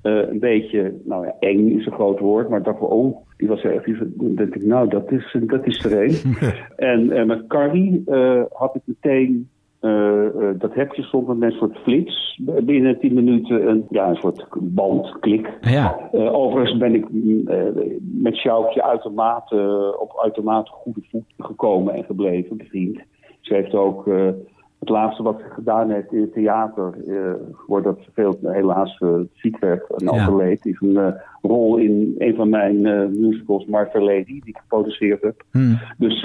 uh, 0.03 0.29
een 0.29 0.39
beetje, 0.39 0.93
nou 1.03 1.25
ja, 1.25 1.35
eng 1.39 1.79
is 1.79 1.85
een 1.85 1.91
groot 1.91 2.19
woord, 2.19 2.49
maar 2.49 2.63
dat 2.63 2.79
we, 2.79 2.85
oh, 2.85 3.17
die 3.37 3.47
was 3.47 3.63
echt, 3.63 3.85
die, 3.85 3.97
dan 3.99 4.35
denk 4.35 4.55
ik, 4.55 4.63
nou, 4.63 4.89
dat 4.89 5.11
is, 5.11 5.37
dat 5.41 5.65
is 5.65 5.85
er 5.85 6.03
een. 6.03 6.35
en, 6.91 7.11
en 7.11 7.27
met 7.27 7.47
Carrie 7.47 8.03
uh, 8.07 8.43
had 8.51 8.75
ik 8.75 8.81
meteen, 8.85 9.49
uh, 9.81 10.49
dat 10.57 10.73
hekje 10.73 11.03
stond 11.03 11.27
met 11.27 11.51
een 11.51 11.57
soort 11.57 11.77
flits, 11.77 12.39
binnen 12.63 12.99
tien 12.99 13.13
minuten 13.13 13.67
een, 13.69 13.85
ja, 13.89 14.09
een 14.09 14.15
soort 14.15 14.47
bandklik. 14.59 15.57
Ja. 15.61 16.09
overigens 16.11 16.77
ben 16.77 16.95
ik 16.95 17.05
met 17.99 18.35
Sjoukje 18.35 18.83
uitermate, 18.83 19.95
op 19.99 20.19
uitermate 20.23 20.71
goede 20.71 21.01
voet 21.09 21.33
gekomen 21.37 21.93
en 21.93 22.03
gebleven, 22.03 22.57
bevriend. 22.57 22.99
Ze 23.39 23.53
heeft 23.53 23.73
ook 23.73 24.09
het 24.81 24.89
laatste 24.89 25.23
wat 25.23 25.39
ze 25.39 25.53
gedaan 25.53 25.89
heeft 25.89 26.13
in 26.13 26.21
het 26.21 26.33
theater, 26.33 26.93
uh, 27.07 27.33
voordat 27.67 27.99
ze 28.01 28.09
veel 28.13 28.37
helaas 28.41 28.99
uh, 28.99 29.19
ziek 29.33 29.59
werd 29.59 29.89
en 29.89 30.05
ja. 30.05 30.11
overleed, 30.11 30.65
is 30.65 30.79
een 30.79 30.89
uh, 30.89 31.07
rol 31.41 31.77
in 31.77 32.15
een 32.17 32.35
van 32.35 32.49
mijn 32.49 32.81
musicals, 33.21 33.65
My 33.65 33.85
Fair 33.85 34.03
Lady, 34.03 34.23
die 34.23 34.41
ik 34.43 34.57
geproduceerd 34.57 35.21
heb. 35.21 35.43
Hmm. 35.51 35.79
Dus, 35.97 36.23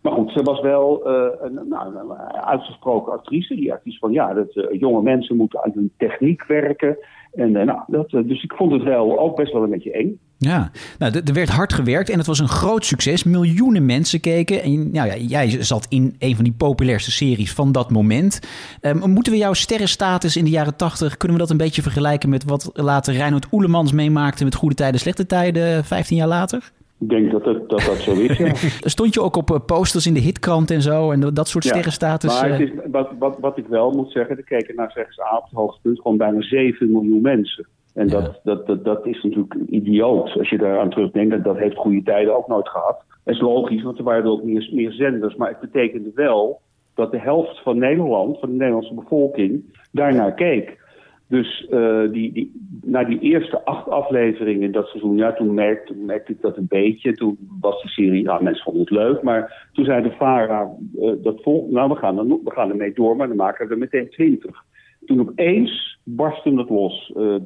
maar 0.00 0.12
goed, 0.12 0.30
ze 0.30 0.42
was 0.42 0.60
wel 0.60 1.06
een, 1.06 1.60
nou, 1.68 1.96
een, 1.96 2.12
uitgesproken 2.42 3.12
actrice. 3.12 3.54
Die 3.54 3.72
actrice 3.72 3.98
van 3.98 4.12
ja, 4.12 4.34
dat 4.34 4.66
jonge 4.70 5.02
mensen 5.02 5.36
moeten 5.36 5.64
aan 5.64 5.72
hun 5.74 5.92
techniek 5.96 6.44
werken. 6.46 6.96
En, 7.34 7.52
nou, 7.52 7.78
dat, 7.86 8.10
dus 8.10 8.42
ik 8.42 8.52
vond 8.52 8.72
het 8.72 8.82
wel 8.82 9.18
ook 9.18 9.36
best 9.36 9.52
wel 9.52 9.62
een 9.62 9.70
beetje 9.70 9.92
eng. 9.92 10.18
Ja, 10.38 10.70
nou, 10.98 11.20
er 11.24 11.32
werd 11.32 11.48
hard 11.48 11.72
gewerkt 11.72 12.10
en 12.10 12.18
het 12.18 12.26
was 12.26 12.38
een 12.38 12.48
groot 12.48 12.84
succes. 12.84 13.24
Miljoenen 13.24 13.86
mensen 13.86 14.20
keken. 14.20 14.62
En 14.62 14.90
nou 14.92 15.08
ja, 15.08 15.16
jij 15.16 15.62
zat 15.62 15.86
in 15.88 16.14
een 16.18 16.34
van 16.34 16.44
die 16.44 16.52
populairste 16.52 17.10
series 17.10 17.52
van 17.52 17.72
dat 17.72 17.90
moment. 17.90 18.40
Um, 18.80 19.10
moeten 19.10 19.32
we 19.32 19.38
jouw 19.38 19.52
sterrenstatus 19.52 20.36
in 20.36 20.44
de 20.44 20.50
jaren 20.50 20.76
tachtig... 20.76 21.16
kunnen 21.16 21.36
we 21.36 21.42
dat 21.42 21.52
een 21.52 21.64
beetje 21.64 21.82
vergelijken 21.82 22.28
met 22.28 22.44
wat 22.44 22.70
later 22.72 23.14
Reinhard 23.14 23.46
Oelemans 23.52 23.92
meemaakte... 23.92 24.44
met 24.44 24.54
Goede 24.54 24.74
Tijden, 24.74 25.00
Slechte 25.00 25.26
Tijden, 25.26 25.84
15 25.84 26.16
jaar 26.16 26.28
later? 26.28 26.72
Ik 27.00 27.08
denk 27.08 27.30
dat 27.30 27.44
het, 27.44 27.68
dat, 27.68 27.80
dat 27.80 27.96
zo 27.96 28.12
is, 28.12 28.38
ja. 28.38 28.54
Stond 28.94 29.14
je 29.14 29.20
ook 29.20 29.36
op 29.36 29.62
posters 29.66 30.06
in 30.06 30.14
de 30.14 30.20
hitkrant 30.20 30.70
en 30.70 30.82
zo 30.82 31.10
en 31.10 31.20
dat 31.20 31.48
soort 31.48 31.64
ja, 31.64 31.70
sterrenstatus? 31.70 32.40
Maar 32.40 32.50
het 32.50 32.60
is, 32.60 32.70
wat, 32.90 33.10
wat, 33.18 33.38
wat 33.40 33.58
ik 33.58 33.66
wel 33.66 33.90
moet 33.90 34.10
zeggen, 34.10 34.36
er 34.36 34.44
keken 34.44 34.74
naar 34.74 34.90
slechts 34.90 35.20
aan 35.20 35.40
het 35.42 35.52
hoogtepunt 35.52 36.00
gewoon 36.00 36.16
bijna 36.16 36.42
7 36.42 36.92
miljoen 36.92 37.22
mensen. 37.22 37.66
En 37.94 38.08
dat, 38.08 38.22
ja. 38.22 38.40
dat, 38.42 38.66
dat, 38.66 38.84
dat 38.84 39.06
is 39.06 39.22
natuurlijk 39.22 39.54
idioot 39.66 40.38
als 40.38 40.48
je 40.50 40.58
daaraan 40.58 40.90
terugdenkt. 40.90 41.30
Dat, 41.30 41.44
dat 41.44 41.58
heeft 41.58 41.76
goede 41.76 42.02
tijden 42.02 42.36
ook 42.36 42.48
nooit 42.48 42.68
gehad. 42.68 43.04
Dat 43.24 43.34
is 43.34 43.40
logisch, 43.40 43.82
want 43.82 43.98
er 43.98 44.04
waren 44.04 44.30
ook 44.30 44.44
meer, 44.44 44.68
meer 44.72 44.92
zenders. 44.92 45.34
Maar 45.34 45.48
het 45.48 45.60
betekende 45.60 46.10
wel 46.14 46.60
dat 46.94 47.10
de 47.10 47.20
helft 47.20 47.62
van 47.62 47.78
Nederland, 47.78 48.38
van 48.38 48.48
de 48.48 48.56
Nederlandse 48.56 48.94
bevolking, 48.94 49.78
daarnaar 49.92 50.34
keek. 50.34 50.82
Dus 51.28 51.66
uh, 51.70 52.12
die, 52.12 52.32
die, 52.32 52.52
na 52.82 53.04
die 53.04 53.18
eerste 53.18 53.64
acht 53.64 53.88
afleveringen 53.88 54.62
in 54.62 54.72
dat 54.72 54.86
seizoen, 54.86 55.16
ja, 55.16 55.32
toen 55.32 55.54
merkte, 55.54 55.92
toen 55.92 56.04
merkte 56.04 56.32
ik 56.32 56.40
dat 56.40 56.56
een 56.56 56.66
beetje. 56.68 57.14
Toen 57.14 57.38
was 57.60 57.82
de 57.82 57.88
serie, 57.88 58.22
ja, 58.22 58.38
mensen 58.40 58.64
vonden 58.64 58.82
het 58.82 58.90
leuk. 58.90 59.22
Maar 59.22 59.68
toen 59.72 59.84
zei 59.84 60.02
de 60.02 60.14
VARA, 60.18 60.70
uh, 60.98 61.12
dat 61.22 61.42
vol, 61.42 61.68
nou, 61.70 61.88
we 61.88 61.96
gaan, 61.96 62.18
er, 62.18 62.24
we 62.26 62.50
gaan 62.50 62.70
ermee 62.70 62.92
door, 62.92 63.16
maar 63.16 63.28
dan 63.28 63.36
maken 63.36 63.66
we 63.66 63.72
er 63.72 63.78
meteen 63.78 64.10
twintig. 64.10 64.64
Toen 65.04 65.20
opeens 65.20 65.98
barstte 66.02 66.54
het 66.54 66.68
los. 66.68 67.12
Uh, 67.16 67.36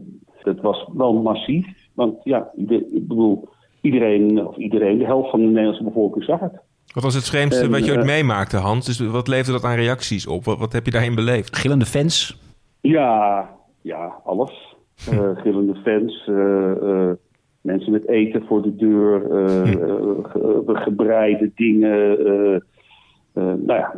dat 0.43 0.61
was 0.61 0.89
wel 0.95 1.13
massief. 1.13 1.67
Want 1.95 2.21
ja, 2.25 2.51
ik 2.57 3.07
bedoel, 3.09 3.49
iedereen, 3.81 4.47
of 4.47 4.57
iedereen, 4.57 4.99
de 4.99 5.05
helft 5.05 5.31
van 5.31 5.41
de 5.41 5.47
Nederlandse 5.47 5.85
bevolking 5.85 6.25
zag 6.25 6.41
het. 6.41 6.61
Wat 6.95 7.03
was 7.03 7.15
het 7.15 7.29
vreemdste 7.29 7.65
En, 7.65 7.71
wat 7.71 7.85
je 7.85 7.91
ooit 7.91 8.01
eh, 8.01 8.07
meemaakte, 8.07 8.57
Hans? 8.57 8.87
Dus 8.87 8.99
wat 8.99 9.29
leverde 9.29 9.53
dat 9.53 9.65
aan 9.65 9.77
reacties 9.77 10.27
op? 10.27 10.45
Wat, 10.45 10.59
wat 10.59 10.73
heb 10.73 10.85
je 10.85 10.91
daarin 10.91 11.15
beleefd? 11.15 11.57
Gillende 11.57 11.85
fans? 11.85 12.39
Ja, 12.81 13.49
ja, 13.89 14.21
alles. 14.25 14.77
Uh, 15.13 15.37
gillende 15.37 15.75
fans, 15.75 16.27
uh, 16.27 16.73
uh, 16.83 17.13
mensen 17.61 17.93
met 17.93 18.09
eten 18.09 18.45
voor 18.47 18.63
de 18.63 18.77
deur, 18.77 19.21
ge 20.23 20.63
gebreide 20.65 21.51
dingen. 21.55 22.19
nou 23.35 23.67
ja, 23.67 23.95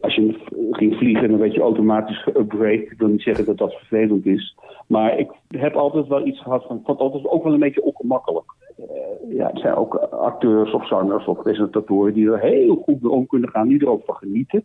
als 0.00 0.14
je 0.14 0.38
ging 0.70 0.96
vliegen, 0.96 1.30
dan 1.30 1.38
werd 1.38 1.54
je 1.54 1.60
automatisch 1.60 2.22
geupgrade. 2.22 2.82
Ik 2.82 2.98
wil 2.98 3.08
niet 3.08 3.22
zeggen 3.22 3.44
dat 3.44 3.58
dat 3.58 3.72
vervelend 3.72 4.26
is. 4.26 4.56
Maar 4.86 5.18
ik 5.18 5.30
heb 5.48 5.74
altijd 5.74 6.06
wel 6.06 6.26
iets 6.26 6.42
gehad 6.42 6.64
van, 6.66 6.76
ik 6.76 6.84
vond 6.84 6.98
het 6.98 7.06
altijd 7.06 7.32
ook 7.32 7.44
wel 7.44 7.52
een 7.52 7.58
beetje 7.58 7.82
ongemakkelijk. 7.82 8.54
ja, 9.28 9.50
er 9.50 9.58
zijn 9.58 9.74
ook 9.74 9.94
acteurs 9.94 10.72
of 10.72 10.86
zangers 10.86 11.26
of 11.26 11.42
presentatoren 11.42 12.14
die 12.14 12.30
er 12.30 12.40
heel 12.40 12.74
goed 12.74 13.02
mee 13.02 13.12
om 13.12 13.26
kunnen 13.26 13.48
gaan, 13.48 13.68
die 13.68 13.80
er 13.80 13.90
ook 13.90 14.04
van 14.04 14.14
genieten. 14.14 14.64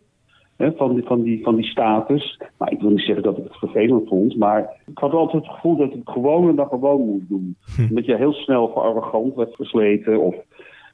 Hè, 0.56 0.72
van, 0.72 0.94
die, 0.94 1.04
van, 1.04 1.22
die, 1.22 1.42
van 1.42 1.54
die 1.54 1.64
status. 1.64 2.40
Maar 2.58 2.72
ik 2.72 2.80
wil 2.80 2.90
niet 2.90 3.00
zeggen 3.00 3.22
dat 3.22 3.38
ik 3.38 3.44
het 3.44 3.56
vervelend 3.56 4.08
vond. 4.08 4.36
Maar 4.36 4.82
ik 4.86 4.98
had 4.98 5.12
altijd 5.12 5.42
het 5.42 5.52
gevoel 5.52 5.76
dat 5.76 5.86
ik 5.86 5.92
het 5.92 6.10
gewoon 6.10 6.56
dan 6.56 6.68
gewoon 6.68 7.00
moest 7.00 7.28
doen. 7.28 7.56
Hm. 7.76 7.94
Dat 7.94 8.04
je 8.04 8.16
heel 8.16 8.32
snel 8.32 8.68
voor 8.68 8.82
arrogant 8.82 9.34
werd 9.34 9.54
versleten. 9.54 10.20
Of, 10.20 10.34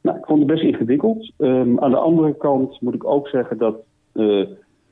nou, 0.03 0.19
ik 0.19 0.25
vond 0.25 0.39
het 0.39 0.49
best 0.49 0.63
ingewikkeld. 0.63 1.33
Um, 1.39 1.81
aan 1.81 1.91
de 1.91 1.97
andere 1.97 2.37
kant 2.37 2.81
moet 2.81 2.95
ik 2.95 3.05
ook 3.05 3.29
zeggen 3.29 3.59
dat 3.59 3.77
uh, 4.15 4.47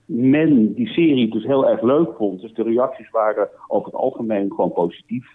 men 0.04 0.74
die 0.74 0.88
serie 0.88 1.30
dus 1.30 1.44
heel 1.44 1.68
erg 1.68 1.82
leuk 1.82 2.12
vond. 2.16 2.40
Dus 2.40 2.54
de 2.54 2.62
reacties 2.62 3.10
waren 3.10 3.48
over 3.68 3.86
het 3.86 4.00
algemeen 4.00 4.50
gewoon 4.50 4.72
positief. 4.72 5.26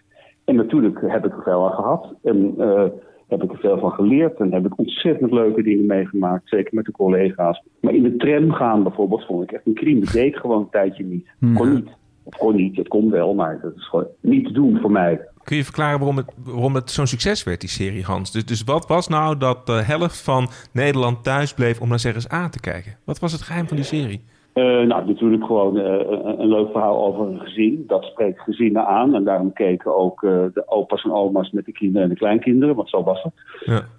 En 0.46 0.56
natuurlijk 0.56 1.02
heb 1.02 1.26
ik 1.26 1.34
er 1.34 1.44
veel 1.44 1.66
aan 1.66 1.76
gehad. 1.76 2.14
En 2.24 2.56
uh, 2.58 2.84
heb 3.28 3.44
ik 3.44 3.52
er 3.52 3.58
veel 3.58 3.80
van 3.80 3.92
geleerd 3.92 4.40
en 4.40 4.54
heb 4.54 4.66
ik 4.66 4.78
ontzettend 4.78 5.32
leuke 5.32 5.64
dingen 5.64 5.86
meegemaakt. 5.86 6.50
Zeker 6.50 6.76
met 6.76 6.86
de 6.86 6.92
collega's. 6.92 7.64
Maar 7.82 7.94
in 7.94 8.04
de 8.04 8.16
tram 8.16 8.52
gaan 8.52 8.84
bijvoorbeeld 8.84 9.26
vond 9.26 9.44
ik 9.44 9.52
echt 9.52 9.66
een 9.66 9.74
crime. 9.74 10.00
Dat 10.00 10.14
deed 10.14 10.26
ik 10.26 10.36
gewoon 10.36 10.62
een 10.62 10.70
tijdje 10.70 11.04
niet. 11.04 11.28
Kon 11.54 11.74
niet. 11.74 11.90
Of 12.24 12.38
kon 12.38 12.56
niet, 12.56 12.76
het 12.76 12.88
kon 12.88 13.10
wel, 13.12 13.34
maar 13.34 13.60
dat 13.62 13.76
is 13.76 13.88
gewoon 13.88 14.08
niet 14.22 14.46
te 14.46 14.52
doen 14.52 14.80
voor 14.82 14.92
mij. 14.92 15.22
Kun 15.44 15.58
je 15.58 15.64
verklaren 15.64 15.98
waarom 15.98 16.18
het, 16.18 16.34
waarom 16.44 16.76
het 16.76 16.92
zo'n 16.92 17.08
succes 17.08 17.44
werd, 17.44 17.60
die 17.60 17.70
serie, 17.70 18.04
Hans? 18.04 18.32
Dus, 18.32 18.46
dus 18.46 18.64
wat 18.64 18.88
was 18.88 19.08
nou 19.08 19.38
dat 19.38 19.66
de 19.66 19.82
helft 19.84 20.22
van 20.22 20.50
Nederland 20.72 21.24
thuis 21.24 21.54
bleef 21.54 21.82
om 21.82 21.90
naar 21.90 22.00
Zeg 22.00 22.32
A 22.32 22.50
te 22.50 22.60
kijken? 22.60 22.98
Wat 23.04 23.20
was 23.20 23.32
het 23.32 23.42
geheim 23.42 23.68
van 23.68 23.76
die 23.76 23.86
serie? 23.86 24.24
Uh, 24.56 24.64
nou, 24.64 25.06
natuurlijk 25.06 25.46
gewoon 25.46 25.78
uh, 25.78 25.84
een, 25.84 26.42
een 26.42 26.48
leuk 26.48 26.72
verhaal 26.72 27.06
over 27.06 27.28
een 27.28 27.40
gezin. 27.40 27.84
Dat 27.88 28.04
spreekt 28.04 28.40
gezinnen 28.40 28.86
aan. 28.86 29.16
En 29.16 29.24
daarom 29.24 29.54
keken 29.54 29.96
ook 29.96 30.22
uh, 30.22 30.46
de 30.54 30.64
opa's 30.68 31.04
en 31.04 31.12
oma's 31.12 31.52
met 31.52 31.66
de 31.66 31.72
kinderen 31.72 32.04
en 32.04 32.10
de 32.10 32.16
kleinkinderen. 32.16 32.76
Want 32.76 32.90
zo 32.90 33.04
was 33.04 33.24
het. 33.24 33.34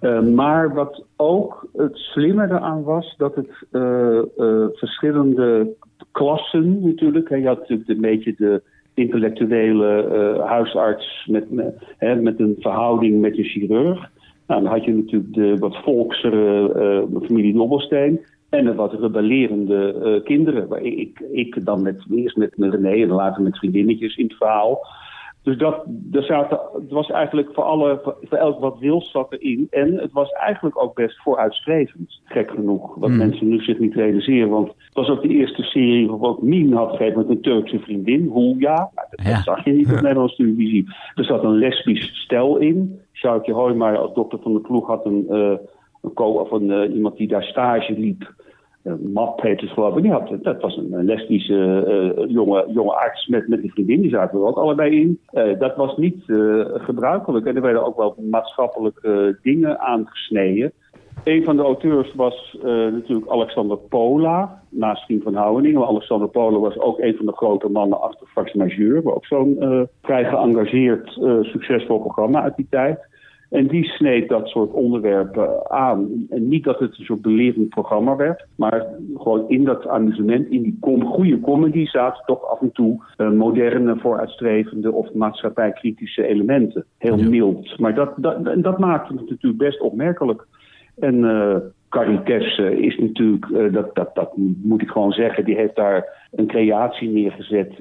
Ja. 0.01 0.21
maar 0.21 0.73
wat 0.73 1.03
ook 1.15 1.67
het 1.73 1.97
slimme 1.97 2.43
eraan 2.43 2.83
was... 2.83 3.15
dat 3.17 3.35
het 3.35 3.49
verschillende 4.77 5.67
klassen 6.11 6.85
natuurlijk... 6.85 7.29
Hè, 7.29 7.35
je 7.35 7.47
had 7.47 7.59
natuurlijk 7.59 7.89
een 7.89 8.01
beetje 8.01 8.33
de 8.37 8.61
intellectuele 8.93 10.41
huisarts... 10.45 11.27
Met, 11.29 11.51
met, 11.51 11.83
hè, 11.97 12.15
met 12.15 12.39
een 12.39 12.55
verhouding 12.59 13.21
met 13.21 13.37
een 13.37 13.43
chirurg. 13.43 14.09
Nou, 14.47 14.63
dan 14.63 14.71
had 14.71 14.85
je 14.85 14.93
natuurlijk 14.93 15.33
de 15.33 15.55
wat 15.59 15.77
volksere 15.77 17.07
familie 17.21 17.53
Dobbelsteen... 17.53 18.19
En 18.57 18.65
de 18.65 18.75
wat 18.75 18.93
rebellerende 18.93 19.95
uh, 20.03 20.23
kinderen. 20.23 20.67
Waar 20.67 20.81
ik, 20.81 21.19
ik 21.31 21.65
dan 21.65 21.81
met, 21.81 22.05
eerst 22.11 22.37
met 22.37 22.53
René 22.57 23.03
en 23.03 23.07
later 23.07 23.43
met 23.43 23.57
vriendinnetjes 23.57 24.15
in 24.15 24.25
het 24.25 24.37
verhaal. 24.37 24.85
Dus 25.47 25.57
dat, 25.57 25.85
er 26.11 26.23
zaten, 26.23 26.59
het 26.73 26.91
was 26.91 27.09
eigenlijk 27.09 27.53
voor, 27.53 27.63
alle, 27.63 27.99
voor, 28.21 28.37
elk 28.37 28.59
wat 28.59 28.79
wil 28.79 29.01
zat 29.01 29.33
erin. 29.33 29.67
En 29.69 29.93
het 29.93 30.11
was 30.11 30.31
eigenlijk 30.31 30.81
ook 30.83 30.95
best 30.95 31.21
vooruitstrevend, 31.21 32.21
gek 32.25 32.51
genoeg. 32.51 32.95
Wat 32.95 33.09
Hmm. 33.09 33.17
mensen 33.17 33.47
nu 33.47 33.59
zich 33.59 33.79
niet 33.79 33.93
realiseren. 33.93 34.49
Want 34.49 34.67
het 34.67 34.93
was 34.93 35.09
ook 35.09 35.21
de 35.21 35.27
eerste 35.27 35.63
serie 35.63 36.11
wat 36.11 36.41
Mien 36.41 36.73
had 36.73 36.89
gegeven 36.89 37.17
met 37.17 37.29
een 37.29 37.41
Turkse 37.41 37.79
vriendin, 37.79 38.31
Hulja. 38.33 38.75
Nou, 38.75 39.07
dat, 39.09 39.25
dat 39.25 39.43
zag 39.43 39.65
je 39.65 39.71
niet 39.71 39.91
op 39.91 40.01
Nederlandse 40.01 40.35
televisie. 40.35 40.85
Er 41.15 41.25
zat 41.25 41.43
een 41.43 41.57
lesbisch 41.57 42.21
stel 42.23 42.57
in. 42.57 42.99
Sjoukje 43.13 43.53
Hoijmaier 43.53 43.97
als 43.97 44.13
dokter 44.13 44.39
van 44.39 44.53
de 44.53 44.59
ploeg 44.59 44.87
had 44.87 45.05
een, 45.05 45.25
eh, 45.29 45.57
een, 46.01 46.13
co 46.13 46.25
of 46.25 46.51
een 46.51 46.71
eh, 46.71 46.95
iemand 46.95 47.17
die 47.17 47.27
daar 47.27 47.43
stage 47.43 47.93
liep. 47.99 48.33
Map 49.13 49.41
heet 49.41 49.61
het 49.61 49.69
geloof 49.69 49.97
ik. 49.97 50.11
Had, 50.11 50.31
dat 50.41 50.61
was 50.61 50.77
een, 50.77 51.05
lesbische 51.05 51.83
eh, 52.17 52.29
jonge, 52.29 52.65
jonge 52.67 52.93
arts 52.93 53.27
met, 53.27 53.47
met 53.47 53.63
een 53.63 53.69
vriendin. 53.69 54.01
Die 54.01 54.09
zaten 54.09 54.39
er 54.39 54.45
ook 54.45 54.57
allebei 54.57 55.01
in. 55.01 55.19
Eh, 55.29 55.59
dat 55.59 55.75
was 55.75 55.97
niet 55.97 56.29
eh, 56.29 56.65
gebruikelijk. 56.65 57.45
En 57.45 57.55
er 57.55 57.61
werden 57.61 57.85
ook 57.85 57.97
wel 57.97 58.15
maatschappelijke 58.29 59.39
dingen 59.41 59.79
aangesneden. 59.79 60.71
Een 61.23 61.43
van 61.43 61.55
de 61.55 61.61
auteurs 61.61 62.13
was 62.15 62.57
natuurlijk 62.63 63.29
Alexander 63.29 63.77
Pola, 63.77 64.61
naast 64.69 65.03
Stien 65.03 65.21
van 65.21 65.35
Houwening. 65.35 65.77
Maar 65.77 65.87
Alexander 65.87 66.27
Pola 66.27 66.59
was 66.59 66.79
ook 66.79 66.99
een 66.99 67.15
van 67.15 67.25
de 67.25 67.31
grote 67.31 67.69
mannen 67.69 68.01
achter 68.01 68.27
Fax 68.27 68.53
Majeur. 68.53 69.13
Ook 69.15 69.25
zo'n 69.25 69.57
vrij 70.01 70.25
geëngageerd, 70.25 71.09
succesvol 71.41 71.99
programma 71.99 72.41
uit 72.41 72.55
die 72.55 72.67
tijd. 72.69 72.99
En 73.49 73.67
die 73.67 73.83
sneed 73.83 74.29
dat 74.29 74.47
soort 74.47 74.71
onderwerpen 74.71 75.71
aan. 75.71 76.25
En 76.29 76.47
niet 76.47 76.63
dat 76.63 76.79
het 76.79 76.97
een 76.97 77.05
soort 77.05 77.21
belerend 77.21 77.69
programma 77.69 78.15
werd, 78.15 78.45
maar 78.55 78.85
gewoon 79.15 79.49
in 79.49 79.63
dat 79.63 79.87
amusement, 79.87 80.49
in 80.49 80.61
die 80.61 80.77
com 80.81 81.05
goede 81.05 81.39
comedy 81.41 81.85
zaten 81.85 82.23
toch 82.25 82.45
af 82.49 82.61
en 82.61 82.71
toe 82.71 83.03
uh, 83.17 83.31
moderne, 83.31 83.97
vooruitstrevende 83.97 84.91
of 84.91 85.13
maatschappijkritische 85.13 86.27
elementen. 86.27 86.85
Heel 86.97 87.17
mild. 87.17 87.79
Maar 87.79 87.95
dat, 87.95 88.13
dat, 88.15 88.63
dat 88.63 88.79
maakte 88.79 89.13
het 89.13 89.29
natuurlijk 89.29 89.63
best 89.63 89.81
opmerkelijk. 89.81 90.45
En 90.99 91.15
uh, 91.15 91.55
Tess 91.89 92.57
uh, 92.57 92.71
is 92.71 92.97
natuurlijk, 92.97 93.45
uh, 93.45 93.73
dat, 93.73 93.95
dat, 93.95 94.15
dat 94.15 94.31
moet 94.63 94.81
ik 94.81 94.89
gewoon 94.89 95.11
zeggen, 95.11 95.45
die 95.45 95.55
heeft 95.55 95.75
daar 95.75 96.27
een 96.31 96.47
creatie 96.47 97.09
neergezet. 97.09 97.73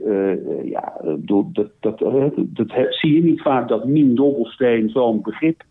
ja, 0.64 0.92
dat, 1.16 1.44
dat, 1.54 1.70
dat, 1.80 1.98
dat, 2.36 2.72
zie 2.90 3.14
je 3.14 3.22
niet 3.22 3.42
vaak 3.42 3.68
dat 3.68 3.86
Mien 3.86 4.14
Dobbelsteen 4.14 4.88
zo'n 4.88 5.22
begrip 5.22 5.62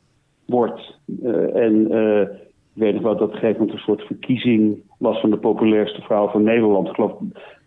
wordt. 0.46 1.00
en 1.54 1.92
ik 2.76 2.82
weet 2.82 2.94
nog 2.94 3.04
wel 3.04 3.18
dat 3.18 3.28
op 3.28 3.34
een 3.34 3.40
gegeven 3.40 3.72
een 3.72 3.78
soort 3.78 4.02
verkiezing 4.02 4.82
was 4.98 5.20
van 5.20 5.30
de 5.30 5.38
populairste 5.38 6.02
vrouw 6.02 6.28
van 6.28 6.44
Nederland. 6.44 6.98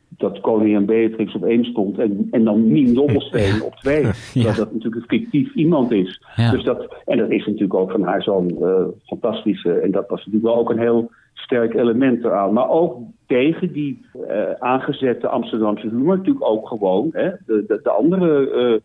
Dat 0.09 0.41
koningin 0.41 0.87
Beatrix 0.87 1.35
op 1.35 1.45
één 1.45 1.65
stond 1.65 1.99
en, 1.99 2.29
en 2.31 2.45
dan 2.45 2.67
Mien 2.67 2.95
Dobbelsteen 2.95 3.63
op 3.69 3.75
twee. 3.75 4.03
ja. 4.35 4.43
Dat 4.43 4.57
dat 4.57 4.73
natuurlijk 4.73 5.03
een 5.03 5.19
fictief 5.19 5.55
iemand 5.55 5.93
is. 5.93 6.23
Ja. 6.37 6.51
Dus 6.51 6.65
dat, 6.65 7.03
en 7.07 7.19
dat 7.19 7.31
is 7.31 7.47
natuurlijk 7.47 7.75
ook 7.75 7.91
van 7.91 8.03
haar 8.03 8.23
zo'n 8.23 8.57
uh, 8.61 8.85
fantastische. 9.07 9.73
En 9.73 9.91
dat 9.91 10.09
was 10.09 10.19
natuurlijk 10.19 10.45
wel 10.45 10.57
ook 10.57 10.71
een 10.71 10.79
heel 10.79 11.11
sterk 11.35 11.75
element 11.75 12.25
eraan. 12.25 12.53
Maar 12.53 12.71
ook 12.71 12.97
tegen 13.27 13.73
die 13.73 14.07
uh, 14.15 14.51
aangezette 14.59 15.29
Amsterdamse 15.29 15.89
humor 15.89 16.17
natuurlijk 16.17 16.45
ook 16.45 16.69
gewoon. 16.69 17.09
Hè, 17.13 17.31
de, 17.47 17.65
de, 17.67 17.81
de 17.83 17.91
andere 17.91 18.51
uh, 18.51 18.81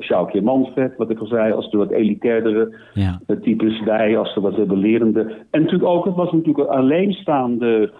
Sjoukje 0.00 0.42
Manfred, 0.42 0.96
wat 0.96 1.10
ik 1.10 1.18
al 1.18 1.26
zei, 1.26 1.52
als 1.52 1.70
de 1.70 1.76
wat 1.76 1.90
elitairdere 1.90 2.76
ja. 2.94 3.20
types. 3.42 3.80
Wij 3.80 4.18
als 4.18 4.34
de 4.34 4.40
wat 4.40 4.66
belerende. 4.66 5.20
En 5.50 5.60
natuurlijk 5.60 5.90
ook, 5.90 6.04
het 6.04 6.14
was 6.14 6.32
natuurlijk 6.32 6.58
een 6.58 6.76
alleenstaande 6.76 7.92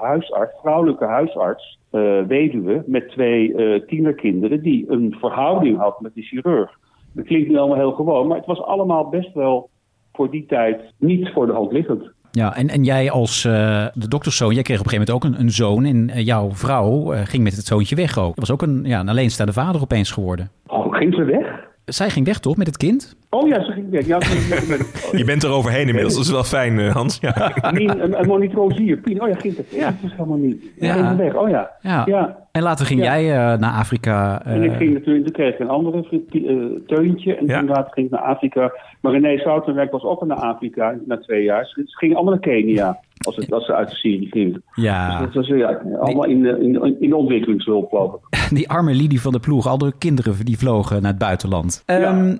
huisarts, 0.00 0.60
vrouwelijke 0.60 1.04
huisarts. 1.04 1.78
Uh, 1.92 2.22
weduwe 2.22 2.82
met 2.86 3.08
twee 3.08 3.48
uh, 3.48 3.80
tienerkinderen 3.86 4.62
die 4.62 4.84
een 4.88 5.16
verhouding 5.18 5.78
had 5.78 6.00
met 6.00 6.14
de 6.14 6.22
chirurg. 6.22 6.70
Dat 7.12 7.24
klinkt 7.24 7.48
niet 7.48 7.56
allemaal 7.56 7.76
heel 7.76 7.92
gewoon, 7.92 8.26
maar 8.26 8.36
het 8.36 8.46
was 8.46 8.62
allemaal 8.62 9.08
best 9.08 9.34
wel 9.34 9.68
voor 10.12 10.30
die 10.30 10.46
tijd 10.46 10.80
niet 10.98 11.28
voor 11.28 11.46
de 11.46 11.52
hand 11.52 11.72
liggend. 11.72 12.12
Ja, 12.30 12.56
en, 12.56 12.68
en 12.68 12.84
jij 12.84 13.10
als 13.10 13.44
uh, 13.44 13.52
de 13.92 14.08
dokterszoon, 14.08 14.54
jij 14.54 14.62
kreeg 14.62 14.80
op 14.80 14.84
een 14.84 14.90
gegeven 14.90 15.14
moment 15.14 15.32
ook 15.32 15.38
een, 15.38 15.44
een 15.46 15.52
zoon 15.52 15.84
en 15.84 16.08
uh, 16.08 16.24
jouw 16.24 16.50
vrouw 16.50 17.12
uh, 17.12 17.20
ging 17.24 17.42
met 17.42 17.56
het 17.56 17.66
zoontje 17.66 17.96
weg 17.96 18.18
ook. 18.18 18.36
Dat 18.36 18.48
was 18.48 18.50
ook 18.50 18.62
een, 18.62 18.84
ja, 18.84 19.00
een 19.00 19.08
alleenstaande 19.08 19.52
vader 19.52 19.80
opeens 19.80 20.10
geworden. 20.10 20.50
Ging 20.94 21.14
ze 21.14 21.24
weg? 21.24 21.72
Zij 21.84 22.10
ging 22.10 22.26
weg 22.26 22.38
toch 22.38 22.56
met 22.56 22.66
het 22.66 22.76
kind? 22.76 23.16
Oh 23.30 23.48
ja, 23.48 23.64
ze 23.64 23.72
ging 23.72 23.90
weg. 23.90 24.06
Ja, 24.06 24.20
ze 24.20 24.26
ging 24.26 24.68
weg. 24.68 25.10
Je 25.20 25.24
bent 25.24 25.42
er 25.42 25.50
overheen 25.50 25.86
inmiddels, 25.86 26.14
dat 26.14 26.24
is 26.24 26.30
wel 26.30 26.44
fijn, 26.44 26.78
Hans. 26.78 27.18
Ja. 27.20 27.52
Mien, 27.70 28.02
een, 28.02 28.30
een. 28.30 29.00
Pien, 29.02 29.22
oh 29.22 29.28
ja, 29.28 29.34
ging 29.34 29.56
het. 29.56 29.70
Ja. 29.70 29.84
Dat 29.86 30.10
is 30.10 30.16
helemaal 30.16 30.38
niet. 30.38 30.64
Ja. 30.76 30.92
Ging 30.92 31.16
weg. 31.16 31.34
Oh 31.34 31.48
ja. 31.48 31.70
Ja. 31.80 32.02
ja. 32.06 32.43
En 32.56 32.62
later 32.62 32.86
ging 32.86 33.00
Ja. 33.02 33.20
jij 33.20 33.24
uh, 33.30 33.58
naar 33.58 33.72
Afrika. 33.72 34.42
En 34.44 34.62
ik 34.62 34.72
ging 34.72 34.92
natuurlijk, 34.92 35.24
toen 35.24 35.34
kreeg 35.34 35.52
ik 35.52 35.58
een 35.58 35.68
andere 35.68 36.24
uh, 36.30 36.78
teuntje. 36.86 37.34
En 37.34 37.46
toen 37.46 37.66
later 37.66 37.92
ging 37.92 38.06
ik 38.06 38.12
naar 38.12 38.20
Afrika. 38.20 38.72
Maar 39.00 39.12
René 39.12 39.38
Zoutenwerk 39.38 39.90
was 39.90 40.02
ook 40.02 40.26
naar 40.26 40.36
Afrika 40.36 40.94
na 41.06 41.18
twee 41.18 41.42
jaar. 41.42 41.66
Ze 41.66 41.82
gingen 41.86 42.16
allemaal 42.16 42.34
naar 42.34 42.42
Kenia. 42.42 43.00
Als, 43.18 43.36
het, 43.36 43.52
als 43.52 43.66
ze 43.66 43.74
uit 43.74 43.90
de 43.90 43.94
Syrië 43.94 44.26
gingen. 44.30 44.62
Ja. 44.74 45.08
Dus 45.08 45.26
dat 45.26 45.34
was 45.34 45.46
ja, 45.46 45.80
allemaal 46.00 46.24
in 46.24 46.42
de, 46.42 46.58
in, 46.60 47.00
in 47.00 47.08
de 47.08 47.16
ontwikkelingshulp, 47.16 47.88
geloof 47.88 48.14
ik. 48.14 48.48
Die 48.56 48.68
arme 48.68 48.94
Lidie 48.94 49.20
van 49.20 49.32
de 49.32 49.40
ploeg. 49.40 49.66
Al 49.66 49.78
de 49.78 49.92
kinderen 49.98 50.44
die 50.44 50.58
vlogen 50.58 51.02
naar 51.02 51.10
het 51.10 51.20
buitenland. 51.20 51.82
Ja. 51.86 52.18
Um, 52.18 52.38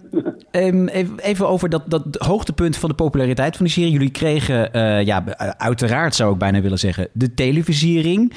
um, 0.53 0.89
even, 0.89 1.19
even 1.19 1.49
over 1.49 1.69
dat, 1.69 1.83
dat 1.87 2.17
hoogtepunt 2.19 2.77
van 2.77 2.89
de 2.89 2.95
populariteit 2.95 3.57
van 3.57 3.65
die 3.65 3.75
serie. 3.75 3.93
Jullie 3.93 4.11
kregen, 4.11 4.69
uh, 4.77 5.05
ja, 5.05 5.25
uiteraard 5.57 6.15
zou 6.15 6.33
ik 6.33 6.39
bijna 6.39 6.61
willen 6.61 6.79
zeggen, 6.79 7.09
de 7.13 7.35
televisiering. 7.35 8.33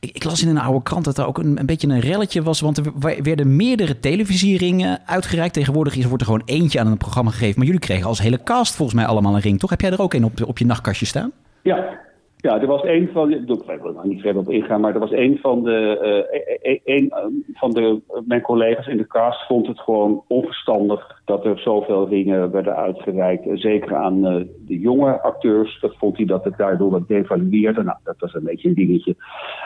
Ik, 0.00 0.24
las 0.24 0.42
in 0.42 0.48
een 0.48 0.58
oude 0.58 0.82
krant 0.82 1.04
dat 1.04 1.18
er 1.18 1.26
ook 1.26 1.38
een, 1.38 1.58
een 1.58 1.66
beetje 1.66 1.88
een 1.88 2.00
relletje 2.00 2.42
was. 2.42 2.60
Want 2.60 2.76
er 2.76 2.92
werden 3.22 3.56
meerdere 3.56 4.00
televisieringen 4.00 5.00
uitgereikt. 5.06 5.54
Tegenwoordig 5.54 5.96
is, 5.96 6.04
wordt 6.04 6.20
er 6.20 6.28
gewoon 6.28 6.42
eentje 6.44 6.80
aan 6.80 6.86
een 6.86 6.96
programma 6.96 7.30
gegeven. 7.30 7.54
Maar 7.56 7.66
jullie 7.66 7.80
kregen 7.80 8.06
als 8.06 8.20
hele 8.20 8.42
cast 8.42 8.74
volgens 8.74 8.96
mij 8.96 9.06
allemaal 9.06 9.34
een 9.34 9.40
ring, 9.40 9.58
toch? 9.58 9.70
Heb 9.70 9.80
jij 9.80 9.90
er 9.90 10.00
ook 10.00 10.14
een 10.14 10.24
op, 10.24 10.44
op 10.46 10.58
je 10.58 10.66
nachtkastje 10.66 11.06
staan? 11.06 11.32
Ja, 11.62 11.98
ja, 12.40 12.60
er 12.60 12.66
was 12.66 12.82
een 12.84 13.08
van, 13.12 13.32
ik 13.32 13.46
wil 13.46 13.96
er 13.96 14.06
niet 14.06 14.20
verder 14.20 14.42
op 14.42 14.50
ingaan, 14.50 14.80
maar 14.80 14.94
er 14.94 15.00
was 15.00 15.12
een 15.12 15.38
van 15.38 15.62
de, 15.62 16.26
uh, 16.62 16.78
een 16.84 17.12
van 17.52 17.70
de, 17.70 18.00
mijn 18.24 18.40
collega's 18.40 18.86
in 18.86 18.96
de 18.96 19.06
cast 19.06 19.46
vond 19.46 19.66
het 19.66 19.80
gewoon 19.80 20.22
onverstandig 20.28 21.20
dat 21.24 21.44
er 21.44 21.58
zoveel 21.58 22.08
ringen 22.08 22.50
werden 22.50 22.76
uitgereikt. 22.76 23.46
Zeker 23.52 23.96
aan 23.96 24.20
de 24.66 24.78
jonge 24.78 25.20
acteurs, 25.22 25.80
dat 25.80 25.96
vond 25.96 26.16
hij 26.16 26.26
dat 26.26 26.44
het 26.44 26.56
daardoor 26.56 26.90
wat 26.90 27.08
devalueerde. 27.08 27.82
Nou, 27.82 27.98
dat 28.04 28.16
was 28.18 28.34
een 28.34 28.44
beetje 28.44 28.68
een 28.68 28.74
dingetje. 28.74 29.16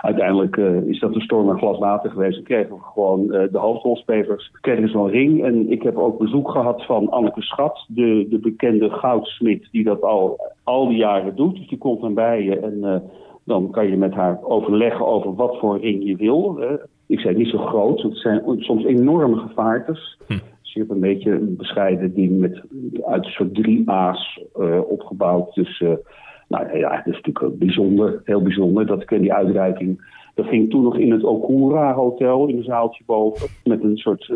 Uiteindelijk 0.01 0.57
is 0.87 1.01
dat 1.01 1.15
een 1.15 1.21
storm 1.21 1.51
aan 1.51 1.59
glas 1.59 1.79
water 1.79 2.11
geweest. 2.11 2.39
En 2.39 2.45
kregen 2.45 2.75
we 2.75 2.83
gewoon 2.83 3.27
de 3.27 3.59
hoofdrolspelers, 3.59 4.51
kregen 4.61 4.89
zo'n 4.89 5.11
ring. 5.11 5.45
En 5.45 5.71
ik 5.71 5.83
heb 5.83 5.97
ook 5.97 6.19
bezoek 6.19 6.51
gehad 6.51 6.85
van 6.85 7.11
Anneke 7.11 7.43
Schat, 7.43 7.85
de, 7.89 8.27
de 8.31 8.39
bekende 8.39 8.91
goudsmid 8.91 9.69
die 9.71 9.85
dat 9.85 10.03
al, 10.03 10.54
al 10.65 10.89
die 10.89 10.97
jaren 10.97 11.37
doet. 11.37 11.57
Dus 11.57 11.69
die 11.69 11.79
komt 11.79 12.01
dan 12.01 12.15
bij 12.15 12.43
je 12.43 12.59
en 12.59 12.79
uh, 12.81 12.97
dan 13.45 13.71
kan 13.71 13.87
je 13.87 13.97
met 13.97 14.15
haar 14.15 14.39
overleggen 14.43 15.07
over 15.07 15.35
wat 15.35 15.59
voor 15.59 15.81
ring 15.81 16.05
je 16.05 16.17
wil. 16.17 16.61
Ik 17.07 17.21
zei 17.21 17.37
niet 17.37 17.49
zo 17.49 17.59
groot, 17.59 18.03
het 18.03 18.17
zijn 18.17 18.43
soms 18.59 18.85
enorme 18.85 19.37
gevaartes. 19.37 20.19
Hm. 20.27 20.33
Dus 20.33 20.73
je 20.73 20.79
hebt 20.79 20.91
een 20.91 21.01
beetje 21.01 21.31
een 21.31 21.57
bescheiden 21.57 22.15
ding 22.15 22.39
met 22.39 22.63
uit 23.05 23.25
een 23.25 23.31
soort 23.31 23.55
drie 23.55 23.91
A's 23.91 24.41
uh, 24.57 24.81
opgebouwd. 24.89 25.55
Dus 25.55 25.85
nou 26.49 26.79
ja, 26.79 26.97
dat 26.97 27.15
is 27.15 27.21
natuurlijk 27.21 27.59
bijzonder, 27.59 28.21
heel 28.25 28.43
bijzonder. 28.43 28.87
Dat 28.87 29.03
ik 29.03 29.21
die 29.21 29.33
uitreiking. 29.33 30.13
Dat 30.35 30.47
ging 30.47 30.71
toen 30.71 30.83
nog 30.83 30.99
in 30.99 31.13
het 31.13 31.25
Okura 31.25 31.95
Hotel, 31.95 32.47
in 32.47 32.57
een 32.57 32.65
zaaltje 32.65 33.05
boven. 33.07 33.49
Met 33.65 33.83
een 33.83 33.97
soort 33.97 34.33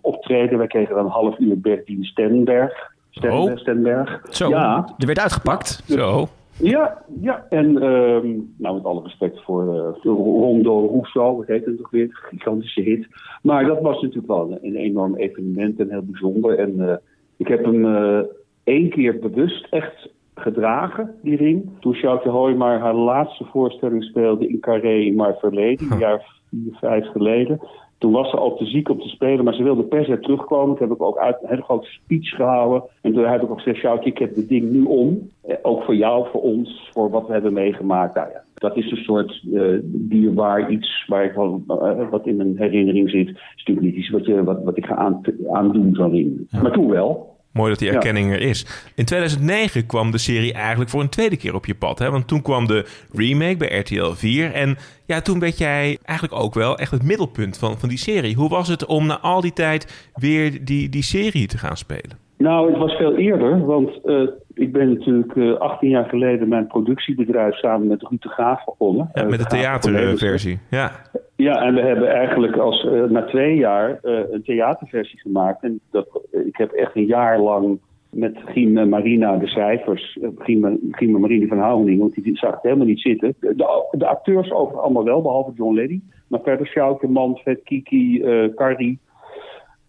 optreden. 0.00 0.58
Wij 0.58 0.66
kregen 0.66 0.94
dan 0.94 1.04
een 1.04 1.10
half 1.10 1.38
uur 1.38 1.60
Bertien 1.60 2.04
Stenberg. 2.04 2.91
Stenberg, 3.12 3.52
oh. 3.52 3.56
Stenberg. 3.56 4.20
Zo, 4.30 4.48
ja. 4.48 4.94
er 4.98 5.06
werd 5.06 5.18
uitgepakt. 5.18 5.82
Zo. 5.86 6.28
Ja, 6.56 7.02
ja. 7.20 7.46
En 7.48 7.82
um, 7.82 8.54
nou, 8.58 8.74
met 8.74 8.84
alle 8.84 9.02
respect 9.02 9.42
voor 9.42 9.64
uh, 9.64 10.02
Rondo 10.14 10.86
Rousseau, 10.86 11.36
wat 11.36 11.46
heet 11.46 11.64
het 11.64 11.76
toch 11.76 11.90
weer? 11.90 12.08
Gigantische 12.10 12.80
hit. 12.80 13.06
Maar 13.42 13.66
dat 13.66 13.80
was 13.80 14.02
natuurlijk 14.02 14.26
wel 14.26 14.50
een, 14.50 14.58
een 14.62 14.76
enorm 14.76 15.16
evenement 15.16 15.80
en 15.80 15.90
heel 15.90 16.02
bijzonder. 16.02 16.58
En 16.58 16.78
uh, 16.78 16.94
ik 17.36 17.48
heb 17.48 17.64
hem 17.64 17.84
uh, 17.84 18.18
één 18.64 18.90
keer 18.90 19.18
bewust 19.18 19.66
echt 19.70 20.08
gedragen, 20.34 21.14
die 21.22 21.36
ring. 21.36 21.70
Toen 21.80 21.94
Sjoukje 21.94 22.30
Hoijmar 22.30 22.78
haar 22.78 22.94
laatste 22.94 23.44
voorstelling 23.44 24.04
speelde 24.04 24.48
in 24.48 24.60
Carré 24.60 24.94
in 24.94 25.14
maar 25.14 25.34
verleden, 25.38 25.92
een 25.92 25.98
jaar 25.98 26.40
vier, 26.48 26.76
vijf 26.80 27.06
geleden. 27.06 27.60
Toen 28.02 28.12
was 28.12 28.30
ze 28.30 28.36
al 28.36 28.56
te 28.56 28.64
ziek 28.64 28.88
om 28.88 29.00
te 29.00 29.08
spelen, 29.08 29.44
maar 29.44 29.54
ze 29.54 29.62
wilde 29.62 29.82
per 29.82 30.04
se 30.04 30.18
terugkomen. 30.18 30.76
Toen 30.76 30.88
heb 30.88 30.96
ik 30.96 31.02
ook 31.02 31.18
uit, 31.18 31.36
een 31.42 31.48
hele 31.48 31.62
grote 31.62 31.86
speech 31.86 32.28
gehouden. 32.28 32.82
En 33.00 33.12
toen 33.12 33.24
heb 33.24 33.42
ik 33.42 33.50
ook 33.50 33.60
gezegd, 33.60 33.78
Sjoukje, 33.78 34.10
ik 34.10 34.18
heb 34.18 34.36
het 34.36 34.48
ding 34.48 34.70
nu 34.70 34.82
om. 34.82 35.30
Eh, 35.42 35.56
ook 35.62 35.82
voor 35.82 35.96
jou, 35.96 36.26
voor 36.30 36.40
ons, 36.40 36.90
voor 36.92 37.10
wat 37.10 37.26
we 37.26 37.32
hebben 37.32 37.52
meegemaakt. 37.52 38.14
Nou 38.14 38.28
ja, 38.28 38.42
dat 38.54 38.76
is 38.76 38.90
een 38.90 39.04
soort 39.04 39.42
uh, 39.52 39.78
dierbaar 39.82 40.70
iets 40.70 41.04
waar 41.06 41.24
ik 41.24 41.32
wel, 41.32 41.62
uh, 41.68 42.10
wat 42.10 42.26
in 42.26 42.36
mijn 42.36 42.58
herinnering 42.58 43.10
zit. 43.10 43.28
Het 43.28 43.36
is 43.36 43.64
natuurlijk 43.64 43.86
niet 43.86 43.96
iets 43.96 44.10
wat, 44.10 44.26
je, 44.26 44.44
wat, 44.44 44.62
wat 44.62 44.76
ik 44.76 44.86
ga 44.86 44.94
aan, 44.94 45.22
aandoen, 45.52 45.94
zo'n 45.94 46.10
ring. 46.10 46.46
Ja. 46.48 46.62
Maar 46.62 46.72
toen 46.72 46.88
wel. 46.88 47.31
Mooi 47.52 47.70
dat 47.70 47.78
die 47.78 47.88
Ja. 47.88 47.94
erkenning 47.94 48.32
er 48.32 48.40
is. 48.40 48.66
In 48.94 49.04
2009 49.04 49.86
kwam 49.86 50.10
de 50.10 50.18
serie 50.18 50.52
eigenlijk 50.52 50.90
voor 50.90 51.00
een 51.00 51.08
tweede 51.08 51.36
keer 51.36 51.54
op 51.54 51.66
je 51.66 51.74
pad. 51.74 51.98
Hè? 51.98 52.10
Want 52.10 52.28
toen 52.28 52.42
kwam 52.42 52.66
de 52.66 52.86
remake 53.12 53.56
bij 53.56 53.78
RTL 53.78 54.12
4. 54.12 54.52
En 54.52 54.76
ja, 55.06 55.20
toen 55.20 55.38
werd 55.38 55.58
jij 55.58 55.98
eigenlijk 56.04 56.42
ook 56.42 56.54
wel 56.54 56.78
echt 56.78 56.90
het 56.90 57.02
middelpunt 57.02 57.58
van, 57.58 57.78
van 57.78 57.88
die 57.88 57.98
serie. 57.98 58.34
Hoe 58.34 58.48
was 58.48 58.68
het 58.68 58.86
om 58.86 59.06
na 59.06 59.18
al 59.20 59.40
die 59.40 59.52
tijd 59.52 60.10
weer 60.14 60.64
die, 60.64 60.88
die 60.88 61.02
serie 61.02 61.46
te 61.46 61.58
gaan 61.58 61.76
spelen? 61.76 62.18
Nou, 62.38 62.70
het 62.70 62.78
was 62.78 62.92
veel 62.92 63.16
eerder, 63.16 63.66
want 63.66 63.90
eh, 64.04 64.22
ik 64.54 64.72
ben 64.72 64.92
natuurlijk 64.92 65.36
eh 65.36 65.52
18 65.58 65.88
jaar 65.88 66.04
geleden 66.08 66.48
mijn 66.48 66.66
productiebedrijf 66.66 67.54
samen 67.54 67.86
met 67.86 68.02
Ruud 68.02 68.22
de 68.22 68.28
Graaf 68.28 68.64
begonnen. 68.64 69.10
Ja, 69.14 69.22
Eh, 69.22 69.28
met 69.28 69.38
de 69.38 69.44
Graaf 69.44 69.80
theaterversie. 69.80 70.58
Ja. 70.70 70.90
Ja, 71.36 71.62
en 71.62 71.74
we 71.74 71.80
hebben 71.80 72.08
eigenlijk 72.10 72.56
als, 72.56 72.84
eh, 72.86 73.02
na 73.04 73.22
twee 73.24 73.56
jaar 73.56 73.98
eh, 74.02 74.18
een 74.30 74.42
theaterversie 74.42 75.18
gemaakt. 75.20 75.62
En 75.62 75.80
dat, 75.90 76.20
eh, 76.32 76.46
ik 76.46 76.56
heb 76.56 76.70
echt 76.70 76.96
een 76.96 77.06
jaar 77.06 77.40
lang 77.40 77.78
met 78.10 78.36
Giem 78.44 78.78
en 78.78 78.88
Marina, 78.88 79.36
de 79.36 79.46
schrijvers, 79.46 80.18
eh, 80.22 80.28
Giem, 80.38 80.64
en- 80.64 80.80
Giem 80.90 81.14
en 81.14 81.20
Marina 81.20 81.46
van 81.46 81.58
Houding, 81.58 81.98
want 82.00 82.14
die 82.14 82.36
zag 82.36 82.52
het 82.52 82.62
helemaal 82.62 82.86
niet 82.86 83.00
zitten. 83.00 83.34
De, 83.40 84.06
acteurs 84.06 84.50
over 84.52 84.78
allemaal 84.80 85.04
wel, 85.04 85.22
behalve 85.22 85.52
John 85.54 85.74
Leddy. 85.74 86.00
Maar 86.28 86.40
verder 86.42 86.66
Sjoukje, 86.66 87.08
Manfred, 87.08 87.60
Kiki, 87.64 88.22
eh 88.22 88.54
Carrie. 88.54 88.98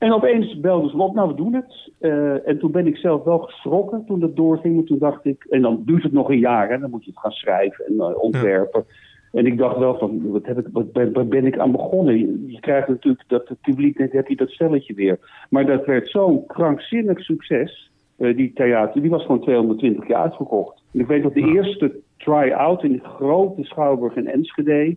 En 0.03 0.13
opeens 0.13 0.59
belden 0.59 0.89
ze 0.89 0.97
op, 0.97 1.15
nou 1.15 1.27
we 1.27 1.35
doen 1.35 1.53
het. 1.53 1.91
Eh, 1.99 2.47
en 2.47 2.59
toen 2.59 2.71
ben 2.71 2.87
ik 2.87 2.97
zelf 2.97 3.23
wel 3.23 3.39
geschrokken 3.39 4.05
toen 4.05 4.19
dat 4.19 4.35
doorging. 4.35 4.77
En 4.77 4.85
toen 4.85 4.97
dacht 4.97 5.25
ik, 5.25 5.45
en 5.49 5.61
dan 5.61 5.81
duurt 5.85 6.03
het 6.03 6.11
nog 6.11 6.29
een 6.29 6.39
jaar, 6.39 6.69
hè, 6.69 6.79
dan 6.79 6.89
moet 6.89 7.03
je 7.03 7.09
het 7.09 7.19
gaan 7.19 7.31
schrijven 7.31 7.85
en 7.85 7.99
eh, 7.99 8.21
ontwerpen. 8.21 8.85
En 9.31 9.45
ik 9.45 9.57
dacht 9.57 9.77
wel 9.77 9.97
van, 9.97 10.31
wat, 10.31 10.45
heb 10.45 10.59
ik, 10.59 10.67
wat 10.71 10.91
ben, 10.91 11.13
waar 11.13 11.27
ben 11.27 11.45
ik 11.45 11.57
aan 11.57 11.71
begonnen? 11.71 12.17
Je, 12.17 12.43
je 12.47 12.59
krijgt 12.59 12.87
natuurlijk 12.87 13.23
dat 13.27 13.47
het 13.47 13.61
publiek, 13.61 13.97
net 13.97 14.11
heb 14.11 14.27
je 14.27 14.35
dat 14.35 14.49
stelletje 14.49 14.93
weer. 14.93 15.45
Maar 15.49 15.65
dat 15.65 15.85
werd 15.85 16.09
zo'n 16.09 16.45
krankzinnig 16.45 17.19
succes, 17.19 17.91
eh, 18.17 18.35
die 18.35 18.53
theater. 18.53 19.01
Die 19.01 19.11
was 19.11 19.21
gewoon 19.21 19.41
220 19.41 20.07
jaar 20.07 20.21
uitverkocht. 20.21 20.83
En 20.93 20.99
ik 20.99 21.07
weet 21.07 21.23
dat 21.23 21.33
de 21.33 21.53
eerste 21.53 21.99
try-out 22.17 22.83
in 22.83 22.91
de 22.91 23.03
grote 23.03 23.63
Schouwburg 23.63 24.15
in 24.15 24.27
Enschede... 24.27 24.95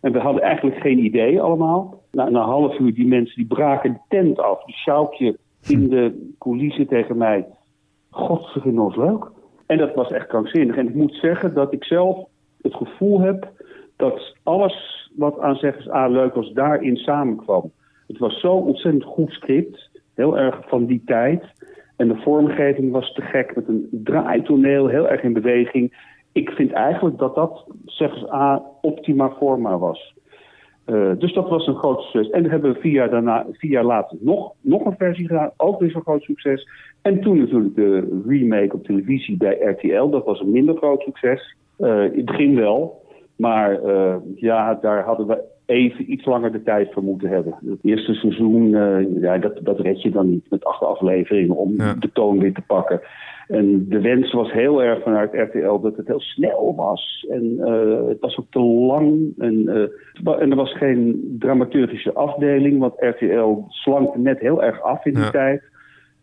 En 0.00 0.12
we 0.12 0.18
hadden 0.18 0.42
eigenlijk 0.42 0.80
geen 0.80 1.04
idee 1.04 1.40
allemaal. 1.40 2.02
Na, 2.10 2.28
na 2.28 2.40
een 2.40 2.48
half 2.48 2.78
uur, 2.78 2.94
die 2.94 3.06
mensen 3.06 3.36
die 3.36 3.46
braken 3.46 3.92
de 3.92 4.00
tent 4.08 4.38
af. 4.38 4.64
Die 4.64 4.74
sjouwtje 4.74 5.36
in 5.66 5.88
de 5.88 6.32
coulissen 6.38 6.86
tegen 6.86 7.16
mij. 7.16 7.46
God, 8.10 8.44
ze 8.52 8.60
vinden 8.60 8.84
ons 8.84 8.96
leuk. 8.96 9.30
En 9.66 9.78
dat 9.78 9.94
was 9.94 10.10
echt 10.10 10.26
krankzinnig. 10.26 10.76
En 10.76 10.88
ik 10.88 10.94
moet 10.94 11.14
zeggen 11.14 11.54
dat 11.54 11.72
ik 11.72 11.84
zelf 11.84 12.28
het 12.62 12.74
gevoel 12.74 13.20
heb 13.20 13.52
dat 13.96 14.36
alles 14.42 15.10
wat 15.16 15.38
aan 15.40 15.56
Zeggers 15.56 15.90
A 15.90 16.06
leuk 16.06 16.34
was, 16.34 16.52
daarin 16.52 16.96
samenkwam. 16.96 17.70
Het 18.06 18.18
was 18.18 18.40
zo 18.40 18.52
ontzettend 18.52 19.04
goed 19.04 19.30
script. 19.30 19.90
Heel 20.14 20.38
erg 20.38 20.68
van 20.68 20.86
die 20.86 21.02
tijd. 21.04 21.44
En 21.96 22.08
de 22.08 22.16
vormgeving 22.16 22.92
was 22.92 23.12
te 23.12 23.22
gek 23.22 23.54
met 23.54 23.68
een 23.68 23.88
draaitoneel, 23.90 24.86
heel 24.86 25.08
erg 25.08 25.22
in 25.22 25.32
beweging. 25.32 26.16
Ik 26.32 26.50
vind 26.50 26.72
eigenlijk 26.72 27.18
dat 27.18 27.34
dat 27.34 27.66
Zeggers 27.84 28.30
A 28.30 28.62
optima 28.92 29.30
forma 29.30 29.78
was. 29.78 30.14
Eh, 30.88 31.10
dus 31.18 31.32
dat 31.32 31.48
was 31.48 31.66
een 31.66 31.76
groot 31.76 32.00
succes. 32.00 32.30
En 32.30 32.42
we 32.42 32.48
hebben 32.48 32.76
vier 32.76 32.92
jaar, 32.92 33.10
daarna, 33.10 33.46
vier 33.52 33.70
jaar 33.70 33.84
later 33.84 34.18
nog, 34.20 34.52
nog 34.60 34.84
een 34.84 34.96
versie 34.98 35.26
gedaan. 35.26 35.50
Ook 35.56 35.80
weer 35.80 35.90
zo'n 35.90 36.02
groot 36.02 36.22
succes. 36.22 36.68
En 37.02 37.20
toen 37.20 37.38
natuurlijk 37.38 37.74
de 37.74 38.22
remake 38.26 38.74
op 38.74 38.84
televisie 38.84 39.36
bij 39.36 39.58
RTL. 39.60 40.08
Dat 40.08 40.24
was 40.24 40.40
een 40.40 40.50
minder 40.50 40.76
groot 40.76 41.00
succes. 41.00 41.56
Eh, 41.76 42.04
in 42.04 42.16
het 42.16 42.24
begin 42.24 42.54
wel. 42.54 43.02
Maar 43.36 43.82
eh, 43.82 44.16
ja, 44.34 44.74
daar 44.74 45.04
hadden 45.04 45.26
we 45.26 45.42
even 45.66 46.12
iets 46.12 46.24
langer 46.24 46.52
de 46.52 46.62
tijd 46.62 46.92
voor 46.92 47.02
moeten 47.02 47.28
hebben. 47.28 47.54
Het 47.66 47.78
eerste 47.82 48.14
seizoen, 48.14 48.68
ja, 49.20 49.38
dat, 49.38 49.58
dat 49.62 49.80
red 49.80 50.02
je 50.02 50.10
dan 50.10 50.30
niet 50.30 50.50
met 50.50 50.64
acht 50.64 50.82
afleveringen 50.82 51.56
om 51.56 51.76
de 51.76 52.10
toon 52.12 52.38
weer 52.38 52.54
te 52.54 52.62
pakken. 52.66 53.00
En 53.48 53.88
de 53.88 54.00
wens 54.00 54.32
was 54.32 54.52
heel 54.52 54.82
erg 54.82 55.02
vanuit 55.02 55.32
RTL 55.32 55.80
dat 55.80 55.96
het 55.96 56.06
heel 56.06 56.20
snel 56.20 56.74
was. 56.76 57.26
En 57.30 57.58
eh, 57.60 58.08
het 58.08 58.20
was 58.20 58.38
ook 58.38 58.50
te 58.50 58.60
lang. 58.60 59.32
En, 59.38 59.68
eh, 59.68 60.40
en 60.40 60.50
er 60.50 60.56
was 60.56 60.76
geen 60.76 61.36
dramaturgische 61.38 62.12
afdeling, 62.12 62.78
want 62.78 62.94
RTL 62.96 63.64
slankte 63.68 64.18
net 64.18 64.38
heel 64.38 64.62
erg 64.62 64.82
af 64.82 65.04
in 65.04 65.14
die 65.14 65.30
tijd. 65.30 65.62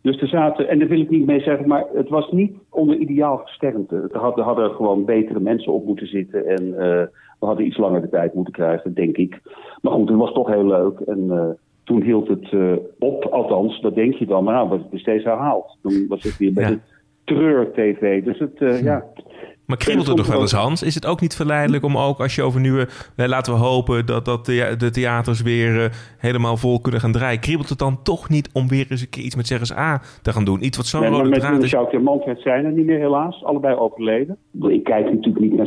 Dus 0.00 0.20
er 0.20 0.28
zaten, 0.28 0.68
en 0.68 0.78
daar 0.78 0.88
wil 0.88 1.00
ik 1.00 1.10
niet 1.10 1.26
mee 1.26 1.40
zeggen, 1.40 1.68
maar 1.68 1.84
het 1.94 2.08
was 2.08 2.30
niet 2.30 2.56
onder 2.70 2.96
ideaal 2.96 3.36
gesternte. 3.36 4.08
Er 4.12 4.20
hadden, 4.20 4.44
hadden 4.44 4.70
gewoon 4.70 5.04
betere 5.04 5.40
mensen 5.40 5.72
op 5.72 5.86
moeten 5.86 6.06
zitten 6.06 6.46
en 6.46 6.78
eh, 6.78 7.06
we 7.38 7.46
hadden 7.46 7.66
iets 7.66 7.76
langer 7.78 8.00
de 8.00 8.08
tijd 8.08 8.34
moeten 8.34 8.52
krijgen, 8.52 8.94
denk 8.94 9.16
ik. 9.16 9.40
Maar 9.82 9.92
goed, 9.92 10.08
het 10.08 10.18
was 10.18 10.32
toch 10.32 10.48
heel 10.48 10.66
leuk. 10.66 11.00
En 11.00 11.56
toen 11.84 12.02
hield 12.02 12.28
het 12.28 12.48
op, 12.98 13.24
althans, 13.24 13.80
dat 13.80 13.94
denk 13.94 14.14
je 14.14 14.26
dan, 14.26 14.44
maar 14.44 14.54
nou, 14.54 14.68
was 14.68 14.80
het 14.90 15.00
steeds 15.00 15.24
herhaald. 15.24 15.78
Dan 15.82 16.06
was 16.08 16.22
het 16.22 16.36
weer 16.36 16.52
bij 16.52 16.66
de 16.66 16.78
treur-tv. 17.26 18.24
Dus 18.24 18.38
het, 18.38 18.60
eh, 18.62 18.82
ja. 18.82 19.04
Maar 19.66 19.76
kriebelt 19.76 20.06
het 20.06 20.16
nog 20.16 20.26
wel 20.26 20.40
eens, 20.40 20.52
Hans? 20.52 20.82
Is 20.82 20.94
het 20.94 21.06
ook 21.06 21.20
niet 21.20 21.36
verleidelijk 21.36 21.84
om 21.84 21.96
ook 21.98 22.20
als 22.20 22.34
je 22.34 22.42
over 22.42 22.60
nieuwe... 22.60 22.88
Laten 23.16 23.52
we 23.52 23.58
hopen 23.58 24.06
dat, 24.06 24.24
dat 24.24 24.46
de, 24.46 24.74
de 24.78 24.90
theaters 24.90 25.42
weer 25.42 25.84
eh, 25.84 25.90
helemaal 26.18 26.56
vol 26.56 26.80
kunnen 26.80 27.00
gaan 27.00 27.12
draaien. 27.12 27.40
Kriebelt 27.40 27.68
het 27.68 27.78
dan 27.78 28.02
toch 28.02 28.28
niet 28.28 28.50
om 28.52 28.68
weer 28.68 28.86
eens 28.88 29.00
een 29.00 29.08
keer 29.08 29.22
iets 29.22 29.36
met 29.36 29.46
Zeggers 29.46 29.72
A 29.72 30.00
te 30.22 30.32
gaan 30.32 30.44
doen? 30.44 30.64
Iets 30.64 30.76
wat 30.76 30.86
zo'n 30.86 31.00
Nee, 31.00 31.10
rode 31.10 31.28
met 31.28 31.40
draad 31.40 31.62
is. 31.62 31.70
Schout 31.70 31.92
en 31.92 32.02
Manfred 32.02 32.40
zijn 32.40 32.64
er 32.64 32.72
niet 32.72 32.86
meer 32.86 32.98
helaas. 32.98 33.44
Allebei 33.44 33.74
overleden. 33.76 34.36
Ik 34.68 34.84
kijk 34.84 35.04
natuurlijk 35.12 35.44
niet 35.44 35.54
naar. 35.56 35.66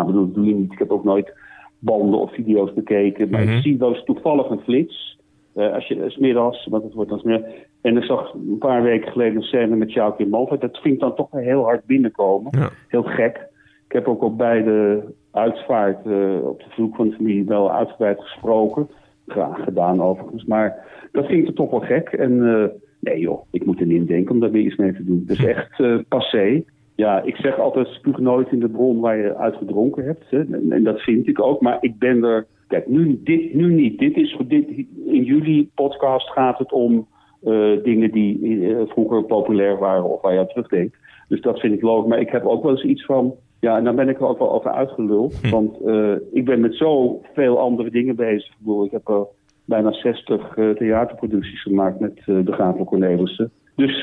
Ik 0.00 0.06
bedoel, 0.06 0.26
dat 0.26 0.34
doe 0.34 0.46
je 0.46 0.54
niet. 0.54 0.72
Ik 0.72 0.78
heb 0.78 0.90
ook 0.90 1.04
nooit 1.04 1.32
banden 1.78 2.20
of 2.20 2.34
video's 2.34 2.72
bekeken. 2.74 3.30
Maar 3.30 3.44
Mhm. 3.44 3.52
ik 3.56 3.62
zie 3.62 3.78
wel 3.78 3.94
eens 3.94 4.04
toevallig 4.04 4.50
een 4.50 4.60
flits. 4.60 5.17
Eh, 5.58 5.72
als 5.72 5.86
je 5.86 6.10
smiddags, 6.10 6.66
want 6.66 6.82
het 6.82 6.92
wordt 6.92 7.10
dan 7.10 7.18
smiddag. 7.18 7.50
En 7.80 7.96
ik 7.96 8.02
zag 8.02 8.34
een 8.34 8.58
paar 8.58 8.82
weken 8.82 9.12
geleden 9.12 9.36
een 9.36 9.42
scène 9.42 9.76
met 9.76 9.90
Sjoukje 9.90 10.26
Manfred. 10.26 10.60
Dat 10.60 10.78
vind 10.78 10.94
ik 10.94 11.00
dan 11.00 11.14
toch 11.14 11.30
heel 11.30 11.62
hard 11.62 11.84
binnenkomen. 11.84 12.50
Heel 12.88 13.02
gek. 13.02 13.46
Ik 13.86 13.92
heb 13.92 14.08
ook 14.08 14.22
op 14.22 14.38
beide 14.38 15.04
uitvaart 15.32 16.06
eh, 16.06 16.46
op 16.46 16.58
de 16.58 16.64
verzoek 16.66 16.96
van 16.96 17.08
de 17.08 17.14
familie 17.14 17.44
wel 17.44 17.72
uitgebreid 17.72 18.20
gesproken. 18.20 18.88
Graag 19.26 19.64
gedaan 19.64 20.02
overigens. 20.02 20.44
Maar 20.44 20.86
dat 21.12 21.26
vind 21.26 21.42
ik 21.42 21.48
er 21.48 21.54
toch 21.54 21.70
wel 21.70 21.80
gek. 21.80 22.08
En 22.08 22.54
eh, 22.54 22.64
nee 23.00 23.18
joh, 23.18 23.42
ik 23.50 23.64
moet 23.64 23.80
er 23.80 23.86
niet 23.86 24.00
in 24.00 24.06
denken 24.06 24.34
om 24.34 24.40
daar 24.40 24.50
weer 24.50 24.64
iets 24.64 24.76
mee 24.76 24.92
te 24.92 25.04
doen. 25.04 25.24
Dus 25.26 25.44
echt 25.44 25.82
passé. 26.08 26.62
Ja, 26.94 27.22
ik 27.22 27.36
zeg 27.36 27.58
altijd 27.58 27.86
spuug 27.88 28.18
nooit 28.18 28.52
in 28.52 28.60
de 28.60 28.68
bron 28.68 29.00
waar 29.00 29.16
je 29.16 29.36
uitgedronken 29.36 30.04
hebt. 30.04 30.24
Hè. 30.30 30.38
En, 30.38 30.72
en 30.72 30.84
dat 30.84 31.00
vind 31.00 31.28
ik 31.28 31.42
ook. 31.42 31.60
Maar 31.60 31.78
ik 31.80 31.98
ben 31.98 32.24
er... 32.24 32.46
Kijk, 32.68 32.88
nu, 32.88 33.20
dit, 33.24 33.54
nu 33.54 33.72
niet. 33.72 33.98
Dit 33.98 34.16
is, 34.16 34.38
dit, 34.46 34.68
in 35.06 35.24
jullie 35.24 35.70
podcast 35.74 36.30
gaat 36.30 36.58
het 36.58 36.72
om 36.72 37.06
eh, 37.42 37.82
dingen 37.82 38.10
die 38.10 38.66
eh, 38.66 38.82
vroeger 38.88 39.24
populair 39.24 39.78
waren 39.78 40.04
of 40.04 40.20
waar 40.20 40.32
je 40.32 40.38
aan 40.38 40.46
terugdenkt. 40.46 40.96
Dus 41.28 41.40
dat 41.40 41.60
vind 41.60 41.74
ik 41.74 41.82
logisch. 41.82 42.08
Maar 42.08 42.20
ik 42.20 42.30
heb 42.30 42.44
ook 42.44 42.62
wel 42.62 42.72
eens 42.72 42.84
iets 42.84 43.04
van... 43.04 43.34
Ja, 43.60 43.76
en 43.76 43.84
daar 43.84 43.94
ben 43.94 44.08
ik 44.08 44.20
er 44.20 44.26
ook 44.26 44.38
wel 44.38 44.52
over 44.52 44.70
uitgeluld. 44.70 45.50
Want 45.50 45.80
eh, 45.80 46.12
ik 46.32 46.44
ben 46.44 46.60
met 46.60 46.74
zoveel 46.74 47.58
andere 47.58 47.90
dingen 47.90 48.16
bezig. 48.16 48.52
Ik, 48.52 48.58
bedoel, 48.58 48.84
ik 48.84 48.90
heb 48.90 49.08
er 49.08 49.26
bijna 49.64 49.92
60 49.92 50.56
eh, 50.56 50.70
theaterproducties 50.70 51.62
gemaakt 51.62 52.00
met 52.00 52.16
de 52.24 52.52
Gabriel 52.52 52.84
Cornelissen. 52.84 53.50
Dus 53.76 54.00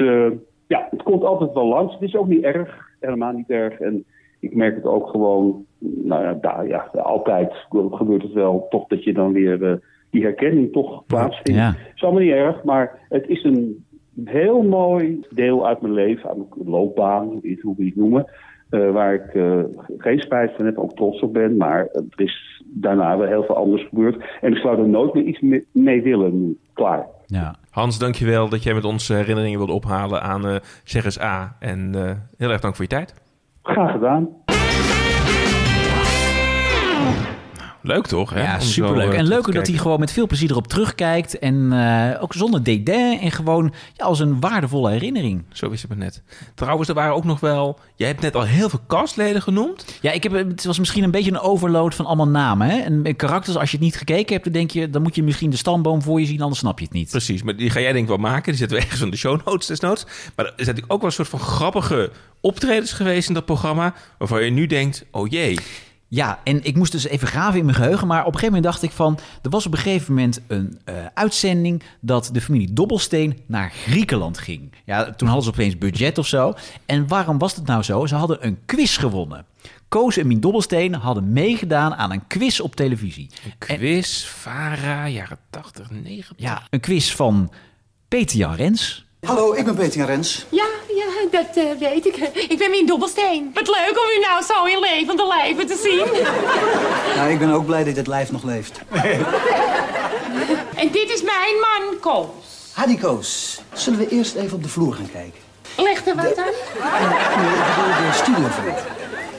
ja, 0.68 0.88
het 0.90 1.04
komt 1.04 1.24
altijd 1.24 1.54
wel 1.54 1.68
langs. 1.68 1.94
Het 1.94 2.02
is 2.02 2.16
ook 2.16 2.28
niet 2.28 2.44
erg. 2.44 2.90
Helemaal 3.00 3.32
niet 3.32 3.50
erg. 3.50 3.80
En 3.80 4.06
ik 4.40 4.56
merk 4.56 4.76
het 4.76 4.86
ook 4.86 5.10
gewoon... 5.10 5.66
Nou 6.04 6.24
ja, 6.24 6.38
daar, 6.42 6.68
ja 6.68 6.90
altijd 6.94 7.54
gebeurt 7.92 8.22
het 8.22 8.34
wel 8.34 8.66
toch 8.70 8.88
dat 8.88 9.04
je 9.04 9.14
dan 9.14 9.34
weer... 9.34 9.64
eh, 9.64 9.76
die 10.10 10.24
herkenning 10.24 10.72
toch 10.72 11.06
plaatsvindt. 11.06 11.60
Ja. 11.60 11.68
Het 11.68 11.96
is 11.96 12.04
allemaal 12.04 12.22
niet 12.22 12.32
erg, 12.32 12.64
maar 12.64 13.00
het 13.10 13.28
is 13.28 13.44
een 13.44 13.86
heel 14.26 14.62
mooi 14.62 15.26
deel 15.30 15.68
uit 15.68 15.82
mijn 15.82 15.94
leven, 15.94 16.30
uit 16.30 16.38
mijn 16.38 16.70
loopbaan, 16.70 17.28
hoe 17.62 17.76
we 17.78 17.86
het 17.86 17.96
noemen. 17.96 18.26
eh, 18.70 18.92
waar 18.92 19.14
ik 19.14 19.34
eh, 19.34 19.60
geen 19.98 20.20
spijt 20.20 20.52
van 20.56 20.66
heb, 20.66 20.78
ook 20.78 20.96
trots 20.96 21.22
op 21.22 21.34
ben. 21.34 21.58
Maar 21.58 21.88
er 21.92 22.22
is 22.22 22.64
daarna 22.66 23.18
wel 23.18 23.28
heel 23.28 23.44
veel 23.44 23.56
anders 23.56 23.88
gebeurd. 23.88 24.24
En 24.42 24.52
ik 24.52 24.58
zou 24.58 24.80
er 24.80 24.88
nooit 24.88 25.14
meer 25.14 25.24
iets 25.24 25.40
mee, 25.40 25.66
mee 25.72 26.02
willen 26.02 26.46
nu. 26.46 26.58
Klaar. 26.74 27.06
Ja. 27.26 27.56
Hans, 27.70 28.00
dankjewel 28.00 28.50
dat 28.50 28.64
jij 28.64 28.74
met 28.74 28.86
ons 28.86 29.08
herinneringen 29.08 29.58
wilde 29.58 29.74
ophalen 29.74 30.22
aan 30.22 30.48
eh 30.48 30.56
Zeggers 30.84 31.22
A. 31.22 31.56
En 31.60 31.92
eh, 31.96 32.12
heel 32.38 32.50
erg 32.50 32.62
dank 32.62 32.76
voor 32.76 32.86
je 32.86 32.90
tijd. 32.90 33.24
Graag 33.64 33.92
gedaan. 33.92 34.30
Leuk 37.88 38.08
toch? 38.08 38.30
Hè? 38.30 38.42
Ja, 38.42 38.60
superleuk. 38.60 39.12
eh, 39.12 39.20
En 39.20 39.28
leuk 39.28 39.54
dat 39.54 39.68
hij 39.68 39.78
gewoon 39.78 40.00
met 40.00 40.12
veel 40.12 40.28
plezier 40.28 40.50
erop 40.52 40.68
terugkijkt. 40.68 41.40
En 41.40 41.74
eh, 41.74 42.24
ook 42.24 42.34
zonder 42.34 42.64
dédain. 42.64 43.20
En 43.20 43.32
gewoon 43.32 43.74
ja, 43.94 44.06
als 44.06 44.20
een 44.20 44.40
waardevolle 44.40 44.92
herinnering. 44.92 45.44
Zo 45.52 45.70
is 45.70 45.82
het 45.82 45.90
maar 45.90 45.98
net. 46.00 46.24
Trouwens, 46.56 46.90
er 46.90 46.96
waren 46.96 47.16
ook 47.16 47.24
nog 47.24 47.40
wel... 47.40 47.80
Jij 47.96 48.08
hebt 48.08 48.22
net 48.22 48.36
al 48.36 48.44
heel 48.44 48.70
veel 48.70 48.80
castleden 48.88 49.42
genoemd. 49.42 49.86
Ja, 50.02 50.12
ik 50.12 50.24
heb, 50.24 50.32
het 50.32 50.66
was 50.66 50.80
misschien 50.80 51.04
een 51.04 51.12
beetje 51.12 51.32
een 51.32 51.40
overload 51.40 51.96
van 51.96 52.06
allemaal 52.06 52.28
namen. 52.28 52.70
Hè? 52.70 52.78
En 52.78 53.16
karakters, 53.16 53.58
als 53.58 53.72
je 53.72 53.78
het 53.78 53.86
niet 53.86 53.98
gekeken 53.98 54.32
hebt, 54.34 54.44
dan 54.44 54.54
denk 54.54 54.72
je... 54.72 54.90
dan 54.90 55.02
moet 55.02 55.16
je 55.16 55.24
misschien 55.24 55.50
de 55.50 55.58
stamboom 55.58 56.02
voor 56.02 56.20
je 56.20 56.26
zien, 56.26 56.42
anders 56.42 56.60
snap 56.60 56.80
je 56.80 56.86
het 56.86 56.94
niet. 56.94 57.10
Precies, 57.10 57.44
maar 57.44 57.56
die 57.56 57.70
ga 57.70 57.80
jij 57.80 57.92
denk 57.92 58.04
ik 58.04 58.10
wel 58.10 58.18
maken. 58.18 58.44
Die 58.52 58.56
zetten 58.56 58.78
we 58.78 58.84
ergens 58.84 59.02
in 59.02 59.10
de 59.10 59.18
show 59.18 59.40
notes 59.46 59.68
desnoods. 59.68 60.04
Maar 60.36 60.46
er 60.46 60.54
zijn 60.56 60.68
natuurlijk 60.68 60.94
ook 60.94 61.00
wel 61.00 61.10
een 61.10 61.16
soort 61.16 61.28
van 61.28 61.40
grappige 61.40 62.12
optredens 62.42 62.92
geweest 62.94 63.28
in 63.28 63.34
dat 63.34 63.46
programma... 63.46 63.94
waarvan 64.18 64.44
je 64.44 64.50
nu 64.52 64.66
denkt, 64.66 65.06
oh 65.12 65.28
jee... 65.30 65.58
Ja, 66.08 66.40
en 66.44 66.64
ik 66.64 66.76
moest 66.76 66.92
dus 66.92 67.08
even 67.08 67.28
graven 67.28 67.60
in 67.60 67.66
mijn 67.66 67.78
geheugen. 67.78 68.08
Maar 68.08 68.20
op 68.20 68.26
een 68.26 68.40
gegeven 68.40 68.54
moment 68.56 68.72
dacht 68.72 68.84
ik 68.84 68.92
van... 68.92 69.20
Er 69.42 69.50
was 69.50 69.66
op 69.66 69.72
een 69.72 69.80
gegeven 69.80 70.14
moment 70.14 70.42
een 70.48 70.80
eh, 70.86 70.96
uitzending... 71.14 71.84
dat 72.00 72.30
de 72.32 72.42
familie 72.42 72.74
Dobbelsteen 72.74 73.40
naar 73.46 73.72
Griekenland 73.72 74.38
ging. 74.38 74.72
Ja, 74.86 75.12
toen 75.12 75.28
hadden 75.28 75.46
ze 75.46 75.52
opeens 75.52 75.78
budget 75.78 76.18
of 76.18 76.28
zo. 76.28 76.54
En 76.86 77.08
waarom 77.08 77.38
was 77.38 77.56
het 77.56 77.66
nou 77.66 77.84
zo? 77.84 78.06
Ze 78.06 78.16
hadden 78.16 78.46
een 78.46 78.58
quiz 78.66 79.00
gewonnen. 79.00 79.46
Koos 79.88 80.18
en 80.18 80.28
Mien 80.28 80.40
Dobbelsteen 80.40 80.94
hadden 80.94 81.34
meegedaan 81.34 81.96
aan 81.96 82.12
een 82.12 82.28
quiz 82.28 82.60
op 82.60 82.76
televisie. 82.76 83.30
Quiz, 83.58 84.24
Vara, 84.24 85.08
jaren 85.08 85.38
80, 85.50 85.92
90. 85.92 86.34
Ja, 86.38 86.62
een 86.70 86.80
quiz 86.80 87.12
van 87.12 87.52
Peter 88.08 88.38
Jan 88.38 88.56
Rens. 88.56 89.06
Hallo, 89.22 89.54
ik 89.54 89.66
ben 89.66 89.76
Peter 89.76 89.98
Jan 89.98 90.08
Rens. 90.08 90.46
Ja, 90.52 90.68
dat 91.32 91.56
eh, 91.56 91.64
weet 91.80 92.06
ik. 92.06 92.16
Ik 92.48 92.58
ben 92.58 92.70
Mien 92.70 92.86
Dobbelsteen. 92.86 93.52
Wat 93.54 93.68
leuk 93.68 93.98
om 93.98 94.18
u 94.18 94.20
nou 94.20 94.44
zo 94.44 94.64
in 94.66 94.80
levende 94.80 95.28
lijven 95.28 95.68
te 95.68 95.80
zien. 95.84 96.24
Nou, 97.16 97.32
ik 97.32 97.40
ben 97.40 97.50
ook 97.52 97.66
blij 97.66 97.84
dat 97.84 97.96
dit 97.96 98.08
lijf 98.08 98.32
nog 98.32 98.44
leeft. 98.44 98.80
En 100.76 100.92
dit 100.92 101.10
is 101.10 101.22
mijn 101.22 101.56
man, 101.60 102.00
Koos. 102.00 102.28
Hadi 102.74 102.98
Koos, 102.98 103.62
zullen 103.74 104.00
we 104.00 104.08
eerst 104.08 104.36
even 104.36 104.58
op 104.58 104.64
de 104.64 104.70
vloer 104.70 104.94
gaan 104.94 105.12
kijken? 105.12 105.40
Leg 105.78 106.06
er 106.06 106.16
wat 106.16 106.38
aan. 106.38 106.46
Nee, 106.46 107.54
ik 107.54 107.66
bedoel 107.76 108.08
de 108.08 108.14
studio 108.14 108.48
van 108.48 108.66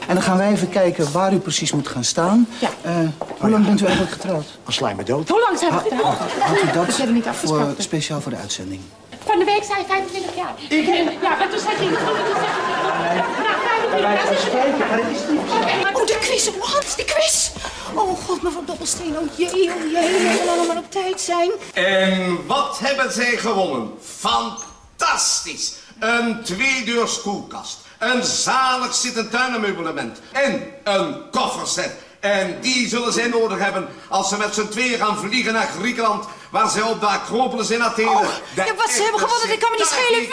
En 0.09 0.15
dan 0.15 0.23
gaan 0.23 0.37
wij 0.37 0.51
even 0.51 0.69
kijken 0.69 1.13
waar 1.13 1.33
u 1.33 1.39
precies 1.39 1.73
moet 1.73 1.89
gaan 1.89 2.05
staan. 2.05 2.49
Ja. 2.59 2.69
Eh, 2.83 2.93
hoe 3.39 3.51
lang 3.51 3.67
bent 3.67 3.81
u 3.81 3.85
eigenlijk 3.85 4.15
getrouwd? 4.15 4.59
Als 4.65 4.75
slijm 4.75 4.97
me 4.97 5.05
dood. 5.05 5.29
Hoe 5.29 5.41
lang 5.41 5.59
zijn 5.59 5.73
we 5.73 5.79
getrouwd? 5.79 6.17
Had 6.41 6.63
u 6.63 6.73
dat 6.75 6.97
hebben 6.97 7.15
niet 7.15 7.27
voor, 7.33 7.75
speciaal 7.79 8.21
voor 8.21 8.33
de 8.33 8.39
uitzending? 8.39 8.81
Van 9.27 9.39
de 9.39 9.45
week 9.45 9.65
zijn 9.65 9.87
25 9.87 10.37
jaar. 10.37 10.55
Ik? 10.69 10.87
Ja, 11.23 11.37
maar 11.37 11.49
toen 11.49 11.59
zeg 11.59 11.73
je... 11.81 11.89
Toen 11.89 12.37
zeg 12.41 12.55
je... 12.57 14.01
Nou, 14.03 14.19
25 14.51 14.79
jaar. 14.79 14.99
zeg 14.99 15.29
je- 15.31 15.95
Oh, 15.95 16.07
de 16.07 16.19
quiz, 16.21 16.49
oh, 16.49 16.63
Hans, 16.63 16.97
de 16.97 17.05
quiz. 17.05 17.51
Oh 17.95 18.19
god, 18.27 18.43
mevrouw 18.43 18.65
Dobbelsteen, 18.65 19.19
oh 19.19 19.37
jee, 19.37 19.47
oh 19.75 19.91
jee, 19.93 19.93
we 19.93 20.43
gaan 20.47 20.67
maar 20.67 20.77
op 20.77 20.91
tijd 20.91 21.21
zijn. 21.21 21.51
En 21.75 22.47
wat 22.47 22.79
hebben 22.79 23.13
zij 23.13 23.37
gewonnen? 23.37 23.91
Fantastisch! 24.19 25.73
Een 26.01 26.43
tweedeurs 26.45 27.21
koelkast, 27.21 27.79
een 27.99 28.25
zalig 28.25 28.95
zittend 28.95 29.31
tuinenmeublement 29.31 30.21
en 30.33 30.63
een 30.85 31.31
kofferset. 31.31 31.91
En 32.21 32.57
die 32.61 32.89
zullen 32.89 33.13
zij 33.13 33.27
nodig 33.29 33.59
hebben 33.59 33.89
als 34.09 34.29
ze 34.29 34.37
met 34.37 34.55
z'n 34.55 34.69
tweeën 34.69 34.99
gaan 34.99 35.17
vliegen 35.17 35.53
naar 35.53 35.69
Griekenland, 35.79 36.25
waar 36.57 36.71
zij 36.71 36.83
op 36.83 37.01
de 37.01 37.07
Acropolis 37.07 37.71
in 37.71 37.83
Athene... 37.83 38.11
Oh, 38.11 38.29
ja, 38.55 38.75
wat 38.75 38.91
ze 38.91 39.03
hebben 39.03 39.21
gewonnen, 39.21 39.49
dat 39.49 39.59
kan 39.59 39.71
me 39.71 39.77
niet 39.77 39.87
schelen. 39.87 40.21
Wie, 40.21 40.29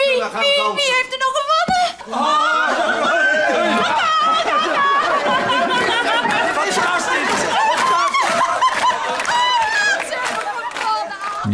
wie, 0.80 0.90
heeft 0.98 1.12
er 1.14 1.22
nog 1.26 1.34
gewonnen? 1.40 1.84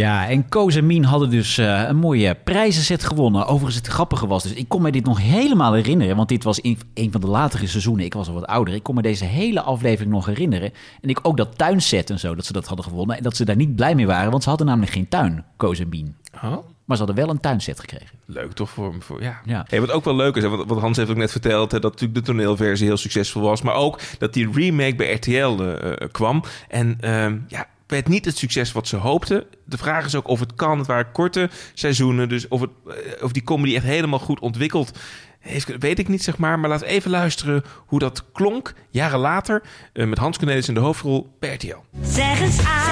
Ja, 0.01 0.29
en 0.29 0.49
Koos 0.49 0.75
en 0.75 0.87
Mien 0.87 1.05
hadden 1.05 1.31
dus 1.31 1.59
eh, 1.59 1.83
een 1.87 1.97
mooie 1.97 2.35
prijzenset 2.35 3.05
gewonnen. 3.05 3.47
Overigens, 3.47 3.77
het 3.77 3.87
grappige 3.87 4.27
was 4.27 4.43
dus, 4.43 4.53
ik 4.53 4.69
kon 4.69 4.83
me 4.83 4.91
dit 4.91 5.05
nog 5.05 5.21
helemaal 5.21 5.73
herinneren. 5.73 6.17
Want 6.17 6.29
dit 6.29 6.45
was 6.45 6.61
in 6.61 6.79
een 6.95 7.13
van 7.13 7.21
de 7.21 7.27
latere 7.27 7.67
seizoenen. 7.67 8.05
Ik 8.05 8.15
was 8.15 8.29
al 8.29 8.35
wat 8.35 8.47
ouder. 8.47 8.75
Ik 8.75 8.83
kon 8.83 8.95
me 8.95 9.03
deze 9.03 9.25
hele 9.25 9.61
aflevering 9.61 10.13
nog 10.13 10.27
herinneren. 10.27 10.73
En 11.01 11.09
ik 11.09 11.19
ook 11.23 11.37
dat 11.37 11.59
tuinset 11.59 12.11
en 12.11 12.19
zo, 12.19 12.35
dat 12.35 12.47
ze 12.47 12.53
dat 12.53 12.67
hadden 12.67 12.85
gewonnen. 12.85 13.17
En 13.17 13.23
dat 13.23 13.37
ze 13.37 13.45
daar 13.45 13.57
niet 13.57 13.77
blij 13.77 13.95
mee 13.95 14.07
waren, 14.07 14.31
want 14.31 14.43
ze 14.43 14.49
hadden 14.49 14.67
namelijk 14.67 14.93
geen 14.93 15.09
tuin, 15.09 15.45
Koos 15.57 15.79
en 15.79 15.89
Mien. 15.89 16.17
Oh. 16.35 16.57
Maar 16.85 16.97
ze 16.97 17.05
hadden 17.05 17.25
wel 17.25 17.35
een 17.35 17.41
tuinset 17.41 17.81
gekregen. 17.81 18.19
Leuk 18.25 18.53
toch 18.53 18.71
voor, 18.71 18.95
voor 18.99 19.23
ja. 19.23 19.41
Ja. 19.45 19.65
Hey, 19.69 19.81
wat 19.81 19.91
ook 19.91 20.05
wel 20.05 20.17
leuk 20.17 20.37
is, 20.37 20.43
hè, 20.43 20.49
wat, 20.49 20.67
wat 20.67 20.79
Hans 20.79 20.97
heeft 20.97 21.11
ook 21.11 21.17
net 21.17 21.31
verteld, 21.31 21.73
hè, 21.73 21.79
dat 21.79 21.93
natuurlijk 21.93 22.19
de 22.21 22.33
toneelversie 22.33 22.87
heel 22.87 22.97
succesvol 22.97 23.43
was, 23.43 23.63
maar 23.63 23.75
ook 23.75 24.01
dat 24.19 24.33
die 24.33 24.51
remake 24.53 24.95
bij 24.95 25.15
RTL 25.15 25.31
eh, 25.31 25.91
eh, 25.91 26.11
kwam 26.11 26.43
en 26.69 26.97
ehm, 27.01 27.39
ja, 27.49 27.67
werd 27.91 28.09
niet 28.09 28.25
het 28.25 28.39
succes 28.39 28.73
wat 28.73 28.89
ze 28.89 28.97
hoopten. 28.97 29.45
De 29.65 29.79
vraag 29.79 30.05
is 30.05 30.15
ook 30.15 30.29
of 30.29 30.41
het 30.41 30.55
kan. 30.55 30.79
Het 30.79 30.87
waren 30.87 31.13
korte 31.13 31.51
seizoenen, 31.75 32.29
dus 32.29 32.49
of, 32.49 32.61
het, 32.61 32.71
eh, 32.87 33.25
of 33.25 33.33
die 33.33 33.43
comedy 33.43 33.75
echt 33.75 33.85
helemaal 33.85 34.19
goed 34.19 34.41
ontwikkeld 34.41 34.99
heeft, 35.41 35.79
weet 35.79 35.99
ik 35.99 36.09
niet 36.09 36.23
zeg 36.23 36.39
maar. 36.39 36.59
Maar 36.59 36.79
we 36.79 36.87
even 36.87 37.11
luisteren 37.11 37.65
hoe 37.87 37.99
dat 37.99 38.25
klonk 38.33 38.75
jaren 38.91 39.19
later 39.19 39.63
eh, 39.93 40.07
met 40.07 40.19
Hans 40.19 40.39
Cornelis 40.39 40.69
in 40.69 40.75
de 40.75 40.81
hoofdrol 40.81 41.37
RTL. 41.41 41.77
Zeg 42.03 42.41
eens 42.41 42.61
A, 42.67 42.83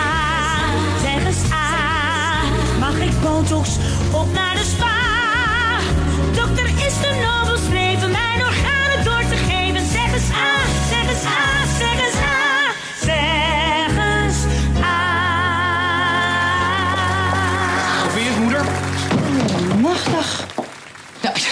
zeg 1.03 1.27
eens 1.27 1.53
A. 1.53 1.67
Mag 2.79 3.01
ik 3.01 3.21
botox 3.23 3.77
op 4.13 4.33
naar 4.33 4.55
de 4.55 4.75
spa? 4.77 4.97
Dokter 6.35 6.87
is 6.87 6.95
nobel 7.01 7.38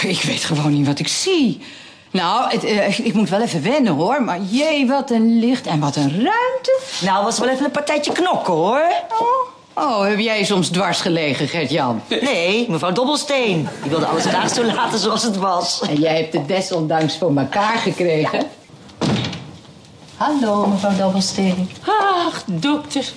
ik 0.15 0.21
weet 0.21 0.43
gewoon 0.43 0.71
niet 0.71 0.87
wat 0.87 0.99
ik 0.99 1.07
zie. 1.07 1.61
Nou, 2.11 2.51
het, 2.51 2.63
eh, 2.63 2.99
ik 2.99 3.13
moet 3.13 3.29
wel 3.29 3.41
even 3.41 3.63
wennen 3.63 3.93
hoor. 3.93 4.23
Maar 4.23 4.39
jee, 4.41 4.87
wat 4.87 5.11
een 5.11 5.39
licht 5.39 5.67
en 5.67 5.79
wat 5.79 5.95
een 5.95 6.11
ruimte. 6.11 6.79
Nou, 7.01 7.23
was 7.23 7.39
wel 7.39 7.49
even 7.49 7.65
een 7.65 7.71
partijtje 7.71 8.11
knokken, 8.11 8.53
hoor. 8.53 8.81
Oh, 9.73 10.01
heb 10.01 10.19
jij 10.19 10.43
soms 10.43 10.67
dwars 10.67 11.01
gelegen, 11.01 11.47
Gert-Jan? 11.47 12.01
Nee, 12.21 12.65
mevrouw 12.69 12.91
Dobbelsteen. 12.91 13.67
Die 13.81 13.89
wilde 13.89 14.05
alles 14.05 14.25
graag 14.25 14.53
zo 14.53 14.63
laten 14.63 14.99
zoals 14.99 15.23
het 15.23 15.37
was. 15.37 15.81
En 15.89 15.95
jij 15.95 16.17
hebt 16.17 16.33
het 16.33 16.47
desondanks 16.47 17.17
voor 17.17 17.37
elkaar 17.37 17.77
gekregen. 17.77 18.47
Hallo, 20.15 20.67
mevrouw 20.67 20.95
Dobbelsteen. 20.95 21.69
Ach, 21.85 22.43
dokter. 22.45 23.11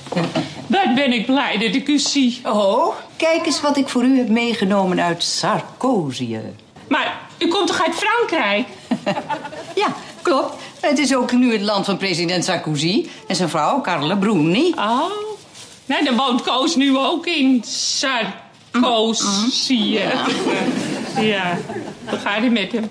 Wat 0.67 0.95
ben 0.95 1.13
ik 1.13 1.27
blij 1.27 1.59
dat 1.59 1.75
ik 1.75 1.89
u 1.89 1.99
zie. 1.99 2.41
Oh, 2.45 2.95
kijk 3.17 3.47
eens 3.47 3.61
wat 3.61 3.77
ik 3.77 3.89
voor 3.89 4.05
u 4.05 4.17
heb 4.17 4.29
meegenomen 4.29 5.01
uit 5.01 5.23
Sarkozië. 5.23 6.41
Maar 6.91 7.19
u 7.39 7.49
komt 7.49 7.67
toch 7.67 7.83
uit 7.87 7.95
Frankrijk? 7.95 8.67
Ja, 9.75 9.95
klopt. 10.23 10.55
Het 10.81 10.99
is 10.99 11.15
ook 11.17 11.33
nu 11.33 11.53
het 11.53 11.61
land 11.61 11.85
van 11.85 11.97
president 11.97 12.45
Sarkozy 12.45 13.07
en 13.29 13.37
zijn 13.37 13.49
vrouw 13.49 13.81
Carla 13.81 14.17
Bruni. 14.17 14.73
Oh. 14.77 15.11
Nee, 15.87 16.05
dan 16.05 16.17
woont 16.17 16.43
Koos 16.43 16.77
nu 16.77 16.97
ook 16.97 17.27
in 17.27 17.63
Sarkoos, 17.67 19.25
zie 19.67 19.89
je. 19.91 20.25
Ja. 21.21 21.59
Hoe 22.09 22.19
gaat 22.19 22.43
het 22.43 22.53
met 22.53 22.73
hem? 22.73 22.89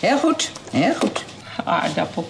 Heel 0.00 0.18
goed, 0.18 0.50
heel 0.70 0.94
goed. 0.94 1.24
Aardappel. 1.64 2.28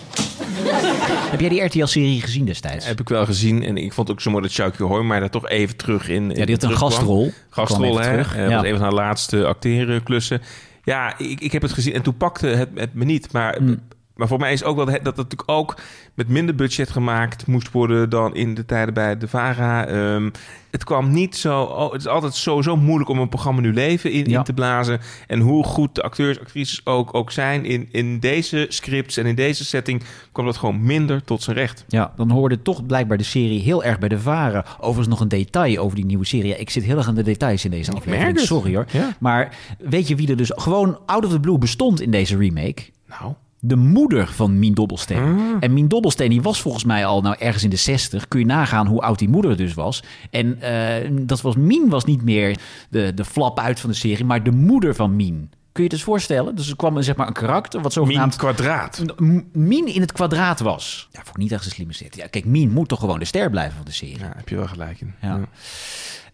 Heb 1.30 1.40
jij 1.40 1.48
die 1.48 1.62
RTL-serie 1.64 2.20
gezien 2.20 2.44
destijds? 2.44 2.86
Heb 2.86 3.00
ik 3.00 3.08
wel 3.08 3.24
gezien. 3.24 3.64
En 3.64 3.76
ik 3.76 3.92
vond 3.92 4.10
ook 4.10 4.20
zo 4.20 4.30
mooi 4.30 4.42
dat 4.42 4.52
Chucky 4.52 4.82
Hoijmaier 4.82 5.20
daar 5.20 5.30
toch 5.30 5.48
even 5.48 5.76
terug 5.76 6.08
in. 6.08 6.30
Ja, 6.34 6.44
die 6.44 6.54
had 6.54 6.62
een 6.70 6.76
gastrol. 6.76 7.32
Gastrol, 7.50 7.98
hè? 7.98 8.10
terug. 8.10 8.36
Eh, 8.36 8.48
Ja. 8.48 8.54
was 8.56 8.64
een 8.64 8.72
van 8.72 8.80
haar 8.82 8.92
laatste 8.92 9.46
acteerklussen. 9.46 10.42
Ja, 10.84 11.18
ik, 11.18 11.40
ik 11.40 11.52
heb 11.52 11.62
het 11.62 11.72
gezien 11.72 11.92
en 11.94 12.02
toen 12.02 12.16
pakte 12.16 12.46
het, 12.46 12.68
het 12.74 12.94
me 12.94 13.04
niet. 13.04 13.32
Maar, 13.32 13.56
Hmm. 13.56 13.80
Maar 14.20 14.28
voor 14.28 14.38
mij 14.38 14.52
is 14.52 14.64
ook 14.64 14.76
wel 14.76 14.84
dat 14.84 14.94
het 14.94 15.04
dat 15.04 15.16
natuurlijk 15.16 15.50
ook 15.50 15.76
met 16.14 16.28
minder 16.28 16.54
budget 16.54 16.90
gemaakt 16.90 17.46
moest 17.46 17.70
worden 17.70 18.10
dan 18.10 18.34
in 18.34 18.54
de 18.54 18.64
tijden 18.64 18.94
bij 18.94 19.18
de 19.18 19.28
VARA. 19.28 19.86
Ehm, 19.86 20.30
het 20.70 20.84
kwam 20.84 21.10
niet 21.10 21.36
zo. 21.36 21.62
Oh, 21.62 21.92
het 21.92 22.00
is 22.00 22.06
altijd 22.06 22.34
sowieso 22.34 22.76
moeilijk 22.76 23.10
om 23.10 23.18
een 23.18 23.28
programma 23.28 23.60
nu 23.60 23.72
leven 23.72 24.12
in, 24.12 24.24
in 24.24 24.42
te 24.42 24.52
blazen. 24.52 25.00
En 25.26 25.40
hoe 25.40 25.64
goed 25.64 25.94
de 25.94 26.02
acteurs, 26.02 26.40
actrices 26.40 26.86
ook, 26.86 27.14
ook 27.14 27.30
zijn 27.30 27.64
in, 27.64 27.88
in 27.90 28.18
deze 28.18 28.66
scripts 28.68 29.16
en 29.16 29.26
in 29.26 29.34
deze 29.34 29.64
setting, 29.64 30.02
kwam 30.32 30.46
dat 30.46 30.56
gewoon 30.56 30.82
minder 30.84 31.24
tot 31.24 31.42
zijn 31.42 31.56
recht. 31.56 31.84
Ja, 31.88 32.12
dan 32.16 32.30
hoorde 32.30 32.62
toch 32.62 32.86
blijkbaar 32.86 33.18
de 33.18 33.24
serie 33.24 33.60
heel 33.60 33.84
erg 33.84 33.98
bij 33.98 34.08
de 34.08 34.18
varen. 34.18 34.64
Overigens 34.78 35.08
nog 35.08 35.20
een 35.20 35.28
detail 35.28 35.78
over 35.78 35.96
die 35.96 36.06
nieuwe 36.06 36.26
serie. 36.26 36.48
Ja, 36.48 36.56
ik 36.56 36.70
zit 36.70 36.84
heel 36.84 36.96
erg 36.96 37.08
aan 37.08 37.14
de 37.14 37.22
details 37.22 37.64
in 37.64 37.70
deze 37.70 37.92
aflevering. 37.92 38.38
Sorry 38.38 38.74
hoor. 38.74 38.86
Ja. 38.92 39.16
Maar 39.20 39.56
weet 39.78 40.08
je 40.08 40.14
wie 40.14 40.28
er 40.28 40.36
dus 40.36 40.52
gewoon 40.54 40.98
out 41.06 41.24
of 41.24 41.30
the 41.30 41.40
blue 41.40 41.58
bestond 41.58 42.00
in 42.00 42.10
deze 42.10 42.36
remake? 42.36 42.82
Nou. 43.06 43.34
De 43.62 43.76
moeder 43.76 44.26
van 44.28 44.58
Mien 44.58 44.74
Dobbelsteen. 44.74 45.38
Ah. 45.38 45.56
En 45.60 45.72
Mien 45.72 45.88
Dobbelsteen 45.88 46.30
die 46.30 46.42
was 46.42 46.60
volgens 46.60 46.84
mij 46.84 47.06
al 47.06 47.20
nou 47.20 47.36
ergens 47.38 47.64
in 47.64 47.70
de 47.70 47.76
60. 47.76 48.28
Kun 48.28 48.40
je 48.40 48.46
nagaan 48.46 48.86
hoe 48.86 49.00
oud 49.00 49.18
die 49.18 49.28
moeder 49.28 49.56
dus 49.56 49.74
was. 49.74 50.02
En 50.30 50.60
eh, 50.62 51.10
dat 51.12 51.40
was 51.40 51.56
Mien 51.56 51.88
was 51.88 52.04
niet 52.04 52.22
meer 52.22 52.58
de, 52.90 53.12
de 53.14 53.24
flap 53.24 53.58
uit 53.58 53.80
van 53.80 53.90
de 53.90 53.96
serie, 53.96 54.24
maar 54.24 54.42
de 54.42 54.50
moeder 54.52 54.94
van 54.94 55.16
Mien. 55.16 55.50
Kun 55.72 55.82
je 55.82 55.88
het 55.90 55.92
eens 55.92 56.02
voorstellen? 56.08 56.54
Dus 56.56 56.70
er 56.70 56.76
kwam 56.76 56.96
een, 56.96 57.04
zeg 57.04 57.16
maar, 57.16 57.26
een 57.26 57.32
karakter 57.32 57.80
wat 57.80 57.92
zogenaamd... 57.92 58.36
kwadraat. 58.36 59.02
M- 59.16 59.40
Mien 59.52 59.86
in 59.94 60.00
het 60.00 60.12
kwadraat 60.12 60.60
was. 60.60 61.08
Ja, 61.12 61.18
vond 61.22 61.36
ik 61.36 61.42
niet 61.42 61.52
echt 61.52 61.64
een 61.64 61.70
slimme 61.70 61.92
zet. 61.92 62.16
Ja, 62.16 62.26
kijk, 62.26 62.44
Mien 62.44 62.70
moet 62.72 62.88
toch 62.88 63.00
gewoon 63.00 63.18
de 63.18 63.24
ster 63.24 63.50
blijven 63.50 63.76
van 63.76 63.84
de 63.84 63.92
serie. 63.92 64.18
Ja, 64.18 64.32
heb 64.36 64.48
je 64.48 64.56
wel 64.56 64.66
gelijk 64.66 65.00
in. 65.00 65.14
Ja. 65.22 65.40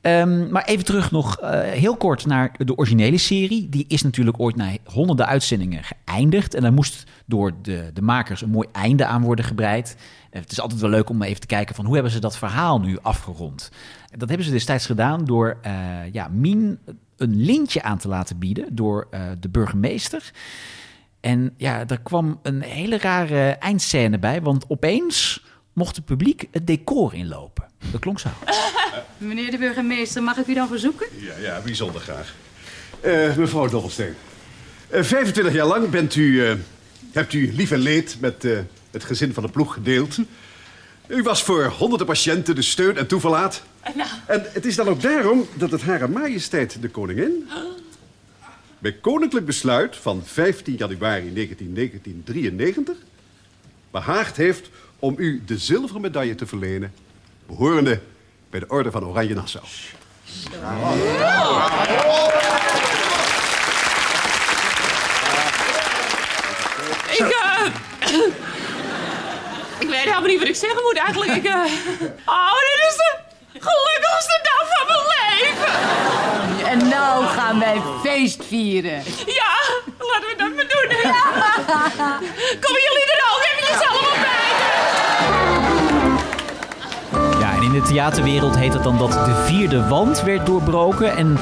Ehm, 0.06 0.50
maar 0.50 0.64
even 0.64 0.84
terug 0.84 1.10
nog 1.10 1.38
eh, 1.38 1.60
heel 1.60 1.96
kort 1.96 2.26
naar 2.26 2.54
de 2.58 2.76
originele 2.76 3.18
serie. 3.18 3.68
Die 3.68 3.84
is 3.88 4.02
natuurlijk 4.02 4.40
ooit 4.40 4.56
na 4.56 4.70
honderden 4.84 5.26
uitzendingen 5.26 5.82
geëindigd. 5.82 6.54
En 6.54 6.62
daar 6.62 6.72
moest 6.72 7.04
door 7.24 7.52
de, 7.62 7.90
de 7.94 8.02
makers 8.02 8.42
een 8.42 8.50
mooi 8.50 8.68
einde 8.72 9.06
aan 9.06 9.22
worden 9.22 9.44
gebreid. 9.44 9.96
Eh, 10.30 10.40
het 10.40 10.52
is 10.52 10.60
altijd 10.60 10.80
wel 10.80 10.90
leuk 10.90 11.08
om 11.08 11.22
even 11.22 11.40
te 11.40 11.46
kijken 11.46 11.74
van 11.74 11.84
hoe 11.84 11.94
hebben 11.94 12.12
ze 12.12 12.18
dat 12.18 12.38
verhaal 12.38 12.80
nu 12.80 12.98
afgerond. 13.02 13.70
Dat 14.16 14.28
hebben 14.28 14.46
ze 14.46 14.52
destijds 14.52 14.86
gedaan 14.86 15.24
door 15.24 15.58
eh, 15.62 15.72
ja, 16.12 16.28
Mien 16.28 16.78
een 17.16 17.36
lintje 17.36 17.82
aan 17.82 17.98
te 17.98 18.08
laten 18.08 18.38
bieden 18.38 18.74
door 18.74 19.08
de 19.40 19.48
burgemeester. 19.48 20.32
En 21.20 21.54
ja, 21.56 21.86
er 21.86 22.00
kwam 22.00 22.38
een 22.42 22.62
hele 22.62 22.98
rare 22.98 23.50
eindscène 23.50 24.18
bij, 24.18 24.42
want 24.42 24.64
opeens 24.68 25.44
mocht 25.72 25.96
het 25.96 26.04
publiek 26.04 26.48
het 26.50 26.66
decor 26.66 27.14
inlopen. 27.14 27.68
Dat 27.90 28.00
klonk 28.00 28.18
zo. 28.18 28.28
Meneer 29.18 29.50
de 29.50 29.58
burgemeester, 29.58 30.22
mag 30.22 30.36
ik 30.36 30.46
u 30.46 30.54
dan 30.54 30.68
verzoeken? 30.68 31.06
Ja, 31.18 31.36
ja, 31.40 31.60
bijzonder 31.60 32.00
graag. 32.00 32.34
Eh, 33.00 33.36
mevrouw 33.36 33.68
Dobbelsteen. 33.68 34.14
Eh 34.88 35.02
25 35.02 35.54
jaar 35.54 35.66
lang 35.66 35.90
bent 35.90 36.14
u, 36.14 36.46
eh, 36.46 36.54
hebt 37.12 37.32
u 37.32 37.52
lief 37.54 37.70
en 37.70 37.78
leed 37.78 38.16
met 38.20 38.44
eh, 38.44 38.58
het 38.90 39.04
gezin 39.04 39.34
van 39.34 39.42
de 39.42 39.48
ploeg 39.48 39.74
gedeeld. 39.74 40.18
U 41.06 41.22
was 41.22 41.42
voor 41.42 41.64
honderden 41.64 42.06
patiënten 42.06 42.54
de 42.54 42.62
steun 42.62 42.96
en 42.96 43.06
toeverlaat. 43.06 43.62
En 44.26 44.46
het 44.52 44.64
is 44.66 44.76
dan 44.76 44.88
ook 44.88 45.02
daarom 45.02 45.46
dat 45.54 45.70
het 45.70 45.82
Hare 45.82 46.08
Majesteit 46.08 46.82
de 46.82 46.88
Koningin... 46.88 47.48
bij 48.78 48.92
koninklijk 48.92 49.46
besluit 49.46 49.96
van 49.96 50.22
15 50.24 50.74
januari 50.74 51.32
1993... 51.32 52.96
behaagd 53.90 54.36
heeft 54.36 54.70
om 54.98 55.14
u 55.18 55.42
de 55.46 55.58
zilveren 55.58 56.00
medaille 56.00 56.34
te 56.34 56.46
verlenen... 56.46 56.92
behorende 57.46 58.00
bij 58.58 58.68
de 58.68 58.74
Orde 58.74 58.90
van 58.90 59.04
Oranje 59.04 59.34
Nassau. 59.34 59.64
Ik, 67.10 67.20
eh... 67.20 67.66
ik 69.78 69.88
weet 69.88 69.98
helemaal 69.98 70.22
niet 70.22 70.38
wat 70.38 70.48
ik 70.48 70.54
zeggen 70.54 70.82
moet 70.82 70.98
eigenlijk. 70.98 71.30
Ik, 71.30 71.44
eh... 71.44 71.54
Oh, 72.26 72.58
dit 72.58 72.80
is 72.88 72.96
de 72.96 73.18
gelukkigste 73.52 74.40
dag 74.42 74.68
van 74.72 74.86
mijn 74.86 75.04
leven. 75.20 75.74
En 76.66 76.88
nou 76.88 77.24
gaan 77.24 77.58
wij 77.58 77.82
feest 78.02 78.44
vieren. 78.44 79.02
Ja, 79.26 79.54
laten 79.98 80.28
we 80.28 80.34
dat 80.36 80.54
maar 80.54 80.68
doen. 80.68 80.88
Komen 82.64 82.80
jullie 82.86 83.04
er 83.12 83.24
ook 83.32 83.42
even 83.58 83.88
allemaal 83.88 84.15
de 87.76 87.82
theaterwereld 87.82 88.56
heet 88.56 88.72
het 88.72 88.82
dan 88.82 88.98
dat 88.98 89.12
de 89.12 89.44
vierde 89.46 89.88
wand 89.88 90.22
werd 90.22 90.46
doorbroken. 90.46 91.16
En 91.16 91.36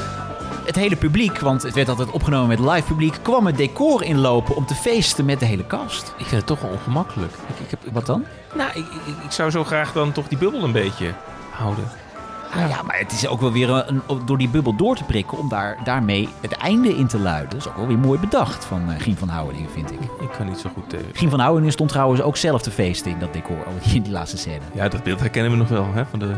het 0.65 0.77
hele 0.77 0.97
publiek, 0.97 1.39
want 1.39 1.63
het 1.63 1.75
werd 1.75 1.89
altijd 1.89 2.11
opgenomen 2.11 2.49
met 2.49 2.59
live 2.59 2.83
publiek, 2.87 3.19
kwam 3.23 3.47
het 3.47 3.57
decor 3.57 4.03
inlopen 4.03 4.57
om 4.57 4.67
te 4.67 4.75
feesten 4.75 5.25
met 5.25 5.41
de 5.41 5.47
hele 5.47 5.67
cast. 5.67 6.15
Ik 6.19 6.27
vind 6.27 6.31
het 6.37 6.47
toch 6.47 6.61
wel 6.61 6.71
ongemakkelijk. 6.71 7.33
Ik, 7.33 7.59
ik 7.59 7.71
heb, 7.71 7.81
Wat 7.93 8.07
dan? 8.07 8.25
nou, 8.55 8.71
ik, 8.71 8.85
ik, 8.85 9.25
ik 9.25 9.31
zou 9.31 9.51
zo 9.51 9.65
graag 9.65 9.93
dan 9.93 10.13
toch 10.13 10.29
die 10.29 10.39
bubbel 10.39 10.63
een 10.65 10.73
beetje 10.73 11.15
houden. 11.51 11.85
Ja. 12.57 12.67
ja, 12.67 12.83
maar 12.83 12.99
het 12.99 13.13
is 13.13 13.27
ook 13.27 13.41
wel 13.41 13.53
weer 13.53 13.71
een, 13.71 14.03
door 14.27 14.39
die 14.39 14.49
bubbel 14.49 14.77
door 14.77 14.97
te 14.97 15.05
prikken 15.05 15.39
om 15.39 15.49
daar, 15.49 15.77
daarmee 15.85 16.29
het 16.41 16.53
einde 16.53 16.97
in 16.97 17.07
te 17.07 17.19
luiden. 17.19 17.51
Dat 17.51 17.59
is 17.59 17.69
ook 17.69 17.77
wel 17.77 17.87
weer 17.87 17.99
mooi 17.99 18.19
bedacht 18.19 18.65
van 18.65 18.91
eh, 18.91 19.01
Gien 19.01 19.17
van 19.17 19.29
Houweningen, 19.29 19.71
vind 19.71 19.93
ik. 19.93 19.99
Ik 20.01 20.31
kan 20.37 20.47
niet 20.47 20.59
zo 20.59 20.71
goed 20.75 20.91
tegen. 20.91 21.07
Gien 21.13 21.31
van 21.31 21.39
Houweningen 21.39 21.73
stond 21.73 21.91
trouwens 21.91 22.21
ook 22.23 22.37
zelf 22.37 22.63
te 22.63 22.71
feesten 22.71 23.11
in 23.11 23.19
dat 23.19 23.33
decor, 23.33 23.67
in 23.93 24.03
die 24.03 24.13
laatste 24.13 24.37
scène. 24.37 24.61
Ja, 24.73 24.89
dat 24.89 25.03
beeld 25.03 25.21
herkennen 25.21 25.51
we 25.51 25.57
nog 25.57 25.69
wel, 25.69 25.87
hè? 25.93 26.07
Van 26.07 26.19
de, 26.19 26.35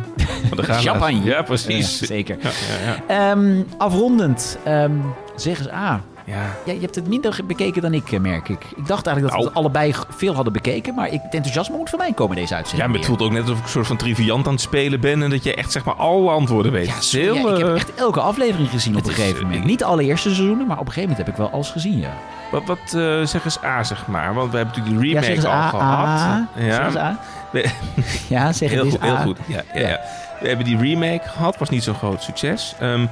van 0.48 0.56
de. 0.56 0.62
Champagne. 0.88 1.24
Ja, 1.24 1.42
precies. 1.42 1.98
Ja, 2.00 2.06
zeker. 2.06 2.36
Ja, 2.40 2.50
ja, 2.50 2.92
ja. 3.08 3.30
Ehm, 3.30 3.62
afrondend, 3.78 4.58
ehm, 4.64 4.92
zeg 5.36 5.58
eens 5.58 5.70
A. 5.70 6.00
Ja. 6.26 6.54
je 6.64 6.80
hebt 6.80 6.94
het 6.94 7.08
minder 7.08 7.38
bekeken 7.46 7.82
dan 7.82 7.94
ik, 7.94 8.12
eh, 8.12 8.20
merk 8.20 8.48
ik. 8.48 8.64
Ik 8.76 8.86
dacht 8.86 9.06
eigenlijk 9.06 9.36
dat 9.36 9.44
we 9.44 9.48
het 9.50 9.58
allebei 9.58 9.94
veel 10.16 10.34
hadden 10.34 10.52
bekeken, 10.52 10.94
maar 10.94 11.06
ik, 11.06 11.20
het 11.22 11.34
enthousiasme 11.34 11.76
moet 11.76 11.90
van 11.90 11.98
mij 11.98 12.12
komen 12.12 12.36
deze 12.36 12.48
Ja, 12.52 12.56
uitzending. 12.56 12.88
maar 12.90 12.98
het 12.98 13.06
voelt 13.08 13.22
ook 13.22 13.30
net 13.30 13.40
alsof 13.42 13.58
ik 13.58 13.64
een 13.64 13.70
soort 13.70 13.86
van 13.86 13.96
triviant 13.96 14.46
aan 14.46 14.52
het 14.52 14.60
spelen 14.60 15.00
ben... 15.00 15.22
en 15.22 15.30
dat 15.30 15.44
je 15.44 15.54
echt 15.54 15.72
zeg 15.72 15.84
maar 15.84 15.94
alle 15.94 16.30
antwoorden 16.30 16.72
weet. 16.72 16.86
Ja, 17.10 17.18
heel, 17.18 17.34
ik 17.52 17.58
heb 17.58 17.68
eh, 17.68 17.74
echt 17.74 17.94
elke 17.94 18.20
aflevering 18.20 18.70
gezien 18.70 18.96
op 18.96 19.06
een 19.06 19.12
gegeven 19.12 19.42
moment. 19.44 19.64
Niet 19.64 19.84
alle 19.84 20.02
eerste 20.02 20.28
seizoenen, 20.34 20.66
maar 20.66 20.78
op 20.78 20.86
een 20.86 20.92
gegeven 20.92 21.08
moment 21.10 21.26
heb 21.26 21.36
ik 21.36 21.42
wel 21.42 21.50
alles 21.50 21.70
gezien, 21.70 21.98
ja. 21.98 22.12
Wat, 22.50 22.64
wat 22.64 22.78
eh, 22.94 23.22
zeg 23.26 23.44
eens 23.44 23.62
A, 23.64 23.84
zeg 23.84 24.06
maar. 24.06 24.34
Want 24.34 24.50
we 24.50 24.56
hebben 24.56 24.74
natuurlijk 24.76 25.02
die 25.02 25.12
Ja, 25.14 25.20
remake 25.20 25.40
zeg 25.40 25.50
al 25.50 25.56
A, 25.58 25.68
gehad. 25.68 26.06
A. 26.06 26.48
Zeg 26.58 26.86
eens 26.86 26.96
A. 26.96 27.18
Ja, 28.28 28.52
zeg 28.52 28.70
heel 28.70 28.90
goed, 28.90 29.00
heel 29.00 29.16
goed. 29.16 29.38
Ja, 29.46 29.62
ja, 29.74 29.80
ja. 29.88 30.00
We 30.40 30.48
hebben 30.48 30.64
die 30.66 30.78
remake 30.78 31.28
gehad, 31.28 31.58
was 31.58 31.68
niet 31.68 31.82
zo'n 31.82 31.94
groot 31.94 32.22
succes. 32.22 32.74
Ehm, 32.80 33.06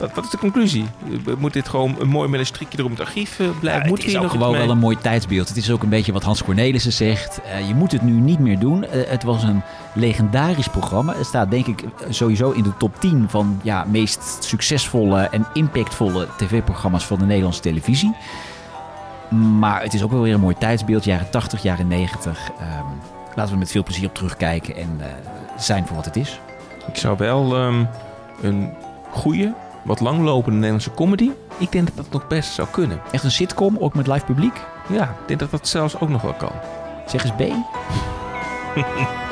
wat, 0.00 0.14
wat 0.14 0.24
is 0.24 0.30
de 0.30 0.38
conclusie? 0.38 0.84
Moet 1.38 1.52
dit 1.52 1.68
gewoon 1.68 1.96
een 1.98 2.08
mooi 2.08 2.28
met 2.28 2.40
een 2.40 2.46
strikje 2.46 2.78
erom 2.78 2.90
het 2.90 3.00
archief 3.00 3.38
eh, 3.38 3.46
blijven? 3.60 3.90
het 3.90 4.04
is 4.04 4.16
ook 4.16 4.22
nog 4.22 4.30
gewoon 4.30 4.56
wel 4.56 4.70
een 4.70 4.78
mooi 4.78 4.96
tijdsbeeld. 4.98 5.48
Het 5.48 5.56
is 5.56 5.70
ook 5.70 5.82
een 5.82 5.88
beetje 5.88 6.12
wat 6.12 6.22
Hans 6.22 6.44
Cornelissen 6.44 6.92
zegt. 6.92 7.40
Eh, 7.42 7.68
je 7.68 7.74
moet 7.74 7.92
het 7.92 8.02
nu 8.02 8.12
niet 8.12 8.38
meer 8.38 8.58
doen. 8.58 8.84
Eh, 8.84 9.00
het 9.06 9.22
was 9.22 9.42
een 9.42 9.62
legendarisch 9.94 10.68
programma. 10.68 11.14
Het 11.16 11.26
staat 11.26 11.50
denk 11.50 11.66
ik 11.66 11.84
sowieso 12.08 12.50
in 12.50 12.62
de 12.62 12.76
top 12.76 13.00
10 13.00 13.26
van 13.28 13.60
ja, 13.62 13.84
meest 13.84 14.44
succesvolle 14.44 15.20
en 15.20 15.46
impactvolle 15.52 16.28
tv-programma's 16.36 17.04
van 17.04 17.18
de 17.18 17.24
Nederlandse 17.24 17.60
televisie. 17.60 18.14
Maar 19.58 19.82
het 19.82 19.94
is 19.94 20.02
ook 20.02 20.10
wel 20.10 20.22
weer 20.22 20.34
een 20.34 20.40
mooi 20.40 20.56
tijdsbeeld. 20.58 21.04
Jaren 21.04 21.30
80, 21.30 21.62
jaren 21.62 21.88
90. 21.88 22.50
Ehm, 22.58 22.84
laten 23.34 23.52
we 23.52 23.58
met 23.58 23.70
veel 23.70 23.82
plezier 23.82 24.08
op 24.08 24.14
terugkijken 24.14 24.76
en 24.76 25.00
zijn 25.56 25.86
voor 25.86 25.96
wat 25.96 26.04
het 26.04 26.16
is. 26.16 26.40
Ik 26.86 26.96
zou 26.96 27.16
wel 27.16 27.56
ehm, 27.56 27.84
een 28.42 28.72
goede, 29.10 29.54
wat 29.84 30.00
langlopende 30.00 30.56
Nederlandse 30.56 30.94
comedy... 30.94 31.30
Ik 31.58 31.72
denk 31.72 31.86
dat 31.86 31.96
dat 31.96 32.10
nog 32.10 32.26
best 32.26 32.52
zou 32.52 32.68
kunnen. 32.70 33.00
Echt 33.10 33.24
een 33.24 33.30
sitcom, 33.30 33.76
ook 33.78 33.94
met 33.94 34.06
live 34.06 34.24
publiek? 34.24 34.60
Ja, 34.88 35.02
ik 35.02 35.28
denk 35.28 35.40
dat 35.40 35.50
dat 35.50 35.68
zelfs 35.68 36.00
ook 36.00 36.08
nog 36.08 36.22
wel 36.22 36.34
kan. 36.34 36.52
Zeg 37.06 37.24
eens 37.24 37.32
B. 37.32 37.42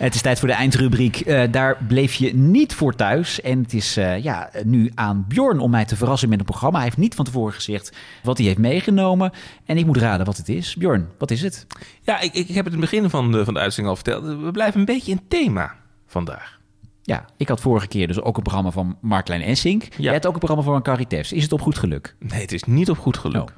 Het 0.00 0.14
is 0.14 0.22
tijd 0.22 0.38
voor 0.38 0.48
de 0.48 0.54
eindrubriek. 0.54 1.20
Eh, 1.20 1.42
daar 1.50 1.84
bleef 1.88 2.14
je 2.14 2.34
niet 2.34 2.74
voor 2.74 2.94
thuis. 2.94 3.40
En 3.40 3.62
het 3.62 3.72
is 3.72 3.96
eh, 3.96 4.22
ja, 4.22 4.50
nu 4.64 4.90
aan 4.94 5.24
Bjorn 5.28 5.58
om 5.58 5.70
mij 5.70 5.84
te 5.84 5.96
verrassen 5.96 6.28
met 6.28 6.38
een 6.38 6.44
programma. 6.44 6.76
Hij 6.76 6.86
heeft 6.86 6.96
niet 6.96 7.14
van 7.14 7.24
tevoren 7.24 7.52
gezegd 7.52 7.96
wat 8.22 8.38
hij 8.38 8.46
heeft 8.46 8.58
meegenomen. 8.58 9.32
En 9.64 9.76
ik 9.76 9.86
moet 9.86 9.96
raden 9.96 10.26
wat 10.26 10.36
het 10.36 10.48
is. 10.48 10.74
Bjorn, 10.76 11.08
wat 11.18 11.30
is 11.30 11.42
het? 11.42 11.66
Ja, 12.02 12.20
ik, 12.20 12.34
ik, 12.34 12.48
heb 12.48 12.64
het 12.64 12.74
in 12.74 12.80
het 12.80 12.90
begin 12.90 13.10
van 13.10 13.32
de, 13.32 13.44
van 13.44 13.54
de 13.54 13.60
uitzending 13.60 13.96
al 13.96 14.02
verteld. 14.02 14.42
We 14.42 14.50
blijven 14.50 14.80
een 14.80 14.86
beetje 14.86 15.12
in 15.12 15.20
thema 15.28 15.74
vandaag. 16.06 16.60
Ja, 17.02 17.24
ik 17.36 17.48
had 17.48 17.60
vorige 17.60 17.86
keer 17.86 18.06
dus 18.06 18.20
ook 18.20 18.36
een 18.36 18.42
programma 18.42 18.70
van 18.70 18.96
Mark-Klein 19.00 19.42
Essink. 19.42 19.88
Jij 19.96 20.12
hebt 20.12 20.26
ook 20.26 20.32
een 20.32 20.38
programma 20.38 20.64
van 20.64 20.82
Carrie 20.82 21.06
Tefs. 21.06 21.32
Is 21.32 21.42
het 21.42 21.52
op 21.52 21.60
goed 21.60 21.78
geluk? 21.78 22.16
Nee, 22.18 22.40
het 22.40 22.52
is 22.52 22.64
niet 22.64 22.90
op 22.90 22.98
goed 22.98 23.16
geluk. 23.16 23.42
Oh. 23.42 23.56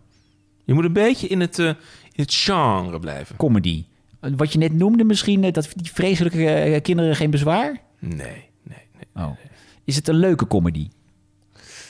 Je 0.65 0.75
moet 0.75 0.85
een 0.85 0.93
beetje 0.93 1.27
in 1.27 1.41
het, 1.41 1.59
eh, 1.59 1.67
in 2.13 2.23
het 2.23 2.35
genre 2.35 2.99
blijven. 2.99 3.37
Comedy. 3.37 3.85
Wat 4.31 4.53
je 4.53 4.59
net 4.59 4.73
noemde 4.73 5.05
misschien, 5.05 5.45
eh, 5.45 5.53
dat 5.53 5.69
die 5.75 5.93
vreselijke 5.93 6.49
eh, 6.49 6.83
kinderen 6.83 7.17
geen 7.17 7.31
bezwaar? 7.31 7.81
Nee, 7.99 8.17
nee, 8.63 8.87
nee. 8.93 9.25
Oh. 9.25 9.31
Is 9.85 9.97
het 9.97 10.09
een 10.09 10.15
leuke 10.15 10.47
comedy? 10.47 10.89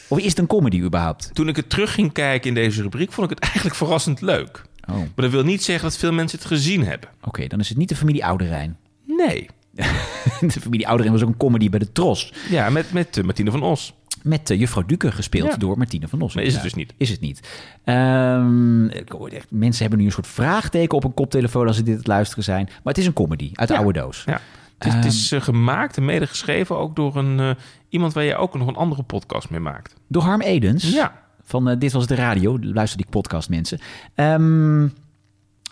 Of 0.08 0.18
is 0.18 0.24
het 0.24 0.38
een 0.38 0.46
comedy 0.46 0.80
überhaupt? 0.80 1.30
Toen 1.32 1.48
ik 1.48 1.56
het 1.56 1.70
terug 1.70 1.94
ging 1.94 2.12
kijken 2.12 2.48
in 2.48 2.54
deze 2.54 2.82
rubriek, 2.82 3.12
vond 3.12 3.30
ik 3.30 3.38
het 3.38 3.44
eigenlijk 3.48 3.74
verrassend 3.74 4.20
leuk. 4.20 4.62
Oh. 4.88 4.96
Maar 4.96 5.10
dat 5.14 5.30
wil 5.30 5.42
niet 5.42 5.62
zeggen 5.62 5.88
dat 5.88 5.98
veel 5.98 6.12
mensen 6.12 6.38
het 6.38 6.46
gezien 6.46 6.84
hebben. 6.84 7.08
Oké, 7.22 7.46
dan 7.46 7.60
is 7.60 7.68
het 7.68 7.78
niet 7.78 7.88
de 7.88 7.96
familie 7.96 8.24
Ouderijn. 8.24 8.76
Nee. 9.06 9.48
de 10.40 10.60
familie 10.60 10.88
Ouderijn 10.88 11.12
was 11.12 11.22
ook 11.22 11.28
een 11.28 11.36
comedy 11.36 11.70
bij 11.70 11.78
de 11.78 11.92
Tros. 11.92 12.32
Ja, 12.50 12.70
met, 12.70 12.92
met 12.92 13.16
eh, 13.16 13.24
Martine 13.24 13.50
van 13.50 13.62
Os. 13.62 13.94
Met 14.24 14.50
eh, 14.50 14.58
juffrouw 14.58 14.84
Duke 14.86 15.12
gespeeld 15.12 15.50
Ja. 15.50 15.56
door 15.56 15.78
Martine 15.78 16.08
van 16.08 16.20
Os. 16.20 16.34
Maar 16.34 16.44
is 16.44 16.48
het 16.52 16.62
Ja, 16.62 16.68
dus 16.68 16.74
niet. 16.74 16.94
Is 16.96 17.10
het 17.10 17.20
niet. 17.20 17.48
Ehm, 17.84 18.84
ik 18.86 19.08
hoor 19.08 19.28
echt, 19.28 19.46
mensen 19.50 19.80
hebben 19.82 19.98
nu 20.00 20.06
een 20.06 20.12
soort 20.12 20.26
vraagteken 20.26 20.96
op 20.96 21.04
een 21.04 21.14
koptelefoon 21.14 21.66
als 21.66 21.76
ze 21.76 21.82
dit 21.82 21.96
het 21.96 22.06
luisteren 22.06 22.44
zijn. 22.44 22.64
Maar 22.64 22.78
het 22.94 22.98
is 22.98 23.06
een 23.06 23.12
comedy 23.12 23.50
uit 23.54 23.68
de 23.68 23.74
Ja. 23.74 23.80
oude 23.80 23.98
doos. 24.00 24.22
Ja. 24.26 24.40
Het 24.78 24.86
is, 24.86 24.94
het 24.94 25.04
is 25.04 25.32
Ehm, 25.32 25.40
eh, 25.40 25.46
gemaakt 25.46 25.96
en 25.96 26.04
mede 26.04 26.26
geschreven 26.26 26.76
ook 26.78 26.96
door 26.96 27.16
een, 27.16 27.40
eh, 27.40 27.50
iemand 27.88 28.12
waar 28.12 28.24
je 28.24 28.36
ook 28.36 28.54
nog 28.58 28.68
een 28.68 28.76
andere 28.76 29.02
podcast 29.02 29.50
mee 29.50 29.60
maakt. 29.60 29.94
Door 30.08 30.22
Harm 30.22 30.40
Edens. 30.40 30.92
Ja. 30.92 31.20
Van 31.44 31.78
Dit 31.78 31.92
Was 31.92 32.06
de 32.06 32.14
Radio. 32.14 32.58
Luister 32.60 32.98
die 32.98 33.06
podcast, 33.10 33.48
mensen. 33.48 33.78
Ehm, 34.14 34.88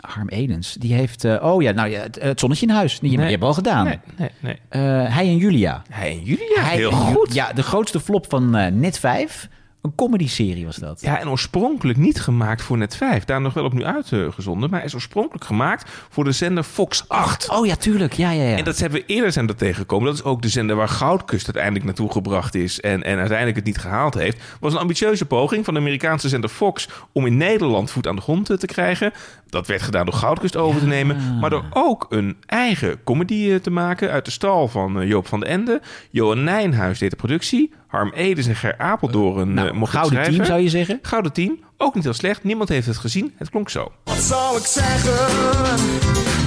Harm 0.00 0.28
Edens, 0.28 0.72
die 0.78 0.94
heeft... 0.94 1.24
eh, 1.24 1.44
oh 1.44 1.62
ja, 1.62 1.72
nou 1.72 1.88
ja, 1.88 2.00
het, 2.00 2.18
het 2.22 2.40
zonnetje 2.40 2.66
in 2.66 2.72
huis. 2.72 2.98
Die, 3.00 3.10
die 3.10 3.20
hebben 3.20 3.48
al 3.48 3.54
gedaan. 3.54 3.84
Nee, 3.84 3.98
nee, 4.16 4.30
nee. 4.40 4.58
Eh, 4.68 4.80
hij 5.14 5.26
en 5.26 5.36
Julia. 5.36 5.82
Hij 5.90 6.10
en 6.10 6.22
Julia, 6.22 6.62
Hij 6.62 6.76
heel 6.76 6.90
en 6.90 6.96
Ju- 7.06 7.14
goed. 7.14 7.34
Ja, 7.34 7.52
de 7.52 7.62
grootste 7.62 8.00
flop 8.00 8.26
van 8.28 8.56
eh, 8.56 8.72
Net 8.72 8.98
5. 8.98 9.48
Een 9.82 9.94
comedy-serie 9.94 10.64
was 10.64 10.76
dat. 10.76 11.00
Ja, 11.00 11.18
en 11.20 11.28
oorspronkelijk 11.28 11.98
niet 11.98 12.20
gemaakt 12.20 12.62
voor 12.62 12.78
Net 12.78 12.96
5. 12.96 13.24
Daar 13.24 13.40
nog 13.40 13.54
wel 13.54 13.64
opnieuw 13.64 13.84
uitgezonden. 13.86 14.70
Maar 14.70 14.78
hij 14.78 14.88
is 14.88 14.94
oorspronkelijk 14.94 15.44
gemaakt 15.44 15.90
voor 16.10 16.24
de 16.24 16.32
zender 16.32 16.64
Fox 16.64 17.04
8. 17.08 17.48
Oh 17.50 17.66
ja, 17.66 17.76
tuurlijk. 17.76 18.12
Ja, 18.12 18.30
ja, 18.30 18.42
ja. 18.42 18.56
En 18.56 18.64
dat 18.64 18.78
hebben 18.78 19.00
we 19.00 19.06
eerder 19.06 19.32
zijn 19.32 19.46
dat 19.46 19.58
tegengekomen. 19.58 20.06
Dat 20.06 20.14
is 20.14 20.22
ook 20.24 20.42
de 20.42 20.48
zender 20.48 20.76
waar 20.76 20.88
Goudkust 20.88 21.44
uiteindelijk 21.44 21.84
naartoe 21.84 22.12
gebracht 22.12 22.54
is. 22.54 22.80
En, 22.80 23.02
en 23.02 23.18
uiteindelijk 23.18 23.56
het 23.56 23.66
niet 23.66 23.78
gehaald 23.78 24.14
heeft. 24.14 24.42
Was 24.60 24.72
een 24.72 24.78
ambitieuze 24.78 25.24
poging 25.26 25.64
van 25.64 25.74
de 25.74 25.80
Amerikaanse 25.80 26.28
zender 26.28 26.50
Fox. 26.50 26.88
om 27.12 27.26
in 27.26 27.36
Nederland 27.36 27.90
voet 27.90 28.06
aan 28.06 28.16
de 28.16 28.22
grond 28.22 28.46
te 28.46 28.66
krijgen. 28.66 29.12
Dat 29.50 29.66
werd 29.66 29.82
gedaan 29.82 30.04
door 30.04 30.14
Goudkust 30.14 30.56
over 30.56 30.80
te 30.80 30.86
nemen, 30.86 31.38
maar 31.40 31.50
door 31.50 31.64
ook 31.70 32.06
een 32.08 32.36
eigen 32.46 33.04
comedy 33.04 33.50
eh, 33.50 33.56
te 33.56 33.70
maken 33.70 34.10
uit 34.10 34.24
de 34.24 34.30
stal 34.30 34.68
van 34.68 35.00
eh, 35.00 35.08
Joop 35.08 35.26
van 35.26 35.40
den 35.40 35.48
Ende. 35.48 35.80
Johan 36.10 36.44
Nijnhuis 36.44 36.98
deed 36.98 37.10
de 37.10 37.16
productie. 37.16 37.72
Harm 37.86 38.12
Edens 38.12 38.46
en 38.46 38.56
Ger 38.56 38.78
Apeldoorn 38.78 39.54
nou, 39.54 39.72
mocht 39.72 39.92
het 39.92 40.00
gouden 40.00 40.12
schrijven. 40.12 40.34
team 40.34 40.46
zou 40.46 40.60
je 40.60 40.68
zeggen? 40.68 40.98
Gouden 41.02 41.32
team, 41.32 41.58
ook 41.76 41.94
niet 41.94 42.04
heel 42.04 42.12
slecht. 42.12 42.44
Niemand 42.44 42.68
heeft 42.68 42.86
het 42.86 42.96
gezien. 42.96 43.32
Het 43.36 43.50
klonk 43.50 43.68
zo. 43.68 43.92
Wat 44.04 44.16
zou 44.16 44.56
ik 44.56 44.66
zeggen 44.66 45.26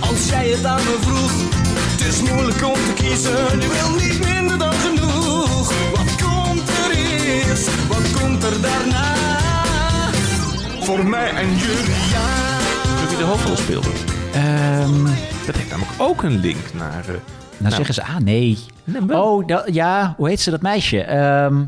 als 0.02 0.30
jij 0.30 0.48
het 0.48 0.66
aan 0.66 0.84
me 0.84 0.98
vroeg? 1.00 1.32
Het 1.92 2.02
is 2.08 2.22
moeilijk 2.32 2.66
om 2.66 2.74
te 2.74 2.94
kiezen, 2.96 3.60
je 3.60 3.68
wil 3.68 4.08
niet 4.08 4.34
minder 4.34 4.58
dan 4.58 4.74
genoeg. 4.74 5.74
Wat 5.92 6.16
komt 6.22 6.70
er 6.70 6.92
eerst, 7.26 7.88
wat 7.88 8.22
komt 8.22 8.44
er 8.44 8.62
daarna? 8.62 9.14
Voor 10.80 11.06
mij 11.06 11.30
en 11.30 11.56
jullie, 11.58 12.10
ja. 12.12 12.43
De 13.24 13.30
hoofdrol 13.30 13.56
speelde? 13.56 13.90
Ehm, 14.34 15.04
dat 15.46 15.56
heeft 15.56 15.70
namelijk 15.70 16.02
ook 16.02 16.24
een 16.24 16.40
link 16.40 16.74
naar... 16.74 17.06
eh, 17.08 17.16
nou, 17.58 17.74
zeggen 17.74 17.94
ze, 17.94 18.04
ah 18.04 18.18
nee. 18.18 18.58
oh, 19.10 19.48
dat, 19.48 19.74
ja, 19.74 20.14
hoe 20.18 20.30
heet 20.30 20.40
ze 20.40 20.50
dat 20.50 20.62
meisje? 20.62 21.02
Ehm, 21.02 21.64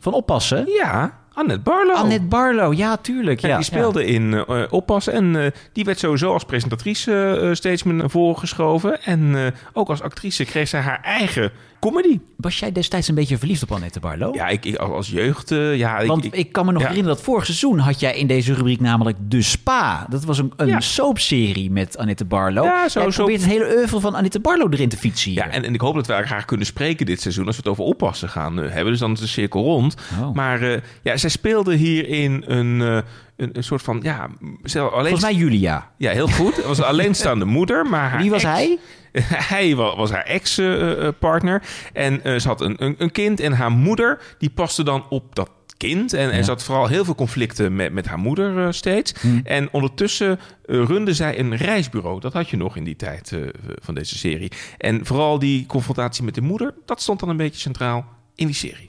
van 0.00 0.12
Oppassen? 0.12 0.64
Ja, 0.68 1.18
Annette 1.32 1.60
Barlow. 1.62 1.96
Annette 1.96 2.24
Barlow, 2.24 2.72
ja, 2.74 2.96
tuurlijk. 2.96 3.40
Ja, 3.40 3.48
Ja, 3.48 3.56
die 3.56 3.64
speelde 3.64 4.04
in 4.06 4.34
eh, 4.34 4.62
Oppassen 4.70 5.12
en 5.12 5.36
eh, 5.44 5.50
die 5.72 5.84
werd 5.84 5.98
sowieso 5.98 6.32
als 6.32 6.44
presentatrice 6.44 7.50
steeds 7.52 7.82
meer 7.82 7.94
naar 7.94 8.10
voren 8.10 8.38
geschoven. 8.38 9.02
En 9.02 9.54
ook 9.72 9.88
als 9.88 10.02
actrice 10.02 10.44
kreeg 10.44 10.68
zij 10.68 10.80
haar 10.80 11.00
eigen 11.02 11.52
comedy. 11.80 12.18
Was 12.36 12.58
jij 12.58 12.72
destijds 12.72 13.08
een 13.08 13.14
beetje 13.14 13.38
verliefd 13.38 13.62
op 13.62 13.72
Annette 13.72 14.00
Barlow? 14.00 14.34
Ja, 14.34 14.48
ik, 14.48 14.64
ik 14.64 14.76
als 14.76 15.08
jeugd, 15.10 15.50
eh, 15.50 15.76
ja... 15.76 16.04
Want 16.06 16.34
ik, 16.36 16.52
kan 16.52 16.66
me 16.66 16.72
nog 16.72 16.82
ja. 16.82 16.88
herinneren 16.88 17.16
dat 17.16 17.26
vorig 17.26 17.44
seizoen 17.44 17.78
had 17.78 18.00
jij 18.00 18.16
in 18.16 18.26
deze 18.26 18.54
rubriek 18.54 18.80
namelijk 18.80 19.16
De 19.20 19.42
Spa. 19.42 20.06
Dat 20.10 20.24
was 20.24 20.38
een, 20.38 20.52
een 20.56 20.66
Ja. 20.66 20.80
soapserie 20.80 21.70
met 21.70 21.98
Annette 21.98 22.24
Barlow. 22.24 22.64
Ja, 22.64 22.88
zo- 22.88 23.00
Jij 23.00 23.10
zo- 23.10 23.16
probeert 23.24 23.42
het 23.42 23.50
hele 23.50 23.76
oeuvre 23.76 24.00
van 24.00 24.14
Annette 24.14 24.40
Barlow 24.40 24.72
erin 24.74 24.88
te 24.88 24.96
fietsen 24.96 25.30
hier. 25.30 25.40
Ja, 25.44 25.48
en, 25.50 25.64
en 25.64 25.74
ik 25.74 25.80
hoop 25.80 25.94
dat 25.94 26.06
we 26.06 26.12
haar 26.12 26.26
graag 26.26 26.44
kunnen 26.44 26.66
spreken 26.66 27.06
dit 27.06 27.20
seizoen 27.20 27.46
als 27.46 27.56
we 27.56 27.62
het 27.62 27.70
over 27.70 27.84
oppassen 27.84 28.28
gaan 28.28 28.62
eh, 28.62 28.70
hebben. 28.70 28.92
Dus 28.92 29.00
dan 29.00 29.12
is 29.12 29.20
de 29.20 29.26
cirkel 29.26 29.62
rond. 29.62 29.94
Oh. 30.20 30.34
Maar 30.34 30.62
eh, 30.62 30.80
ja, 31.02 31.16
zij 31.16 31.30
speelde 31.30 31.74
hierin 31.74 32.44
een, 32.46 33.02
een, 33.40 33.50
een 33.52 33.64
soort 33.64 33.82
van, 33.82 34.00
ja, 34.02 34.28
zelf, 34.62 34.92
alleen... 34.92 35.10
Volgens 35.10 35.30
mij 35.32 35.40
Julia. 35.40 35.90
Ja, 35.96 36.10
heel 36.12 36.28
goed. 36.28 36.56
Het 36.56 36.64
was 36.64 36.78
een 36.78 36.84
alleenstaande 36.94 37.44
moeder, 37.44 37.86
maar 37.86 38.10
haar 38.10 38.20
Wie 38.20 38.30
was 38.30 38.42
ex- 38.44 38.52
hij? 38.52 38.78
Hij 39.54 39.76
wa- 39.76 39.96
was 39.96 40.10
haar 40.10 40.24
ex-partner. 40.24 41.62
en 41.92 42.24
eh, 42.24 42.38
ze 42.38 42.48
had 42.48 42.60
een, 42.60 42.84
een, 42.84 42.94
een 42.98 43.12
kind. 43.12 43.40
En 43.40 43.52
haar 43.52 43.70
moeder, 43.70 44.20
die 44.38 44.50
paste 44.50 44.82
dan 44.82 45.04
op 45.08 45.34
dat 45.34 45.50
kind. 45.76 46.12
En, 46.12 46.30
en 46.30 46.44
ze 46.44 46.50
had 46.50 46.62
vooral 46.62 46.86
heel 46.86 47.04
veel 47.04 47.14
conflicten 47.14 47.76
met, 47.76 47.92
met 47.92 48.06
haar 48.06 48.18
moeder 48.18 48.66
eh, 48.66 48.72
steeds. 48.72 49.12
Hm. 49.20 49.40
En 49.44 49.68
ondertussen 49.72 50.38
eh, 50.64 50.84
runde 50.84 51.14
zij 51.14 51.38
een 51.38 51.56
reisbureau. 51.56 52.20
Dat 52.20 52.32
had 52.32 52.48
je 52.50 52.56
nog 52.56 52.76
in 52.76 52.84
die 52.84 52.96
tijd 52.96 53.32
eh, 53.32 53.40
van 53.82 53.94
deze 53.94 54.18
serie. 54.18 54.52
En 54.78 55.06
vooral 55.06 55.38
die 55.38 55.66
confrontatie 55.66 56.24
met 56.24 56.34
de 56.34 56.40
moeder... 56.42 56.74
dat 56.86 57.02
stond 57.02 57.20
dan 57.20 57.28
een 57.28 57.36
beetje 57.36 57.60
centraal 57.60 58.04
in 58.34 58.46
die 58.46 58.54
serie. 58.54 58.86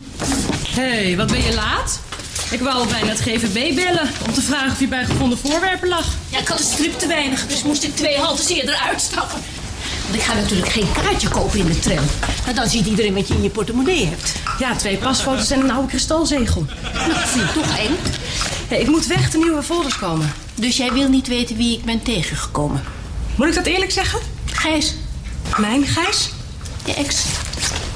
Hé, 0.68 0.82
hey, 1.04 1.18
wat 1.18 1.28
ben 1.32 1.42
je 1.42 1.54
laat? 1.54 2.02
Ik 2.52 2.60
wou 2.60 2.76
al 2.76 2.86
bijna 2.86 3.08
het 3.08 3.22
GVB 3.22 3.76
bellen 3.76 4.10
om 4.26 4.34
te 4.34 4.42
vragen 4.42 4.72
of 4.72 4.80
je 4.80 4.88
bij 4.88 5.06
gevonden 5.06 5.38
voorwerpen 5.38 5.88
lag. 5.88 6.06
Ja, 6.30 6.40
ik 6.40 6.48
had 6.48 6.60
een 6.60 6.66
strip 6.66 7.00
te 7.00 7.08
weinig, 7.08 7.48
dus 7.48 7.64
moest 7.64 7.84
ik 7.84 7.96
twee 7.96 8.18
haltes 8.18 8.50
eerder 8.50 8.76
uitstappen. 8.76 9.40
Want 10.04 10.16
ik 10.16 10.22
ga 10.22 10.34
natuurlijk 10.34 10.70
geen 10.70 10.92
kaartje 10.92 11.28
kopen 11.28 11.60
in 11.60 11.66
de 11.66 11.80
tram. 11.80 12.06
Maar 12.46 12.56
dan 12.56 12.70
ziet 12.70 12.86
iedereen 12.86 13.14
wat 13.14 13.28
je 13.28 13.34
in 13.34 13.44
je 13.44 13.50
portemonnee 13.50 14.06
hebt. 14.06 14.34
Ja, 14.60 14.76
twee 14.76 14.98
pasfoto's 14.98 15.50
en 15.52 15.60
een 15.60 15.72
oude 15.72 15.88
kristalzegel. 15.88 16.66
Nou, 16.94 17.14
dat 17.14 17.30
vind 17.30 17.44
ik 17.44 17.52
toch 17.52 17.78
eng. 17.78 17.98
Ik 18.80 18.88
moet 18.88 19.08
weg, 19.08 19.30
de 19.30 19.38
nieuwe 19.38 19.64
folders 19.64 19.98
komen. 19.98 20.34
Dus 20.56 20.78
jij 20.78 20.92
wil 20.94 21.10
niet 21.10 21.28
weten 21.28 21.58
wie 21.58 21.78
ik 21.78 21.86
ben 21.86 22.04
tegengekomen? 22.04 22.84
Moet 23.36 23.48
ik 23.48 23.56
dat 23.56 23.66
eerlijk 23.66 23.92
zeggen? 23.92 24.20
Gijs. 24.46 24.96
Mijn 25.58 25.86
Gijs? 25.86 26.30
Je 26.86 26.94
ex. 26.94 27.24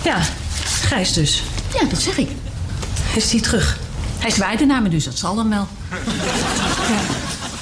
Ja, 0.03 0.21
Gijs 0.63 1.13
dus. 1.13 1.43
Ja, 1.79 1.85
dat 1.89 2.01
zeg 2.01 2.17
ik. 2.17 2.29
Is 3.15 3.29
die 3.29 3.41
terug? 3.41 3.77
Hij 4.25 4.33
zwaaide 4.33 4.65
naar 4.65 4.81
me, 4.81 4.89
dus 4.89 5.05
dat 5.05 5.17
zal 5.17 5.35
dan 5.35 5.49
wel. 5.49 5.67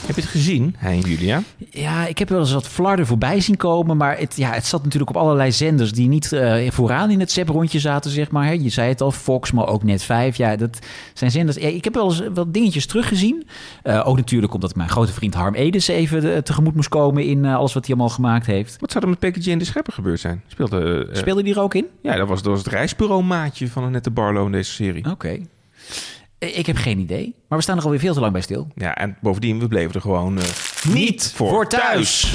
Heb 0.05 0.16
je 0.16 0.22
het 0.22 0.30
gezien, 0.30 0.76
hij 0.78 0.93
en 0.93 0.99
Julia? 0.99 1.41
Ja, 1.70 2.07
ik 2.07 2.18
heb 2.18 2.30
wel 2.30 2.39
eens 2.39 2.53
wat 2.53 2.68
flarden 2.68 3.05
voorbij 3.05 3.39
zien 3.41 3.57
komen. 3.57 3.97
Maar 3.97 4.18
het, 4.18 4.36
ja, 4.36 4.51
het 4.51 4.66
zat 4.66 4.84
natuurlijk 4.84 5.09
op 5.09 5.22
allerlei 5.22 5.51
zenders 5.51 5.91
die 5.91 6.07
niet 6.07 6.32
eh, 6.32 6.72
vooraan 6.72 7.09
in 7.09 7.20
het 7.20 7.32
zeprondje 7.32 7.80
zaten, 7.80 8.11
zeg 8.11 8.32
maar. 8.32 8.45
Hè. 8.45 8.51
Je 8.51 8.70
zei 8.70 8.89
het 8.89 9.01
al, 9.01 9.11
Fox, 9.11 9.51
maar 9.51 9.68
ook 9.68 9.84
Net 9.84 10.03
5. 10.03 10.36
Ja, 10.36 10.55
dat 10.55 10.80
zijn 11.14 11.32
zenders. 11.32 11.57
Ja, 11.57 11.68
ik 11.68 11.84
heb 11.84 11.93
wel 11.93 12.05
eens 12.05 12.24
wat 12.34 12.53
dingetjes 12.53 12.86
teruggezien. 12.86 13.47
Eh, 13.84 14.07
ook 14.07 14.16
natuurlijk 14.16 14.53
omdat 14.53 14.76
mijn 14.76 14.89
grote 14.89 15.14
vriend 15.14 15.34
Harm 15.34 15.55
Edens 15.55 15.88
even 15.88 16.34
eh, 16.36 16.41
tegemoet 16.41 16.76
moest 16.76 16.89
komen 16.89 17.24
in 17.24 17.45
alles 17.45 17.74
wat 17.74 17.86
hij 17.86 17.95
allemaal 17.95 18.16
gemaakt 18.16 18.45
heeft. 18.45 18.78
Wat 18.80 18.91
zou 18.91 19.03
er 19.03 19.09
met 19.09 19.20
Peggy 19.20 19.39
Jane 19.39 19.59
de 19.59 19.66
Schepper 19.66 19.93
gebeurd 19.93 20.20
zijn? 20.20 20.43
Speelde, 20.47 21.09
Speelde 21.11 21.43
die 21.43 21.53
er 21.53 21.61
ook 21.61 21.74
in? 21.74 21.86
Ja, 22.01 22.16
dat 22.16 22.28
was, 22.28 22.41
dat 22.41 22.51
was 22.51 22.64
het 22.64 22.74
reisbureau 22.74 23.24
maatje 23.24 23.70
van 23.70 23.84
Annette 23.84 24.11
Barlow 24.11 24.45
in 24.45 24.51
deze 24.51 24.72
serie. 24.72 25.11
Oké. 25.11 25.39
Ik 26.52 26.66
heb 26.66 26.76
geen 26.76 27.00
idee. 27.00 27.36
Maar 27.48 27.58
we 27.58 27.64
staan 27.64 27.78
er 27.78 27.84
alweer 27.84 28.00
veel 28.00 28.14
te 28.14 28.20
lang 28.20 28.32
bij 28.32 28.41
stil. 28.41 28.68
Ja, 28.76 28.96
en 28.96 29.18
bovendien, 29.22 29.60
we 29.60 29.68
bleven 29.68 29.94
er 29.94 30.02
gewoon 30.02 30.38
eh, 30.38 30.44
Niet 30.89 31.34
voor 31.36 31.68
thuis. 31.68 32.34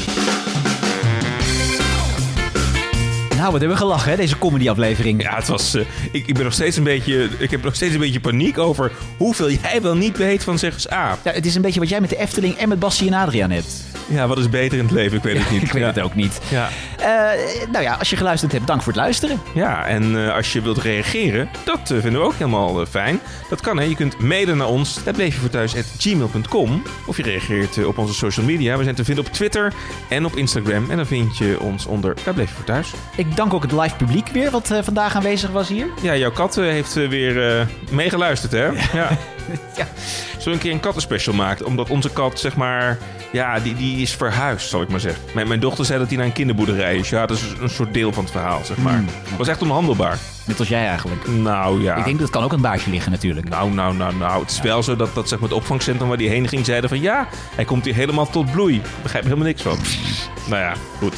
Nou, 3.38 3.50
wat 3.50 3.60
hebben 3.60 3.78
we 3.78 3.84
gelachen, 3.84 4.10
hè, 4.10 4.16
deze 4.16 4.38
comedy-aflevering. 4.38 5.22
Ja, 5.22 5.34
het 5.36 5.48
was. 5.48 5.74
eh, 5.74 5.82
ik, 6.12 6.26
ik 6.26 6.34
ben 6.34 6.44
nog 6.44 6.52
steeds 6.52 6.76
een 6.76 6.82
beetje. 6.84 7.28
Ik 7.38 7.50
heb 7.50 7.62
nog 7.64 7.74
steeds 7.74 7.94
een 7.94 8.00
beetje 8.00 8.20
paniek 8.20 8.58
over 8.58 8.92
hoeveel 9.16 9.50
jij 9.50 9.82
wel 9.82 9.94
niet 9.96 10.16
weet 10.16 10.44
van 10.44 10.58
Zeggens 10.58 10.90
A. 10.92 11.18
Ja, 11.24 11.32
het 11.32 11.46
is 11.46 11.54
een 11.54 11.62
beetje 11.62 11.80
wat 11.80 11.88
jij 11.88 12.00
met 12.00 12.10
de 12.10 12.16
Efteling 12.18 12.54
en 12.56 12.68
met 12.68 12.78
Bassie 12.78 13.06
en 13.06 13.14
Adriaan 13.14 13.50
hebt. 13.50 13.84
Ja, 14.08 14.26
wat 14.26 14.38
is 14.38 14.48
beter 14.48 14.78
in 14.78 14.84
het 14.84 14.92
leven? 14.92 15.16
Ik 15.16 15.22
weet 15.22 15.38
het 15.38 15.50
niet. 15.50 15.62
Ik 15.68 15.72
weet 15.72 15.82
Ja. 15.82 15.88
het 15.88 16.00
ook 16.00 16.14
niet. 16.14 16.40
Ja. 16.48 16.68
Eh, 16.98 17.40
nou 17.72 17.84
ja, 17.84 17.94
als 17.94 18.10
je 18.10 18.16
geluisterd 18.16 18.52
hebt, 18.52 18.66
dank 18.66 18.82
voor 18.82 18.92
het 18.92 19.00
luisteren. 19.02 19.40
Ja, 19.54 19.86
en 19.86 20.26
eh, 20.26 20.34
als 20.34 20.52
je 20.52 20.60
wilt 20.62 20.78
reageren, 20.78 21.48
dat 21.64 21.80
vinden 21.84 22.12
we 22.12 22.18
ook 22.26 22.34
helemaal 22.34 22.86
fijn. 22.86 23.20
Dat 23.48 23.60
kan, 23.60 23.78
hè. 23.78 23.84
Je 23.84 23.94
kunt 23.94 24.18
mailen 24.18 24.56
naar 24.56 24.66
ons, 24.66 24.98
dat 25.04 25.14
bleef 25.14 25.34
je 25.34 25.40
voor 25.40 25.50
thuis, 25.50 25.74
gmail.com. 25.98 26.82
Of 27.06 27.16
je 27.16 27.22
reageert 27.22 27.84
op 27.84 27.98
onze 27.98 28.14
social 28.14 28.46
media. 28.46 28.76
We 28.76 28.82
zijn 28.82 28.94
te 28.94 29.04
vinden 29.04 29.24
op 29.26 29.32
Twitter 29.32 29.72
en 30.08 30.24
op 30.24 30.36
Instagram. 30.36 30.90
En 30.90 30.96
dan 30.96 31.06
vind 31.06 31.36
je 31.38 31.56
ons 31.60 31.86
onder, 31.86 32.14
daar 32.24 32.34
bleef 32.34 32.48
je 32.48 32.54
voor 32.54 32.64
thuis. 32.64 32.90
Ik 33.16 33.26
dank 33.34 33.54
ook 33.54 33.62
het 33.62 33.72
live 33.72 33.96
publiek 33.96 34.28
weer, 34.28 34.50
wat 34.50 34.70
eh, 34.70 34.78
vandaag 34.82 35.14
aanwezig 35.14 35.50
was 35.50 35.68
hier. 35.68 35.86
Ja, 36.02 36.16
jouw 36.16 36.30
kat 36.30 36.56
eh, 36.56 36.64
heeft 36.64 36.96
eh, 36.96 37.08
weer 37.08 37.66
meegeluisterd, 37.90 38.52
hè? 38.52 38.70
Ja. 38.98 39.08
Zullen 40.38 40.44
we 40.44 40.50
een 40.50 40.58
keer 40.58 40.72
een 40.72 40.80
kattenspecial 40.80 41.34
maken? 41.34 41.66
Omdat 41.66 41.90
onze 41.90 42.10
kat, 42.10 42.40
zeg 42.40 42.56
maar, 42.56 42.98
ja, 43.32 43.60
die, 43.60 43.74
die 43.74 44.02
is 44.02 44.14
verhuisd, 44.14 44.68
zal 44.68 44.82
ik 44.82 44.88
maar 44.88 45.00
zeggen. 45.00 45.22
Mijn, 45.34 45.48
mijn 45.48 45.60
dochter 45.60 45.84
zei 45.84 45.98
dat 45.98 46.08
hij 46.08 46.16
naar 46.16 46.26
een 46.26 46.32
kinderboerderij 46.32 46.96
is. 46.96 47.08
Ja, 47.08 47.26
dat 47.26 47.36
is 47.36 47.42
een 47.60 47.70
soort 47.70 47.94
deel 47.94 48.12
van 48.12 48.22
het 48.22 48.32
verhaal, 48.32 48.64
zeg 48.64 48.76
maar. 48.76 49.04
Was 49.36 49.48
echt 49.48 49.62
onhandelbaar. 49.62 50.18
Net 50.46 50.58
als 50.58 50.68
jij 50.68 50.86
eigenlijk. 50.86 51.26
Nou 51.28 51.82
ja. 51.82 51.96
Ik 51.96 52.04
denk 52.04 52.18
dat 52.18 52.30
kan 52.30 52.42
ook 52.42 52.52
een 52.52 52.60
baasje 52.60 52.90
liggen 52.90 53.12
natuurlijk. 53.12 53.48
Nou, 53.48 53.72
nou, 53.72 53.94
nou, 53.94 54.14
nou. 54.14 54.40
Het 54.40 54.50
is 54.50 54.60
wel 54.60 54.82
zo 54.82 54.96
dat, 54.96 55.14
dat 55.14 55.28
zeg 55.28 55.38
maar, 55.38 55.48
het 55.48 55.58
opvangcentrum 55.58 56.08
waar 56.08 56.18
die 56.18 56.28
heen 56.28 56.48
ging 56.48 56.64
zeiden 56.64 56.88
van... 56.88 57.00
Ja, 57.00 57.28
hij 57.54 57.64
komt 57.64 57.84
hier 57.84 57.94
helemaal 57.94 58.30
tot 58.30 58.52
bloei. 58.52 58.74
Ik 58.74 58.82
begrijp 59.02 59.24
er 59.24 59.30
helemaal 59.30 59.48
niks 59.48 59.62
van. 59.62 59.78
nou 60.50 60.62
ja, 60.62 60.72
goed. 60.98 61.14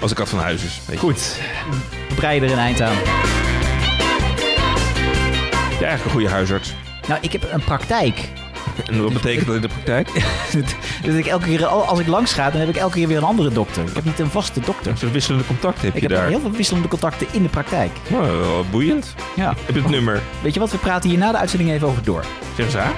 Als 0.00 0.10
de 0.10 0.16
kat 0.16 0.28
van 0.28 0.38
huis 0.38 0.64
is. 0.64 0.80
Goed. 0.98 1.36
We 2.08 2.14
breiden 2.14 2.48
er 2.48 2.54
een 2.54 2.60
eind 2.60 2.80
aan. 2.80 2.96
Ja, 5.80 5.86
eigenlijk 5.86 6.04
een 6.04 6.10
goede 6.10 6.28
huisarts. 6.28 6.74
Nou, 7.10 7.22
ik 7.22 7.32
heb 7.32 7.52
een 7.52 7.64
praktijk. 7.64 8.28
En 8.86 9.02
wat 9.02 9.12
betekent 9.12 9.46
dat 9.46 9.54
in 9.54 9.60
de 9.60 9.68
praktijk? 9.68 10.08
dus 11.04 11.14
ik 11.14 11.26
elke 11.26 11.44
keer, 11.44 11.66
als 11.66 11.98
ik 11.98 12.06
langs 12.06 12.32
ga, 12.32 12.50
dan 12.50 12.60
heb 12.60 12.68
ik 12.68 12.76
elke 12.76 12.94
keer 12.94 13.08
weer 13.08 13.16
een 13.16 13.22
andere 13.22 13.50
dokter. 13.50 13.82
Ik 13.82 13.94
heb 13.94 14.04
niet 14.04 14.18
een 14.18 14.30
vaste 14.30 14.60
dokter. 14.60 14.98
Zo'n 14.98 15.12
wisselende 15.12 15.46
contact 15.46 15.82
heb 15.82 15.94
Ik 15.94 16.00
je 16.02 16.06
heb 16.06 16.16
daar. 16.16 16.28
heel 16.28 16.40
veel 16.40 16.50
wisselende 16.50 16.88
contacten 16.88 17.26
in 17.32 17.42
de 17.42 17.48
praktijk. 17.48 17.90
Nou, 18.08 18.64
boeiend. 18.70 19.14
Ja. 19.36 19.54
Heb 19.64 19.74
je 19.74 19.80
het 19.80 19.90
nummer? 19.90 20.20
Weet 20.42 20.54
je 20.54 20.60
wat, 20.60 20.70
we 20.70 20.78
praten 20.78 21.10
hier 21.10 21.18
na 21.18 21.32
de 21.32 21.38
uitzending 21.38 21.70
even 21.70 21.88
over 21.88 22.04
door. 22.04 22.24
Zeg 22.56 22.66
eens 22.66 22.76
aan. 22.76 22.92